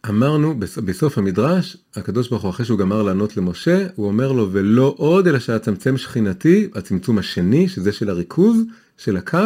אמרנו 0.08 0.60
בסוף 0.84 1.18
המדרש, 1.18 1.76
הקדוש 1.94 2.28
ברוך 2.28 2.42
הוא 2.42 2.50
אחרי 2.50 2.66
שהוא 2.66 2.78
גמר 2.78 3.02
לענות 3.02 3.36
למשה, 3.36 3.86
הוא 3.94 4.06
אומר 4.06 4.32
לו 4.32 4.48
ולא 4.52 4.94
עוד 4.96 5.26
אלא 5.26 5.38
שאצמצם 5.38 5.96
שכינתי, 5.96 6.68
הצמצום 6.74 7.18
השני, 7.18 7.68
שזה 7.68 7.92
של 7.92 8.10
הריכוז, 8.10 8.56
של 8.96 9.16
הקו, 9.16 9.38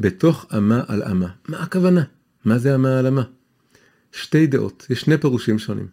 בתוך 0.00 0.46
אמה 0.56 0.82
על 0.88 1.02
אמה. 1.02 1.28
מה 1.48 1.62
הכוונה? 1.62 2.02
מה 2.44 2.58
זה 2.58 2.74
אמה 2.74 2.98
על 2.98 3.06
אמה? 3.06 3.22
שתי 4.12 4.46
דעות, 4.46 4.86
יש 4.90 5.00
שני 5.00 5.18
פירושים 5.18 5.58
שונים. 5.58 5.86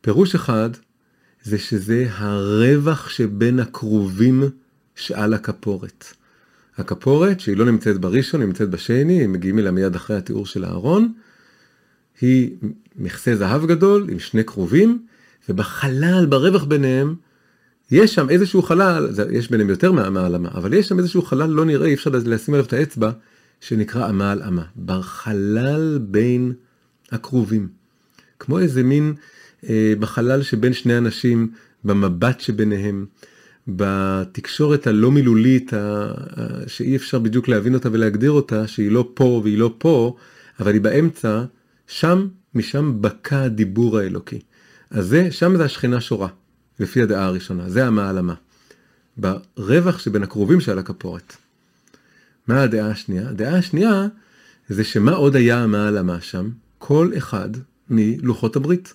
פירוש 0.00 0.34
אחד, 0.34 0.70
זה 1.42 1.58
שזה 1.58 2.06
הרווח 2.10 3.08
שבין 3.08 3.60
הכרובים 3.60 4.42
שעל 4.96 5.34
הכפורת. 5.34 6.04
הכפורת, 6.78 7.40
שהיא 7.40 7.56
לא 7.56 7.64
נמצאת 7.64 7.98
בראשון, 7.98 8.40
היא 8.40 8.46
נמצאת 8.46 8.70
בשני, 8.70 9.24
הם 9.24 9.32
מגיעים 9.32 9.58
אליה 9.58 9.70
מיד 9.70 9.94
אחרי 9.94 10.16
התיאור 10.16 10.46
של 10.46 10.64
הארון, 10.64 11.12
היא 12.20 12.50
מכסה 12.96 13.36
זהב 13.36 13.66
גדול 13.66 14.06
עם 14.10 14.18
שני 14.18 14.44
כרובים, 14.44 14.98
ובחלל, 15.48 16.26
ברווח 16.28 16.64
ביניהם, 16.64 17.14
יש 17.90 18.14
שם 18.14 18.30
איזשהו 18.30 18.62
חלל, 18.62 19.08
יש 19.32 19.50
ביניהם 19.50 19.70
יותר 19.70 19.92
מהעלמה, 19.92 20.48
אבל 20.48 20.72
יש 20.72 20.88
שם 20.88 20.98
איזשהו 20.98 21.22
חלל 21.22 21.50
לא 21.50 21.64
נראה, 21.64 21.86
אי 21.86 21.94
אפשר 21.94 22.10
לשים 22.10 22.54
עליו 22.54 22.66
את 22.66 22.72
האצבע, 22.72 23.10
שנקרא 23.60 24.10
אמה 24.10 24.32
על 24.32 24.42
אמה. 24.42 24.62
בחלל 24.84 25.98
בין 26.02 26.52
הכרובים. 27.12 27.68
כמו 28.38 28.58
איזה 28.58 28.82
מין 28.82 29.14
אה, 29.68 29.92
בחלל 30.00 30.42
שבין 30.42 30.72
שני 30.72 30.98
אנשים, 30.98 31.50
במבט 31.84 32.40
שביניהם, 32.40 33.06
בתקשורת 33.68 34.86
הלא 34.86 35.10
מילולית, 35.10 35.72
ה, 35.72 35.78
ה, 36.36 36.68
שאי 36.68 36.96
אפשר 36.96 37.18
בדיוק 37.18 37.48
להבין 37.48 37.74
אותה 37.74 37.88
ולהגדיר 37.92 38.30
אותה, 38.30 38.66
שהיא 38.66 38.90
לא 38.90 39.10
פה 39.14 39.40
והיא 39.44 39.58
לא 39.58 39.74
פה, 39.78 40.16
אבל 40.60 40.72
היא 40.72 40.80
באמצע, 40.80 41.44
שם, 41.88 42.28
משם 42.54 43.02
בקע 43.02 43.42
הדיבור 43.42 43.98
האלוקי. 43.98 44.40
אז 44.90 45.06
זה, 45.06 45.32
שם 45.32 45.56
זה 45.56 45.64
השכינה 45.64 46.00
שורה, 46.00 46.28
לפי 46.80 47.02
הדעה 47.02 47.24
הראשונה, 47.24 47.70
זה 47.70 47.86
המעלמה. 47.86 48.34
ברווח 49.16 49.98
שבין 49.98 50.22
הקרובים 50.22 50.60
שעל 50.60 50.78
הכפורת. 50.78 51.36
מה 52.48 52.62
הדעה 52.62 52.90
השנייה? 52.90 53.28
הדעה 53.28 53.58
השנייה 53.58 54.06
זה 54.68 54.84
שמה 54.84 55.12
עוד 55.12 55.36
היה 55.36 55.58
המעלמה 55.58 56.20
שם? 56.20 56.50
כל 56.78 57.10
אחד 57.16 57.48
מלוחות 57.90 58.56
הברית. 58.56 58.94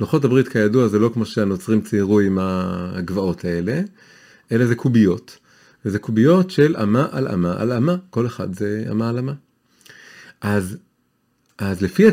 לוחות 0.00 0.24
הברית 0.24 0.48
כידוע 0.48 0.88
זה 0.88 0.98
לא 0.98 1.10
כמו 1.14 1.26
שהנוצרים 1.26 1.80
ציירו 1.80 2.20
עם 2.20 2.38
הגבעות 2.40 3.44
האלה, 3.44 3.80
אלא 4.52 4.66
זה 4.66 4.74
קוביות. 4.74 5.38
וזה 5.84 5.98
קוביות 5.98 6.50
של 6.50 6.76
אמה 6.82 7.06
על 7.10 7.28
אמה 7.28 7.60
על 7.60 7.72
אמה, 7.72 7.96
כל 8.10 8.26
אחד 8.26 8.54
זה 8.54 8.84
אמה 8.90 9.08
על 9.08 9.18
אמה. 9.18 9.32
אז, 10.40 10.76
אז 11.58 11.82
לפי 11.82 12.04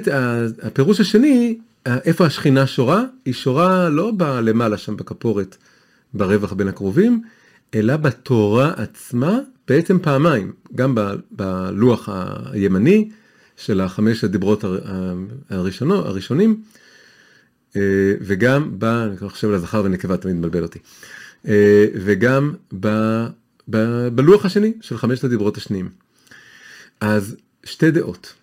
הפירוש 0.61 0.99
השני, 0.99 1.57
איפה 1.85 2.25
השכינה 2.25 2.67
שורה? 2.67 3.03
היא 3.25 3.33
שורה 3.33 3.89
לא 3.89 4.11
למעלה 4.19 4.77
שם 4.77 4.95
בכפורת, 4.97 5.57
ברווח 6.13 6.53
בין 6.53 6.67
הקרובים, 6.67 7.21
אלא 7.73 7.97
בתורה 7.97 8.73
עצמה, 8.77 9.39
בעצם 9.67 9.99
פעמיים, 9.99 10.53
גם 10.75 10.97
בלוח 11.31 12.09
הימני 12.51 13.09
של 13.57 13.81
החמש 13.81 14.23
הדיברות 14.23 14.63
הראשונו, 15.49 15.95
הראשונים, 15.95 16.61
אה, 17.75 17.81
וגם 18.21 18.71
ב... 18.79 18.83
אני 18.83 19.29
חושב 19.29 19.47
על 19.47 19.53
הזכר 19.53 19.81
ונקבה, 19.85 20.17
תמיד 20.17 20.35
מבלבל 20.35 20.63
אותי. 20.63 20.79
אה, 21.47 21.85
וגם 21.93 22.53
ב, 22.79 22.87
ב, 23.69 24.07
בלוח 24.07 24.45
השני 24.45 24.73
של 24.81 24.97
חמשת 24.97 25.23
הדיברות 25.23 25.57
השניים. 25.57 25.89
אז 27.01 27.35
שתי 27.63 27.91
דעות. 27.91 28.33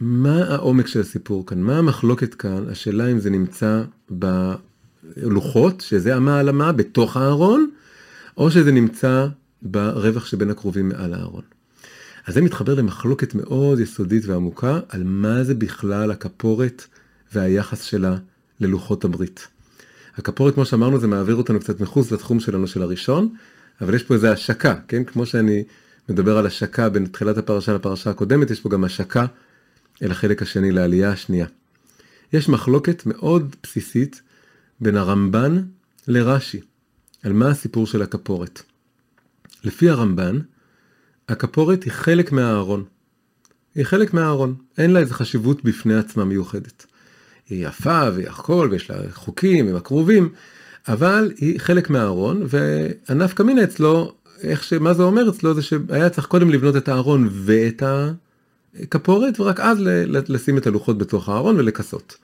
מה 0.00 0.44
העומק 0.44 0.86
של 0.86 1.00
הסיפור 1.00 1.46
כאן? 1.46 1.60
מה 1.60 1.78
המחלוקת 1.78 2.34
כאן? 2.34 2.68
השאלה 2.70 3.12
אם 3.12 3.18
זה 3.18 3.30
נמצא 3.30 3.82
בלוחות, 4.10 5.80
שזה 5.80 6.16
המעלמה 6.16 6.72
בתוך 6.72 7.16
הארון, 7.16 7.70
או 8.36 8.50
שזה 8.50 8.72
נמצא 8.72 9.26
ברווח 9.62 10.26
שבין 10.26 10.50
הקרובים 10.50 10.88
מעל 10.88 11.14
הארון. 11.14 11.42
אז 12.26 12.34
זה 12.34 12.40
מתחבר 12.40 12.74
למחלוקת 12.74 13.34
מאוד 13.34 13.80
יסודית 13.80 14.26
ועמוקה 14.26 14.80
על 14.88 15.02
מה 15.04 15.44
זה 15.44 15.54
בכלל 15.54 16.10
הכפורת 16.10 16.84
והיחס 17.32 17.82
שלה 17.82 18.16
ללוחות 18.60 19.04
הברית. 19.04 19.48
הכפורת, 20.16 20.54
כמו 20.54 20.64
שאמרנו, 20.64 21.00
זה 21.00 21.06
מעביר 21.06 21.34
אותנו 21.34 21.60
קצת 21.60 21.80
מחוץ 21.80 22.12
לתחום 22.12 22.40
שלנו 22.40 22.66
של 22.66 22.82
הראשון, 22.82 23.28
אבל 23.80 23.94
יש 23.94 24.02
פה 24.02 24.14
איזה 24.14 24.32
השקה, 24.32 24.74
כן? 24.88 25.04
כמו 25.04 25.26
שאני 25.26 25.64
מדבר 26.08 26.38
על 26.38 26.46
השקה 26.46 26.88
בין 26.88 27.06
תחילת 27.06 27.38
הפרשה 27.38 27.74
לפרשה 27.74 28.10
הקודמת, 28.10 28.50
יש 28.50 28.60
פה 28.60 28.68
גם 28.68 28.84
השקה 28.84 29.26
אל 30.02 30.10
החלק 30.10 30.42
השני, 30.42 30.72
לעלייה 30.72 31.12
השנייה. 31.12 31.46
יש 32.32 32.48
מחלוקת 32.48 33.02
מאוד 33.06 33.56
בסיסית 33.62 34.22
בין 34.80 34.96
הרמב"ן 34.96 35.62
לרש"י, 36.08 36.60
על 37.22 37.32
מה 37.32 37.48
הסיפור 37.48 37.86
של 37.86 38.02
הכפורת. 38.02 38.62
לפי 39.64 39.90
הרמב"ן, 39.90 40.38
הכפורת 41.28 41.84
היא 41.84 41.92
חלק 41.92 42.32
מהארון. 42.32 42.84
היא 43.74 43.84
חלק 43.84 44.14
מהארון, 44.14 44.54
אין 44.78 44.90
לה 44.90 45.00
איזה 45.00 45.14
חשיבות 45.14 45.64
בפני 45.64 45.94
עצמה 45.94 46.24
מיוחדת. 46.24 46.86
היא 47.48 47.66
יפה 47.66 48.02
והיא 48.14 48.28
הכל 48.28 48.68
ויש 48.70 48.90
לה 48.90 48.96
חוקים 49.12 49.68
עם 49.68 49.76
הכרובים, 49.76 50.28
אבל 50.88 51.32
היא 51.36 51.60
חלק 51.60 51.90
מהארון 51.90 52.46
והנפקא 52.48 53.42
מינה 53.42 53.64
אצלו, 53.64 54.14
איך 54.42 54.64
ש... 54.64 54.72
מה 54.72 54.94
זה 54.94 55.02
אומר 55.02 55.30
אצלו 55.30 55.54
זה 55.54 55.62
שהיה 55.62 56.10
צריך 56.10 56.26
קודם 56.26 56.50
לבנות 56.50 56.76
את 56.76 56.88
הארון 56.88 57.28
ואת 57.32 57.82
הכפורת 58.82 59.40
ורק 59.40 59.60
אז 59.60 59.78
לשים 60.28 60.58
את 60.58 60.66
הלוחות 60.66 60.98
בתוך 60.98 61.28
הארון 61.28 61.56
ולכסות. 61.56 62.16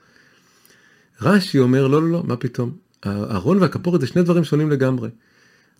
רש"י 1.21 1.59
אומר 1.59 1.87
לא 1.87 2.01
לא 2.01 2.11
לא 2.11 2.23
מה 2.27 2.35
פתאום 2.35 2.71
הארון 3.03 3.57
והכפורת 3.57 4.01
זה 4.01 4.07
שני 4.07 4.23
דברים 4.23 4.43
שונים 4.43 4.71
לגמרי. 4.71 5.09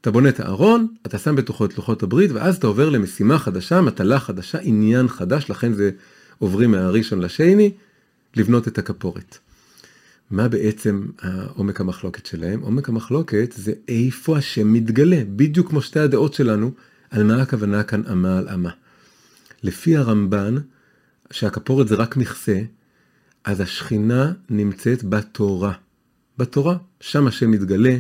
אתה 0.02 0.12
בונה 0.12 0.30
את 0.30 0.40
הארון, 0.40 0.88
אתה 1.06 1.18
שם 1.18 1.36
בתוכו 1.36 1.66
את 1.66 1.78
לוחות 1.78 2.04
הברית, 2.04 2.32
ואז 2.32 2.56
אתה 2.56 2.68
עובר 2.68 2.90
למשימה 2.90 3.40
חדשה, 3.40 3.82
מטלה 3.82 4.20
חדשה, 4.20 4.58
עניין 4.62 5.08
חדש, 5.08 5.50
לכן 5.50 5.74
זה 5.74 5.92
עוברים 6.40 6.72
מהראשון 6.72 7.20
לשני, 7.20 7.72
לבנות 8.36 8.68
את 8.68 8.78
הכפורת. 8.78 9.38
מה 10.32 10.48
בעצם 10.48 11.06
עומק 11.56 11.82
המחלוקת 11.82 12.26
שלהם? 12.26 12.60
עומק 12.60 12.90
המחלוקת 12.90 13.54
זה 13.58 13.74
איפה 13.88 14.38
השם 14.38 14.74
מתגלה, 14.74 15.22
בדיוק 15.36 15.70
כמו 15.70 15.82
שתי 15.82 16.00
הדעות 16.00 16.34
שלנו, 16.34 16.72
על 17.10 17.24
מה 17.24 17.42
הכוונה 17.42 17.84
כאן 17.84 18.02
אמה 18.12 18.38
על 18.38 18.50
אמה. 18.50 18.70
לפי 19.64 19.98
הרמב"ן, 19.98 20.56
שהכפורת 21.32 21.88
זה 21.88 21.96
רק 21.96 22.18
מכסה, 22.18 22.62
אז 23.44 23.62
השכינה 23.62 24.32
נמצאת 24.50 25.04
בתורה. 25.04 25.74
בתורה, 26.38 26.78
שם 27.00 27.28
השם 27.28 27.52
מתגלה, 27.52 27.98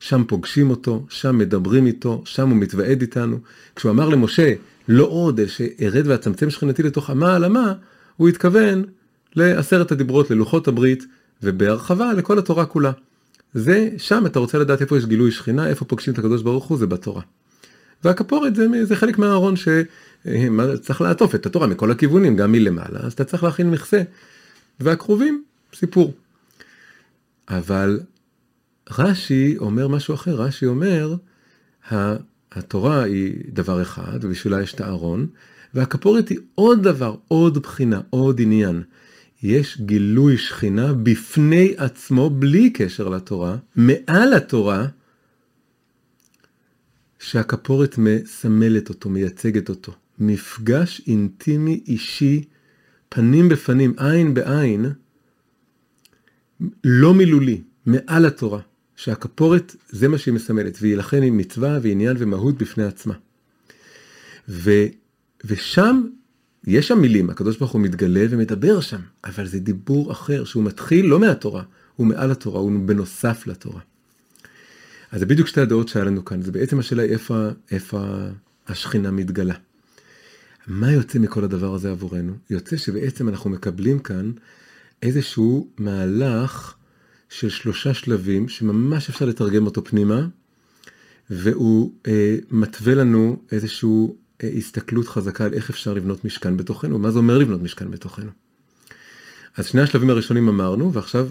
שם 0.00 0.24
פוגשים 0.24 0.70
אותו, 0.70 1.06
שם 1.08 1.38
מדברים 1.38 1.86
איתו, 1.86 2.22
שם 2.24 2.48
הוא 2.48 2.56
מתוועד 2.56 3.00
איתנו. 3.00 3.38
כשהוא 3.76 3.92
אמר 3.92 4.08
למשה, 4.08 4.54
לא 4.88 5.04
עוד, 5.04 5.40
שארד 5.46 6.06
ואצמצם 6.06 6.50
שכינתי 6.50 6.82
לתוך 6.82 7.10
אמה 7.10 7.36
על 7.36 7.44
אמה, 7.44 7.74
הוא 8.16 8.28
התכוון 8.28 8.84
לעשרת 9.36 9.92
הדיברות, 9.92 10.30
ללוחות 10.30 10.68
הברית, 10.68 11.04
ובהרחבה 11.42 12.12
לכל 12.12 12.38
התורה 12.38 12.66
כולה. 12.66 12.92
זה, 13.54 13.88
שם 13.98 14.26
אתה 14.26 14.38
רוצה 14.38 14.58
לדעת 14.58 14.80
איפה 14.80 14.96
יש 14.96 15.06
גילוי 15.06 15.30
שכינה, 15.30 15.68
איפה 15.68 15.84
פוגשים 15.84 16.12
את 16.12 16.18
הקדוש 16.18 16.42
ברוך 16.42 16.64
הוא, 16.64 16.78
זה 16.78 16.86
בתורה. 16.86 17.22
והכפורת 18.04 18.56
זה, 18.56 18.66
זה 18.84 18.96
חלק 18.96 19.18
מהארון 19.18 19.56
שצריך 20.26 21.00
לעטוף 21.00 21.34
את 21.34 21.46
התורה 21.46 21.66
מכל 21.66 21.90
הכיוונים, 21.90 22.36
גם 22.36 22.52
מלמעלה, 22.52 23.00
אז 23.00 23.12
אתה 23.12 23.24
צריך 23.24 23.44
להכין 23.44 23.70
מכסה. 23.70 24.02
והקרובים, 24.80 25.44
סיפור. 25.74 26.14
אבל 27.48 28.00
רש"י 28.90 29.56
אומר 29.58 29.88
משהו 29.88 30.14
אחר, 30.14 30.34
רש"י 30.34 30.66
אומר, 30.66 31.14
התורה 32.52 33.02
היא 33.02 33.34
דבר 33.48 33.82
אחד, 33.82 34.18
ובשבילה 34.22 34.62
יש 34.62 34.74
את 34.74 34.80
הארון, 34.80 35.26
והכפורת 35.74 36.28
היא 36.28 36.38
עוד 36.54 36.82
דבר, 36.82 37.16
עוד 37.28 37.58
בחינה, 37.58 38.00
עוד 38.10 38.40
עניין. 38.40 38.82
יש 39.42 39.80
גילוי 39.80 40.38
שכינה 40.38 40.92
בפני 40.92 41.74
עצמו, 41.76 42.30
בלי 42.30 42.70
קשר 42.70 43.08
לתורה, 43.08 43.56
מעל 43.76 44.34
התורה, 44.34 44.86
שהכפורת 47.18 47.98
מסמלת 47.98 48.88
אותו, 48.88 49.10
מייצגת 49.10 49.68
אותו. 49.68 49.92
מפגש 50.18 51.02
אינטימי 51.06 51.80
אישי, 51.86 52.44
פנים 53.08 53.48
בפנים, 53.48 53.94
עין 53.96 54.34
בעין, 54.34 54.86
לא 56.84 57.14
מילולי, 57.14 57.62
מעל 57.86 58.26
התורה. 58.26 58.60
שהכפורת 58.96 59.76
זה 59.88 60.08
מה 60.08 60.18
שהיא 60.18 60.34
מסמלת, 60.34 60.78
והיא 60.80 60.96
לכן 60.96 61.22
היא 61.22 61.32
מצווה 61.32 61.78
ועניין 61.82 62.16
ומהות 62.18 62.58
בפני 62.58 62.84
עצמה. 62.84 63.14
ו, 64.48 64.70
ושם, 65.44 66.02
יש 66.66 66.88
שם 66.88 66.98
מילים, 66.98 67.30
הקדוש 67.30 67.56
ברוך 67.56 67.72
הוא 67.72 67.80
מתגלה 67.80 68.24
ומדבר 68.30 68.80
שם, 68.80 69.00
אבל 69.24 69.46
זה 69.46 69.60
דיבור 69.60 70.12
אחר, 70.12 70.44
שהוא 70.44 70.64
מתחיל 70.64 71.06
לא 71.06 71.18
מהתורה, 71.20 71.62
הוא 71.96 72.06
מעל 72.06 72.30
התורה, 72.30 72.60
הוא 72.60 72.72
בנוסף 72.84 73.46
לתורה. 73.46 73.80
אז 75.10 75.20
זה 75.20 75.26
בדיוק 75.26 75.48
שתי 75.48 75.60
הדעות 75.60 75.88
שהיה 75.88 76.04
לנו 76.04 76.24
כאן, 76.24 76.42
זה 76.42 76.52
בעצם 76.52 76.78
השאלה 76.78 77.02
איפה, 77.02 77.48
איפה 77.70 78.04
השכינה 78.68 79.10
מתגלה. 79.10 79.54
מה 80.66 80.92
יוצא 80.92 81.18
מכל 81.18 81.44
הדבר 81.44 81.74
הזה 81.74 81.90
עבורנו? 81.90 82.32
יוצא 82.50 82.76
שבעצם 82.76 83.28
אנחנו 83.28 83.50
מקבלים 83.50 83.98
כאן 83.98 84.32
איזשהו 85.02 85.68
מהלך 85.78 86.74
של 87.28 87.48
שלושה 87.48 87.94
שלבים 87.94 88.48
שממש 88.48 89.08
אפשר 89.08 89.24
לתרגם 89.24 89.66
אותו 89.66 89.84
פנימה, 89.84 90.26
והוא 91.30 91.92
אה, 92.06 92.36
מתווה 92.50 92.94
לנו 92.94 93.42
איזושהי 93.52 93.88
אה, 94.42 94.48
הסתכלות 94.56 95.08
חזקה 95.08 95.44
על 95.44 95.54
איך 95.54 95.70
אפשר 95.70 95.94
לבנות 95.94 96.24
משכן 96.24 96.56
בתוכנו, 96.56 96.98
מה 96.98 97.10
זה 97.10 97.18
אומר 97.18 97.38
לבנות 97.38 97.62
משכן 97.62 97.90
בתוכנו. 97.90 98.30
אז 99.56 99.66
שני 99.66 99.80
השלבים 99.80 100.10
הראשונים 100.10 100.48
אמרנו, 100.48 100.92
ועכשיו 100.92 101.28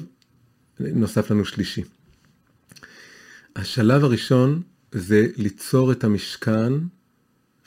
נוסף 0.80 1.32
לנו 1.32 1.46
שלישי. 1.46 1.84
השלב 3.56 4.04
הראשון 4.04 4.62
זה 4.92 5.28
ליצור 5.38 5.92
את 5.92 6.04
המשכן, 6.04 6.74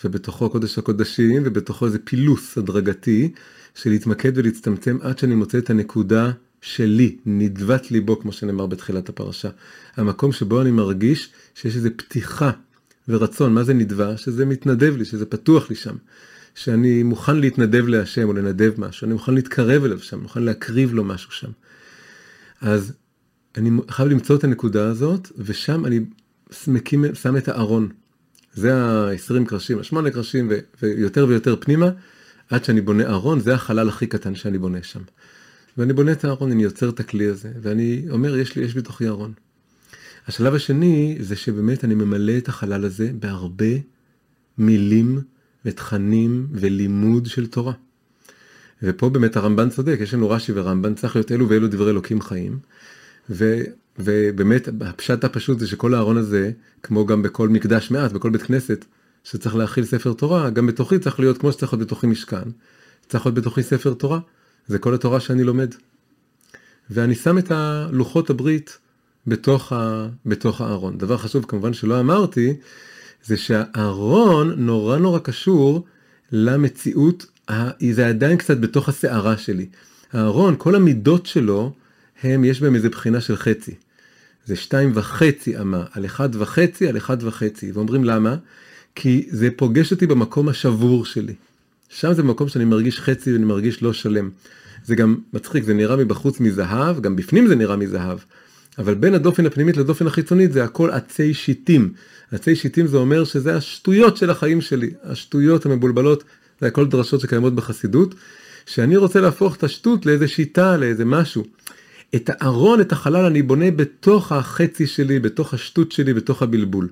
ובתוכו 0.05 0.51
קודש 0.51 0.79
הקודשים, 0.79 1.43
ובתוכו 1.45 1.87
איזה 1.87 1.99
פילוס 1.99 2.59
הדרגתי, 2.59 3.33
של 3.75 3.91
להתמקד 3.91 4.39
ולהצטמצם 4.39 4.99
עד 5.01 5.19
שאני 5.19 5.35
מוצא 5.35 5.59
את 5.59 5.71
הנקודה 5.71 6.33
שלי, 6.61 7.17
נדבת 7.27 7.91
ליבו, 7.91 8.21
כמו 8.21 8.33
שנאמר 8.33 8.67
בתחילת 8.67 9.09
הפרשה. 9.09 9.49
המקום 9.97 10.33
שבו 10.33 10.61
אני 10.61 10.71
מרגיש 10.71 11.31
שיש 11.55 11.77
איזו 11.77 11.89
פתיחה 11.97 12.51
ורצון, 13.09 13.55
מה 13.55 13.65
זה 13.65 13.75
נדבה? 13.75 14.17
שזה 14.17 14.45
מתנדב 14.45 14.97
לי, 14.97 15.05
שזה 15.05 15.27
פתוח 15.27 15.71
לי 15.71 15.77
שם. 15.77 15.97
שאני 16.55 17.03
מוכן 17.03 17.37
להתנדב 17.37 17.87
להשם 17.87 18.29
או 18.29 18.33
לנדב 18.33 18.73
משהו, 18.79 19.05
אני 19.05 19.13
מוכן 19.13 19.35
להתקרב 19.35 19.85
אליו 19.85 19.99
שם, 19.99 20.21
מוכן 20.21 20.43
להקריב 20.43 20.95
לו 20.95 21.05
משהו 21.05 21.31
שם. 21.31 21.51
אז 22.61 22.93
אני 23.57 23.71
חייב 23.91 24.09
למצוא 24.09 24.37
את 24.37 24.45
הנקודה 24.45 24.89
הזאת, 24.89 25.33
ושם 25.39 25.87
אני 25.87 26.01
שם 27.15 27.37
את 27.37 27.49
הארון. 27.49 27.89
זה 28.55 28.75
ה-20 28.75 29.45
קרשים, 29.47 29.79
ה-8 29.79 30.11
קרשים 30.11 30.49
ו- 30.51 30.59
ויותר 30.83 31.27
ויותר 31.29 31.57
פנימה, 31.61 31.91
עד 32.51 32.65
שאני 32.65 32.81
בונה 32.81 33.07
ארון, 33.07 33.41
זה 33.41 33.55
החלל 33.55 33.89
הכי 33.89 34.07
קטן 34.07 34.35
שאני 34.35 34.59
בונה 34.59 34.83
שם. 34.83 35.01
ואני 35.79 35.93
בונה 35.93 36.13
את 36.13 36.25
הארון, 36.25 36.51
אני 36.51 36.63
יוצר 36.63 36.89
את 36.89 37.01
הכלי 37.01 37.27
הזה, 37.27 37.53
ואני 37.63 38.07
אומר, 38.11 38.37
יש 38.37 38.57
לי, 38.57 38.65
יש 38.65 38.77
בתוכי 38.77 39.09
ארון. 39.09 39.33
השלב 40.27 40.55
השני 40.55 41.17
זה 41.21 41.37
שבאמת 41.37 41.85
אני 41.85 41.95
ממלא 41.95 42.39
את 42.39 42.49
החלל 42.49 42.85
הזה 42.85 43.11
בהרבה 43.19 43.75
מילים 44.59 45.21
ותכנים 45.65 46.47
ולימוד 46.53 47.27
של 47.27 47.47
תורה. 47.47 47.73
ופה 48.83 49.09
באמת 49.09 49.37
הרמב"ן 49.37 49.71
צודק, 49.71 49.97
יש 50.01 50.15
לנו 50.15 50.31
רש"י 50.31 50.53
ורמב"ן, 50.55 50.95
צריך 50.95 51.17
להיות 51.17 51.33
אלו 51.33 51.49
ואלו 51.49 51.69
דברי 51.69 51.91
אלוקים 51.91 52.21
חיים. 52.21 52.59
ו, 53.31 53.63
ובאמת 53.99 54.69
הפשט 54.81 55.25
הפשוט 55.25 55.59
זה 55.59 55.67
שכל 55.67 55.95
הארון 55.95 56.17
הזה, 56.17 56.51
כמו 56.83 57.07
גם 57.07 57.23
בכל 57.23 57.49
מקדש 57.49 57.91
מעט, 57.91 58.13
בכל 58.13 58.31
בית 58.31 58.43
כנסת, 58.43 58.85
שצריך 59.25 59.57
להכיל 59.57 59.85
ספר 59.85 60.13
תורה, 60.13 60.51
גם 60.51 60.67
בתוכי 60.67 60.99
צריך 60.99 61.21
להיות 61.21 61.39
כמו 61.39 61.53
שצריך 61.53 61.73
להיות 61.73 61.87
בתוכי 61.87 62.07
משכן, 62.07 62.49
צריך 63.09 63.27
להיות 63.27 63.35
בתוכי 63.35 63.63
ספר 63.63 63.95
תורה. 63.95 64.19
זה 64.67 64.79
כל 64.79 64.95
התורה 64.95 65.21
שאני 65.21 65.45
לומד. 65.45 65.75
ואני 66.91 67.15
שם 67.15 67.39
את 67.39 67.51
הלוחות 67.51 68.31
הברית 68.31 68.79
בתוך, 69.27 69.73
ה, 69.73 70.09
בתוך 70.27 70.61
הארון. 70.61 70.99
דבר 70.99 71.17
חשוב 71.17 71.45
כמובן 71.49 71.73
שלא 71.73 72.01
אמרתי, 72.01 72.57
זה 73.25 73.37
שהארון 73.37 74.51
נורא 74.57 74.99
נורא 74.99 75.19
קשור 75.19 75.85
למציאות, 76.33 77.27
זה 77.91 78.09
עדיין 78.09 78.37
קצת 78.37 78.59
בתוך 78.59 78.89
הסערה 78.89 79.37
שלי. 79.37 79.67
הארון, 80.13 80.55
כל 80.59 80.75
המידות 80.75 81.27
שלו, 81.27 81.73
הם, 82.23 82.45
יש 82.45 82.61
בהם 82.61 82.75
איזה 82.75 82.89
בחינה 82.89 83.21
של 83.21 83.37
חצי. 83.37 83.75
זה 84.47 84.57
שתיים 84.57 84.91
וחצי 84.95 85.61
אמה, 85.61 85.85
על 85.93 86.05
אחד 86.05 86.29
וחצי, 86.33 86.89
על 86.89 86.97
אחד 86.97 87.23
וחצי. 87.23 87.73
ואומרים 87.73 88.05
למה? 88.05 88.37
כי 88.95 89.27
זה 89.31 89.49
פוגש 89.57 89.93
אותי 89.93 90.07
במקום 90.07 90.49
השבור 90.49 91.05
שלי. 91.05 91.35
שם 91.89 92.13
זה 92.13 92.23
מקום 92.23 92.49
שאני 92.49 92.65
מרגיש 92.65 93.01
חצי 93.01 93.33
ואני 93.33 93.45
מרגיש 93.45 93.83
לא 93.83 93.93
שלם. 93.93 94.31
זה 94.85 94.95
גם 94.95 95.17
מצחיק, 95.33 95.65
זה 95.65 95.75
נראה 95.75 95.97
מבחוץ 95.97 96.41
מזהב, 96.41 97.01
גם 97.01 97.17
בפנים 97.17 97.47
זה 97.47 97.55
נראה 97.55 97.77
מזהב. 97.77 98.19
אבל 98.79 98.95
בין 98.95 99.15
הדופן 99.15 99.47
הפנימית 99.47 99.77
לדופן 99.77 100.07
החיצונית 100.07 100.53
זה 100.53 100.65
הכל 100.65 100.91
עצי 100.91 101.35
שיטים. 101.35 101.93
עצי 102.33 102.57
שיטים 102.57 102.87
זה 102.87 102.97
אומר 102.97 103.25
שזה 103.25 103.57
השטויות 103.57 104.17
של 104.17 104.31
החיים 104.31 104.61
שלי, 104.61 104.91
השטויות 105.03 105.67
המבולבלות, 105.67 106.25
זה 106.61 106.67
הכל 106.67 106.87
דרשות 106.87 107.21
שקיימות 107.21 107.55
בחסידות, 107.55 108.15
שאני 108.67 108.97
רוצה 108.97 109.21
להפוך 109.21 109.57
את 109.57 109.65
השטות 109.65 110.07
לאיזה 110.07 110.29
שיטה, 110.29 110.77
לאיזה 110.77 111.05
משהו. 111.05 111.45
את 112.15 112.31
הארון, 112.33 112.81
את 112.81 112.93
החלל, 112.93 113.25
אני 113.25 113.43
בונה 113.43 113.71
בתוך 113.71 114.33
החצי 114.33 114.87
שלי, 114.87 115.21
בתוך 115.21 115.55
השטות 115.55 115.93
שלי, 115.93 116.15
בתוך 116.15 116.43
הבלבול. 116.43 116.89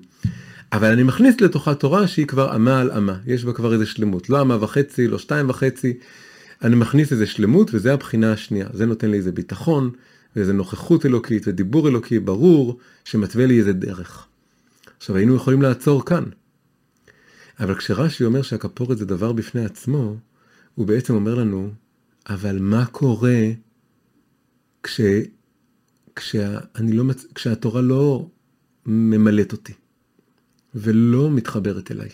אבל 0.73 0.91
אני 0.91 1.03
מכניס 1.03 1.41
לתוכה 1.41 1.75
תורה 1.75 2.07
שהיא 2.07 2.27
כבר 2.27 2.55
אמה 2.55 2.79
על 2.79 2.91
אמה, 2.91 3.17
יש 3.25 3.45
בה 3.45 3.53
כבר 3.53 3.73
איזה 3.73 3.85
שלמות, 3.85 4.29
לא 4.29 4.41
אמה 4.41 4.63
וחצי, 4.63 5.07
לא 5.07 5.19
שתיים 5.19 5.49
וחצי, 5.49 5.93
אני 6.63 6.75
מכניס 6.75 7.11
איזה 7.11 7.27
שלמות 7.27 7.69
וזה 7.73 7.93
הבחינה 7.93 8.31
השנייה, 8.31 8.67
זה 8.73 8.85
נותן 8.85 9.11
לי 9.11 9.17
איזה 9.17 9.31
ביטחון, 9.31 9.89
ואיזה 10.35 10.53
נוכחות 10.53 11.05
אלוקית 11.05 11.47
ודיבור 11.47 11.89
אלוקי 11.89 12.19
ברור, 12.19 12.77
שמתווה 13.05 13.45
לי 13.45 13.59
איזה 13.59 13.73
דרך. 13.73 14.27
עכשיו 14.97 15.15
היינו 15.15 15.35
יכולים 15.35 15.61
לעצור 15.61 16.05
כאן, 16.05 16.23
אבל 17.59 17.75
כשרש"י 17.75 18.25
אומר 18.25 18.41
שהכפורת 18.41 18.97
זה 18.97 19.05
דבר 19.05 19.31
בפני 19.31 19.65
עצמו, 19.65 20.15
הוא 20.75 20.87
בעצם 20.87 21.13
אומר 21.13 21.35
לנו, 21.35 21.69
אבל 22.29 22.59
מה 22.59 22.85
קורה 22.85 23.39
כש, 24.83 25.01
כשה, 26.15 26.59
לא, 26.79 27.03
כשהתורה 27.35 27.81
לא 27.81 28.27
ממלאת 28.85 29.51
אותי? 29.51 29.73
ולא 30.75 31.31
מתחברת 31.31 31.91
אליי. 31.91 32.09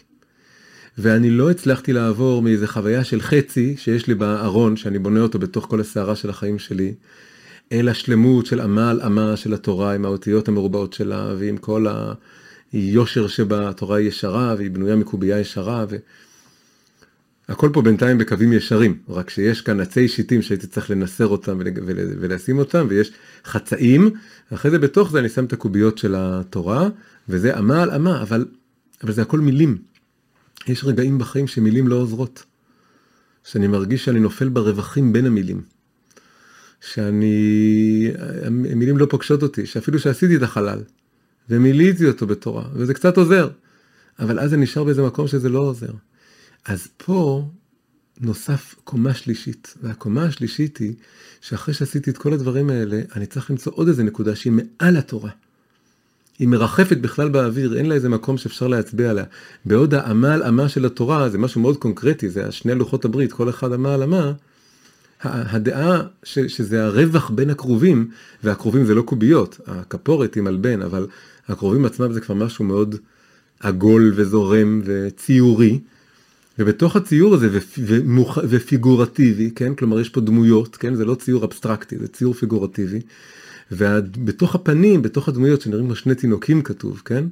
ואני 0.98 1.30
לא 1.30 1.52
הצלחתי 1.52 1.94
לעבור 1.94 2.42
מאיזה 2.42 2.68
חוויה 2.68 3.04
של 3.04 3.22
חצי 3.22 3.78
שיש 3.78 4.08
לי 4.08 4.16
בארון, 4.16 4.78
שאני 4.78 5.00
בונה 5.00 5.20
אותו 5.20 5.40
בתוך 5.40 5.66
כל 5.66 5.82
הסערה 5.82 6.16
של 6.16 6.30
החיים 6.30 6.60
שלי, 6.60 6.94
אל 7.72 7.90
השלמות 7.90 8.46
של 8.46 8.62
אמה 8.62 8.90
על 8.90 9.02
אמה 9.02 9.38
של 9.38 9.54
התורה, 9.54 9.96
עם 9.96 10.06
האותיות 10.06 10.48
המרובעות 10.48 10.94
שלה, 10.94 11.34
ועם 11.38 11.58
כל 11.58 11.86
היושר 12.72 13.28
שבה, 13.28 13.70
התורה 13.70 13.98
היא 13.98 14.08
ישרה, 14.08 14.56
והיא 14.58 14.72
בנויה 14.72 14.96
מקובייה 14.96 15.40
ישרה, 15.40 15.86
ו... 15.90 15.98
הכל 17.50 17.70
פה 17.74 17.82
בינתיים 17.82 18.18
בקווים 18.18 18.54
ישרים, 18.54 18.98
רק 19.10 19.30
שיש 19.30 19.62
כאן 19.62 19.80
עצי 19.80 20.08
שיטים 20.08 20.42
שהייתי 20.42 20.68
צריך 20.68 20.90
לנסר 20.90 21.28
אותם 21.28 21.58
ול... 21.60 21.68
ול... 21.86 21.98
ולשים 22.20 22.58
אותם, 22.58 22.86
ויש 22.90 23.12
חצאים, 23.46 24.10
ואחרי 24.52 24.72
זה 24.72 24.80
בתוך 24.80 25.12
זה 25.12 25.20
אני 25.20 25.30
שם 25.30 25.46
את 25.46 25.54
הקוביות 25.54 25.98
של 25.98 26.16
התורה, 26.18 26.90
וזה 27.30 27.60
אמה 27.60 27.84
על 27.84 27.92
אמה, 27.92 28.22
אבל, 28.22 28.46
אבל 29.04 29.12
זה 29.12 29.22
הכל 29.22 29.40
מילים. 29.40 29.78
יש 30.68 30.84
רגעים 30.84 31.18
בחיים 31.18 31.48
שמילים 31.48 31.88
לא 31.88 31.96
עוזרות. 31.96 32.44
שאני 33.44 33.68
מרגיש 33.68 34.06
שאני 34.06 34.20
נופל 34.20 34.50
ברווחים 34.50 35.14
בין 35.14 35.26
המילים. 35.26 35.62
שאני, 36.82 38.12
המילים 38.46 38.98
לא 38.98 39.08
פוגשות 39.10 39.44
אותי, 39.44 39.66
שאפילו 39.66 40.00
שעשיתי 40.00 40.36
את 40.36 40.42
החלל, 40.42 40.80
ומילאתי 41.50 42.08
אותו 42.08 42.28
בתורה, 42.28 42.64
וזה 42.74 42.94
קצת 42.94 43.18
עוזר, 43.18 43.50
אבל 44.20 44.40
אז 44.40 44.50
זה 44.50 44.58
נשאר 44.58 44.84
באיזה 44.84 45.04
מקום 45.04 45.28
שזה 45.28 45.50
לא 45.50 45.60
עוזר. 45.60 45.92
אז 46.66 46.88
פה 46.98 47.48
נוסף 48.20 48.76
קומה 48.84 49.14
שלישית, 49.14 49.76
והקומה 49.82 50.24
השלישית 50.24 50.78
היא 50.78 50.94
שאחרי 51.42 51.74
שעשיתי 51.74 52.10
את 52.10 52.18
כל 52.18 52.34
הדברים 52.34 52.70
האלה, 52.70 53.02
אני 53.16 53.26
צריך 53.26 53.52
למצוא 53.52 53.72
עוד 53.76 53.88
איזה 53.88 54.04
נקודה 54.04 54.36
שהיא 54.36 54.54
מעל 54.54 54.98
התורה. 54.98 55.32
היא 56.40 56.48
מרחפת 56.48 56.98
בכלל 56.98 57.30
באוויר, 57.30 57.78
אין 57.78 57.86
לה 57.86 57.96
איזה 57.96 58.10
מקום 58.10 58.38
שאפשר 58.38 58.68
להצביע 58.68 59.10
עליה. 59.10 59.24
בעוד 59.66 59.94
האמה 59.94 60.34
על 60.34 60.44
אמה 60.44 60.70
של 60.70 60.86
התורה 60.86 61.30
זה 61.30 61.38
משהו 61.38 61.62
מאוד 61.62 61.78
קונקרטי, 61.78 62.30
זה 62.30 62.52
שני 62.52 62.76
לוחות 62.76 63.06
הברית, 63.06 63.34
כל 63.34 63.50
אחד 63.50 63.74
אמה 63.74 63.94
על 63.94 64.04
אמה. 64.04 64.32
הדעה 65.24 66.02
ש, 66.24 66.40
שזה 66.40 66.86
הרווח 66.86 67.30
בין 67.30 67.50
הקרובים, 67.50 68.10
והקרובים 68.44 68.86
זה 68.86 68.96
לא 68.96 69.02
קוביות, 69.02 69.60
הכפורת 69.68 70.36
היא 70.36 70.44
מלבן, 70.44 70.82
אבל 70.82 71.08
הקרובים 71.48 71.86
עצמם 71.86 72.14
זה 72.14 72.22
כבר 72.22 72.36
משהו 72.36 72.66
מאוד 72.66 72.96
עגול 73.60 74.14
וזורם 74.16 74.82
וציורי. 74.86 75.80
ובתוך 76.60 76.96
הציור 76.96 77.34
הזה 77.34 77.60
ומוח, 77.78 78.38
ופיגורטיבי, 78.44 79.52
כן, 79.56 79.76
כלומר 79.76 80.00
יש 80.00 80.10
פה 80.10 80.22
דמויות, 80.22 80.76
כן, 80.76 80.96
זה 80.96 81.06
לא 81.06 81.16
ציור 81.16 81.46
אבסטרקטי, 81.46 81.98
זה 81.98 82.08
ציור 82.08 82.34
פיגורטיבי. 82.34 83.00
ובתוך 83.72 84.56
הפנים, 84.56 85.02
בתוך 85.02 85.30
הדמויות 85.30 85.62
שנראים 85.62 85.86
כמו 85.86 85.96
שני 85.96 86.16
תינוקים 86.16 86.62
כתוב, 86.62 87.02
כן? 87.06 87.24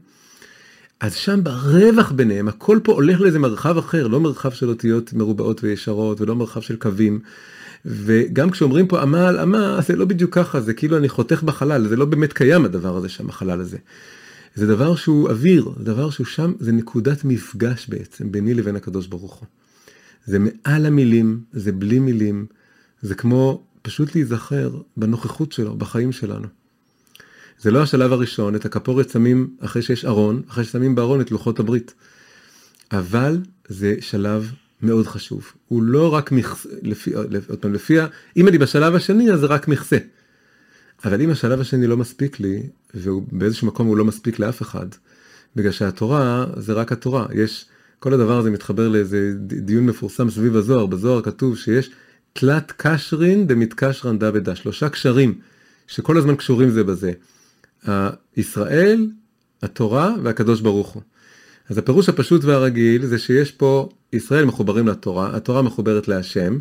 אז 0.99 1.13
שם 1.13 1.43
ברווח 1.43 2.11
ביניהם, 2.11 2.47
הכל 2.47 2.80
פה 2.84 2.91
הולך 2.93 3.21
לאיזה 3.21 3.39
מרחב 3.39 3.78
אחר, 3.78 4.07
לא 4.07 4.19
מרחב 4.19 4.51
של 4.51 4.69
אותיות 4.69 5.13
מרובעות 5.13 5.63
וישרות, 5.63 6.21
ולא 6.21 6.36
מרחב 6.36 6.61
של 6.61 6.75
קווים. 6.75 7.19
וגם 7.86 8.49
כשאומרים 8.49 8.88
פה 8.88 9.01
על 9.01 9.39
אמה, 9.39 9.80
זה 9.88 9.95
לא 9.95 10.05
בדיוק 10.05 10.36
ככה, 10.36 10.61
זה 10.61 10.73
כאילו 10.73 10.97
אני 10.97 11.09
חותך 11.09 11.43
בחלל, 11.43 11.88
זה 11.88 11.95
לא 11.95 12.05
באמת 12.05 12.34
קיים 12.34 12.65
הדבר 12.65 12.97
הזה 12.97 13.09
שם, 13.09 13.30
החלל 13.30 13.61
הזה. 13.61 13.78
זה 14.57 14.67
דבר 14.67 14.95
שהוא 14.95 15.29
אוויר, 15.29 15.69
דבר 15.79 16.09
שהוא 16.09 16.25
שם, 16.25 16.53
זה 16.59 16.71
נקודת 16.71 17.23
מפגש 17.23 17.87
בעצם 17.89 18.31
ביני 18.31 18.53
לבין 18.53 18.75
הקדוש 18.75 19.07
ברוך 19.07 19.33
הוא. 19.33 19.47
זה 20.25 20.37
מעל 20.39 20.85
המילים, 20.85 21.41
זה 21.53 21.71
בלי 21.71 21.99
מילים, 21.99 22.45
זה 23.01 23.15
כמו 23.15 23.63
פשוט 23.81 24.15
להיזכר 24.15 24.71
בנוכחות 24.97 25.51
שלו, 25.51 25.77
בחיים 25.77 26.11
שלנו. 26.11 26.47
זה 27.59 27.71
לא 27.71 27.81
השלב 27.81 28.11
הראשון, 28.11 28.55
את 28.55 28.65
הכפורת 28.65 29.09
שמים 29.09 29.55
אחרי 29.59 29.81
שיש 29.81 30.05
ארון, 30.05 30.41
אחרי 30.47 30.63
ששמים 30.63 30.95
בארון 30.95 31.21
את 31.21 31.31
לוחות 31.31 31.59
הברית. 31.59 31.93
אבל 32.91 33.37
זה 33.67 33.95
שלב 33.99 34.51
מאוד 34.81 35.07
חשוב. 35.07 35.51
הוא 35.67 35.83
לא 35.83 36.13
רק 36.13 36.31
מכסה, 36.31 36.69
לפי, 36.81 37.13
עוד 37.49 37.59
פעם, 37.59 37.73
לפי, 37.73 37.97
אם 38.37 38.47
אני 38.47 38.57
בשלב 38.57 38.95
השני 38.95 39.31
אז 39.31 39.39
זה 39.39 39.45
רק 39.45 39.67
מכסה. 39.67 39.97
אבל 41.05 41.21
אם 41.21 41.29
השלב 41.29 41.61
השני 41.61 41.87
לא 41.87 41.97
מספיק 41.97 42.39
לי, 42.39 42.63
ובאיזשהו 42.95 43.67
מקום 43.67 43.87
הוא 43.87 43.97
לא 43.97 44.05
מספיק 44.05 44.39
לאף 44.39 44.61
אחד, 44.61 44.87
בגלל 45.55 45.71
שהתורה 45.71 46.45
זה 46.57 46.73
רק 46.73 46.91
התורה. 46.91 47.25
יש, 47.33 47.65
כל 47.99 48.13
הדבר 48.13 48.37
הזה 48.37 48.51
מתחבר 48.51 48.87
לאיזה 48.87 49.33
דיון 49.37 49.85
מפורסם 49.85 50.29
סביב 50.29 50.55
הזוהר, 50.55 50.85
בזוהר 50.85 51.21
כתוב 51.21 51.57
שיש 51.57 51.89
תלת 52.33 52.73
קשרין 52.77 53.47
דמתקשרן 53.47 54.19
דבדה, 54.19 54.55
שלושה 54.55 54.89
קשרים 54.89 55.39
שכל 55.87 56.17
הזמן 56.17 56.35
קשורים 56.35 56.69
זה 56.69 56.83
בזה. 56.83 57.11
ישראל, 58.37 59.07
התורה 59.61 60.15
והקדוש 60.23 60.61
ברוך 60.61 60.89
הוא. 60.89 61.01
אז 61.69 61.77
הפירוש 61.77 62.09
הפשוט 62.09 62.43
והרגיל 62.43 63.05
זה 63.05 63.19
שיש 63.19 63.51
פה 63.51 63.89
ישראל 64.13 64.45
מחוברים 64.45 64.87
לתורה, 64.87 65.35
התורה 65.35 65.61
מחוברת 65.61 66.07
להשם, 66.07 66.57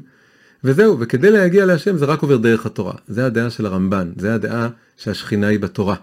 וזהו, 0.65 1.01
וכדי 1.01 1.31
להגיע 1.31 1.67
להשם 1.67 1.97
זה 1.97 2.05
רק 2.05 2.23
עובר 2.23 2.37
דרך 2.37 2.67
התורה. 2.67 2.95
זה 3.09 3.27
הדעה 3.27 3.51
של 3.51 3.67
הרמב"ן, 3.67 4.13
זה 4.17 4.35
הדעה 4.35 4.69
שהשכינה 4.97 5.47
היא 5.47 5.59
בתורה. 5.59 5.97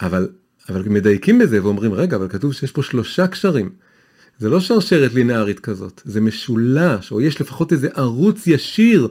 אבל, 0.00 0.28
אבל 0.68 0.82
מדייקים 0.88 1.38
בזה 1.38 1.64
ואומרים, 1.64 1.92
רגע, 1.92 2.16
אבל 2.16 2.28
כתוב 2.28 2.52
שיש 2.52 2.72
פה 2.72 2.82
שלושה 2.82 3.26
קשרים. 3.26 3.70
זה 4.38 4.48
לא 4.48 4.60
שרשרת 4.60 5.14
לינארית 5.14 5.60
כזאת, 5.60 6.02
זה 6.04 6.20
משולש, 6.20 7.12
או 7.12 7.20
יש 7.20 7.40
לפחות 7.40 7.72
איזה 7.72 7.88
ערוץ 7.94 8.46
ישיר 8.46 9.08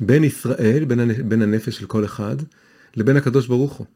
בין 0.00 0.24
ישראל, 0.24 0.84
בין, 0.84 1.28
בין 1.28 1.42
הנפש 1.42 1.76
של 1.76 1.86
כל 1.86 2.04
אחד, 2.04 2.36
לבין 2.96 3.16
הקדוש 3.16 3.46
ברוך 3.46 3.72
הוא. 3.72 3.86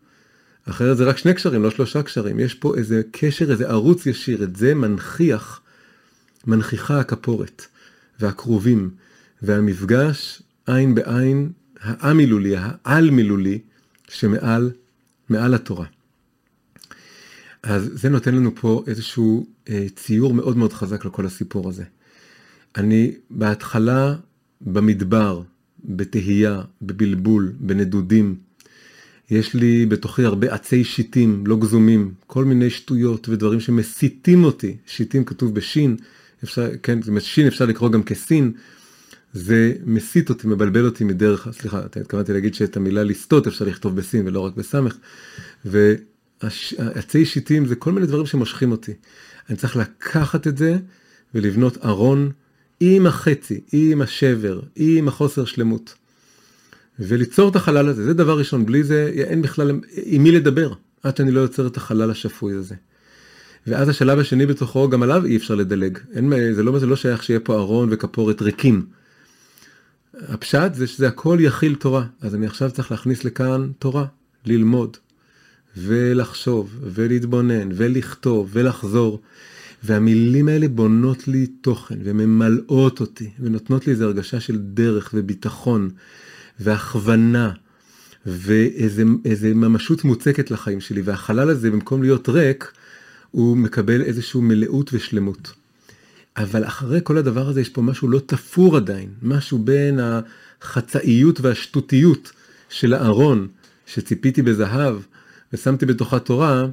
אחרת 0.68 0.97
זה 0.97 1.05
רק 1.05 1.18
שני 1.18 1.34
קשרים, 1.34 1.62
לא 1.62 1.70
שלושה 1.70 2.03
קשרים. 2.03 2.40
יש 2.40 2.55
פה 2.55 2.74
איזה 2.76 3.03
קשר, 3.11 3.51
איזה 3.51 3.68
ערוץ 3.68 4.07
ישיר, 4.07 4.43
את 4.43 4.57
זה 4.57 4.74
מנכיח, 4.74 5.61
מנכיחה 6.47 7.01
הכפורת 7.01 7.66
והכרובים 8.20 8.90
והמפגש 9.43 10.43
עין 10.66 10.95
בעין, 10.95 11.53
המילולי, 11.80 12.55
העל 12.57 13.11
מילולי, 13.11 13.59
שמעל 14.09 14.70
מעל 15.28 15.55
התורה. 15.55 15.86
אז 17.62 17.90
זה 17.95 18.09
נותן 18.09 18.34
לנו 18.34 18.55
פה 18.55 18.84
איזשהו 18.86 19.47
אה, 19.68 19.86
ציור 19.97 20.34
מאוד 20.34 20.57
מאוד 20.57 20.72
חזק 20.72 21.05
לכל 21.05 21.26
הסיפור 21.26 21.68
הזה. 21.68 21.84
אני 22.76 23.12
בהתחלה 23.30 24.14
במדבר, 24.61 25.43
בתהייה, 25.84 26.62
בבלבול, 26.82 27.53
בנדודים. 27.61 28.36
יש 29.30 29.55
לי 29.55 29.86
בתוכי 29.86 30.24
הרבה 30.24 30.55
עצי 30.55 30.84
שיטים, 30.84 31.47
לא 31.47 31.57
גזומים, 31.57 32.14
כל 32.26 32.45
מיני 32.45 32.70
שטויות 32.70 33.28
ודברים 33.28 33.61
שמסיתים 33.61 34.45
אותי. 34.45 34.76
שיטים 34.86 35.24
כתוב 35.24 35.55
בשין, 35.55 35.97
אפשר, 36.45 36.70
כן, 36.82 36.99
שין 37.20 37.47
אפשר 37.47 37.66
לקרוא 37.66 37.90
גם 37.90 38.03
כסין. 38.03 38.53
זה 39.32 39.72
מסית 39.84 40.30
אותי, 40.30 40.46
מבלבל 40.46 40.84
אותי 40.84 41.04
מדרך, 41.04 41.48
סליחה, 41.52 41.80
התכוונתי 42.00 42.32
להגיד 42.32 42.54
שאת 42.54 42.76
המילה 42.76 43.02
לסטות 43.02 43.46
אפשר 43.46 43.64
לכתוב 43.64 43.96
בסין 43.96 44.26
ולא 44.26 44.40
רק 44.40 44.54
בסמך. 44.54 44.96
ועצי 45.64 47.24
שיטים 47.24 47.66
זה 47.66 47.76
כל 47.76 47.92
מיני 47.92 48.06
דברים 48.06 48.26
שמושכים 48.26 48.70
אותי. 48.70 48.92
אני 49.48 49.56
צריך 49.56 49.76
לקחת 49.76 50.46
את 50.46 50.58
זה 50.58 50.76
ולבנות 51.34 51.84
ארון 51.84 52.30
עם 52.80 53.06
החצי, 53.06 53.60
עם 53.72 54.02
השבר, 54.02 54.60
עם 54.76 55.08
החוסר 55.08 55.44
שלמות. 55.44 55.94
וליצור 56.98 57.48
את 57.48 57.56
החלל 57.56 57.88
הזה, 57.88 58.04
זה 58.04 58.14
דבר 58.14 58.38
ראשון, 58.38 58.66
בלי 58.66 58.84
זה 58.84 59.12
אין 59.16 59.42
בכלל 59.42 59.80
עם 60.04 60.22
מי 60.22 60.30
לדבר, 60.30 60.72
עד 61.02 61.16
שאני 61.16 61.30
לא 61.30 61.40
יוצר 61.40 61.66
את 61.66 61.76
החלל 61.76 62.10
השפוי 62.10 62.54
הזה. 62.54 62.74
ואז 63.66 63.88
השלב 63.88 64.18
השני 64.18 64.46
בתוכו, 64.46 64.88
גם 64.88 65.02
עליו 65.02 65.24
אי 65.24 65.36
אפשר 65.36 65.54
לדלג. 65.54 65.98
אין, 66.14 66.32
זה, 66.54 66.62
לא, 66.62 66.78
זה 66.78 66.86
לא 66.86 66.96
שייך 66.96 67.22
שיהיה 67.22 67.40
פה 67.40 67.54
ארון 67.54 67.88
וכפורת 67.92 68.42
ריקים. 68.42 68.86
הפשט 70.14 70.74
זה 70.74 70.86
שזה 70.86 71.08
הכל 71.08 71.38
יכיל 71.40 71.74
תורה, 71.74 72.04
אז 72.20 72.34
אני 72.34 72.46
עכשיו 72.46 72.70
צריך 72.70 72.90
להכניס 72.90 73.24
לכאן 73.24 73.70
תורה, 73.78 74.04
ללמוד, 74.46 74.96
ולחשוב, 75.76 76.78
ולהתבונן, 76.82 77.68
ולכתוב, 77.74 78.50
ולחזור. 78.52 79.20
והמילים 79.84 80.48
האלה 80.48 80.68
בונות 80.68 81.28
לי 81.28 81.46
תוכן 81.46 81.98
וממלאות 82.04 83.00
אותי 83.00 83.30
ונותנות 83.40 83.86
לי 83.86 83.92
איזו 83.92 84.04
הרגשה 84.04 84.40
של 84.40 84.58
דרך 84.58 85.10
וביטחון 85.14 85.90
והכוונה 86.60 87.52
ואיזה 88.26 89.54
ממשות 89.54 90.04
מוצקת 90.04 90.50
לחיים 90.50 90.80
שלי 90.80 91.02
והחלל 91.02 91.50
הזה 91.50 91.70
במקום 91.70 92.02
להיות 92.02 92.28
ריק 92.28 92.72
הוא 93.30 93.56
מקבל 93.56 94.02
איזושהי 94.02 94.40
מלאות 94.40 94.90
ושלמות. 94.92 95.52
אבל 96.36 96.64
אחרי 96.64 97.00
כל 97.02 97.18
הדבר 97.18 97.48
הזה 97.48 97.60
יש 97.60 97.68
פה 97.68 97.82
משהו 97.82 98.08
לא 98.08 98.20
תפור 98.26 98.76
עדיין, 98.76 99.08
משהו 99.22 99.58
בין 99.58 100.00
החצאיות 100.62 101.40
והשטותיות 101.40 102.32
של 102.68 102.94
הארון 102.94 103.48
שציפיתי 103.86 104.42
בזהב 104.42 104.96
ושמתי 105.52 105.86
בתוכה 105.86 106.18
תורה, 106.18 106.66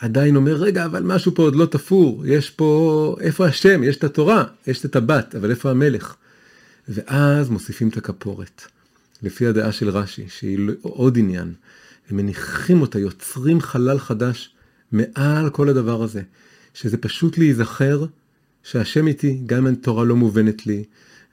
עדיין 0.00 0.36
אומר, 0.36 0.54
רגע, 0.54 0.84
אבל 0.84 1.02
משהו 1.02 1.34
פה 1.34 1.42
עוד 1.42 1.56
לא 1.56 1.66
תפור, 1.66 2.26
יש 2.26 2.50
פה, 2.50 3.16
איפה 3.20 3.46
השם? 3.46 3.82
יש 3.82 3.96
את 3.96 4.04
התורה, 4.04 4.44
יש 4.66 4.80
את 4.80 4.84
הטבעת, 4.84 5.34
אבל 5.34 5.50
איפה 5.50 5.70
המלך? 5.70 6.14
ואז 6.88 7.50
מוסיפים 7.50 7.88
את 7.88 7.96
הכפורת, 7.96 8.62
לפי 9.22 9.46
הדעה 9.46 9.72
של 9.72 9.88
רש"י, 9.88 10.24
שהיא 10.28 10.58
עוד 10.82 11.18
עניין. 11.18 11.52
הם 12.10 12.16
מניחים 12.16 12.80
אותה, 12.80 12.98
יוצרים 12.98 13.60
חלל 13.60 13.98
חדש 13.98 14.50
מעל 14.92 15.50
כל 15.50 15.68
הדבר 15.68 16.02
הזה, 16.02 16.22
שזה 16.74 16.96
פשוט 16.96 17.38
להיזכר 17.38 18.04
שהשם 18.62 19.06
איתי, 19.06 19.42
גם 19.46 19.66
אם 19.66 19.72
התורה 19.72 20.04
לא 20.04 20.16
מובנת 20.16 20.66
לי, 20.66 20.84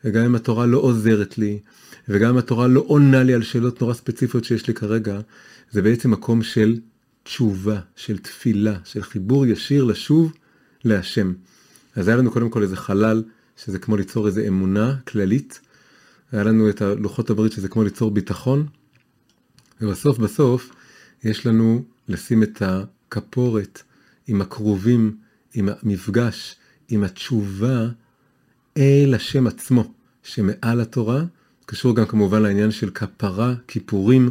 וגם 0.03 0.25
אם 0.25 0.35
התורה 0.35 0.65
לא 0.65 0.77
עוזרת 0.77 1.37
לי, 1.37 1.59
וגם 2.09 2.29
אם 2.29 2.37
התורה 2.37 2.67
לא 2.67 2.83
עונה 2.87 3.23
לי 3.23 3.33
על 3.33 3.43
שאלות 3.43 3.81
נורא 3.81 3.93
ספציפיות 3.93 4.43
שיש 4.43 4.67
לי 4.67 4.73
כרגע, 4.73 5.19
זה 5.71 5.81
בעצם 5.81 6.11
מקום 6.11 6.43
של 6.43 6.79
תשובה, 7.23 7.79
של 7.95 8.17
תפילה, 8.17 8.77
של 8.83 9.03
חיבור 9.03 9.45
ישיר 9.45 9.83
לשוב 9.83 10.33
להשם. 10.83 11.33
אז 11.95 12.07
היה 12.07 12.17
לנו 12.17 12.31
קודם 12.31 12.49
כל 12.49 12.63
איזה 12.63 12.75
חלל, 12.75 13.23
שזה 13.57 13.79
כמו 13.79 13.97
ליצור 13.97 14.27
איזה 14.27 14.47
אמונה 14.47 14.95
כללית. 15.07 15.59
היה 16.31 16.43
לנו 16.43 16.69
את 16.69 16.81
הלוחות 16.81 17.29
הברית, 17.29 17.51
שזה 17.51 17.69
כמו 17.69 17.83
ליצור 17.83 18.11
ביטחון. 18.11 18.67
ובסוף 19.81 20.17
בסוף, 20.17 20.69
יש 21.23 21.45
לנו 21.45 21.83
לשים 22.07 22.43
את 22.43 22.61
הכפורת 22.61 23.81
עם 24.27 24.41
הכרובים, 24.41 25.17
עם 25.53 25.69
המפגש, 25.81 26.55
עם 26.89 27.03
התשובה 27.03 27.87
אל 28.77 29.13
השם 29.15 29.47
עצמו, 29.47 29.93
שמעל 30.23 30.81
התורה. 30.81 31.23
קשור 31.65 31.95
גם 31.95 32.05
כמובן 32.05 32.41
לעניין 32.41 32.71
של 32.71 32.89
כפרה, 32.89 33.53
כיפורים. 33.67 34.29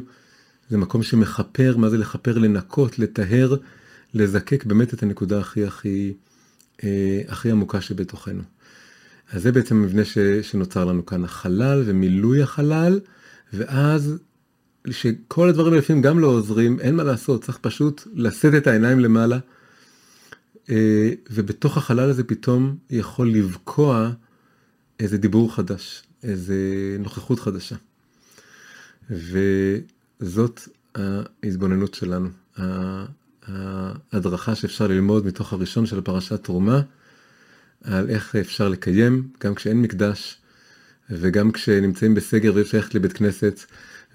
זה 0.70 0.78
מקום 0.78 1.02
שמכפר, 1.02 1.76
מה 1.76 1.90
זה 1.90 1.98
לכפר? 1.98 2.38
לנקות, 2.38 2.98
לטהר, 2.98 3.56
לזקק 4.14 4.64
באמת 4.64 4.94
את 4.94 5.02
הנקודה 5.02 5.40
הכי 5.40 5.64
הכי 5.64 6.12
אה, 6.84 7.20
הכי 7.28 7.50
עמוקה 7.50 7.80
שבתוכנו. 7.80 8.42
אז 9.32 9.42
זה 9.42 9.52
בעצם 9.52 9.76
המבנה 9.76 10.04
ש, 10.04 10.18
שנוצר 10.42 10.84
לנו 10.84 11.06
כאן, 11.06 11.24
החלל 11.24 11.82
ומילוי 11.86 12.42
החלל, 12.42 13.00
ואז 13.52 14.18
שכל 14.90 15.48
הדברים 15.48 15.74
לפעמים 15.74 16.02
גם 16.02 16.18
לא 16.18 16.26
עוזרים, 16.26 16.80
אין 16.80 16.96
מה 16.96 17.04
לעשות, 17.04 17.44
צריך 17.44 17.58
פשוט 17.60 18.02
לשאת 18.14 18.54
את 18.54 18.66
העיניים 18.66 19.00
למעלה, 19.00 19.38
ובתוך 21.30 21.76
החלל 21.76 22.10
הזה 22.10 22.24
פתאום 22.24 22.76
יכול 22.90 23.30
לבקוע 23.30 24.10
איזה 25.00 25.18
דיבור 25.18 25.54
חדש, 25.54 26.02
איזה 26.22 26.56
נוכחות 26.98 27.40
חדשה. 27.40 27.76
ו... 29.10 29.38
זאת 30.20 30.60
ההתבוננות 30.94 31.94
שלנו, 31.94 32.28
ההדרכה 33.46 34.54
שאפשר 34.54 34.86
ללמוד 34.86 35.26
מתוך 35.26 35.52
הראשון 35.52 35.86
של 35.86 36.00
פרשת 36.00 36.44
תרומה, 36.44 36.80
על 37.84 38.10
איך 38.10 38.36
אפשר 38.36 38.68
לקיים, 38.68 39.28
גם 39.44 39.54
כשאין 39.54 39.82
מקדש, 39.82 40.38
וגם 41.10 41.52
כשנמצאים 41.52 42.14
בסגר 42.14 42.54
ואי 42.54 42.62
אפשר 42.62 42.78
ללכת 42.78 42.94
לבית 42.94 43.12
כנסת, 43.12 43.60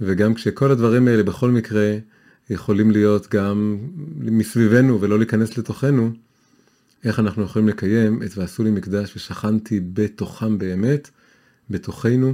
וגם 0.01 0.33
כשכל 0.33 0.71
הדברים 0.71 1.07
האלה 1.07 1.23
בכל 1.23 1.51
מקרה 1.51 1.97
יכולים 2.49 2.91
להיות 2.91 3.27
גם 3.29 3.77
מסביבנו 4.19 5.01
ולא 5.01 5.17
להיכנס 5.17 5.57
לתוכנו, 5.57 6.11
איך 7.03 7.19
אנחנו 7.19 7.43
יכולים 7.43 7.67
לקיים 7.67 8.23
את 8.23 8.37
ועשו 8.37 8.63
לי 8.63 8.71
מקדש 8.71 9.15
ושכנתי 9.15 9.79
בתוכם 9.93 10.57
באמת, 10.57 11.09
בתוכנו, 11.69 12.33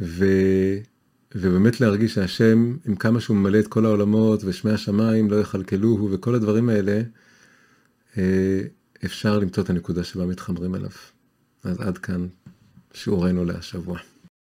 ו... 0.00 0.24
ובאמת 1.34 1.80
להרגיש 1.80 2.14
שהשם, 2.14 2.76
עם 2.86 2.96
כמה 2.96 3.20
שהוא 3.20 3.36
ממלא 3.36 3.58
את 3.58 3.68
כל 3.68 3.84
העולמות 3.84 4.40
ושמי 4.44 4.70
השמיים 4.72 5.30
לא 5.30 5.36
יכלכלוהו 5.36 6.10
וכל 6.12 6.34
הדברים 6.34 6.68
האלה, 6.68 7.02
אה, 8.18 8.60
אפשר 9.04 9.38
למצוא 9.38 9.62
את 9.62 9.70
הנקודה 9.70 10.04
שבה 10.04 10.26
מתחברים 10.26 10.74
אליו. 10.74 10.90
אז 11.64 11.80
עד 11.80 11.98
כאן 11.98 12.26
שיעורנו 12.92 13.44
להשבוע. 13.44 14.13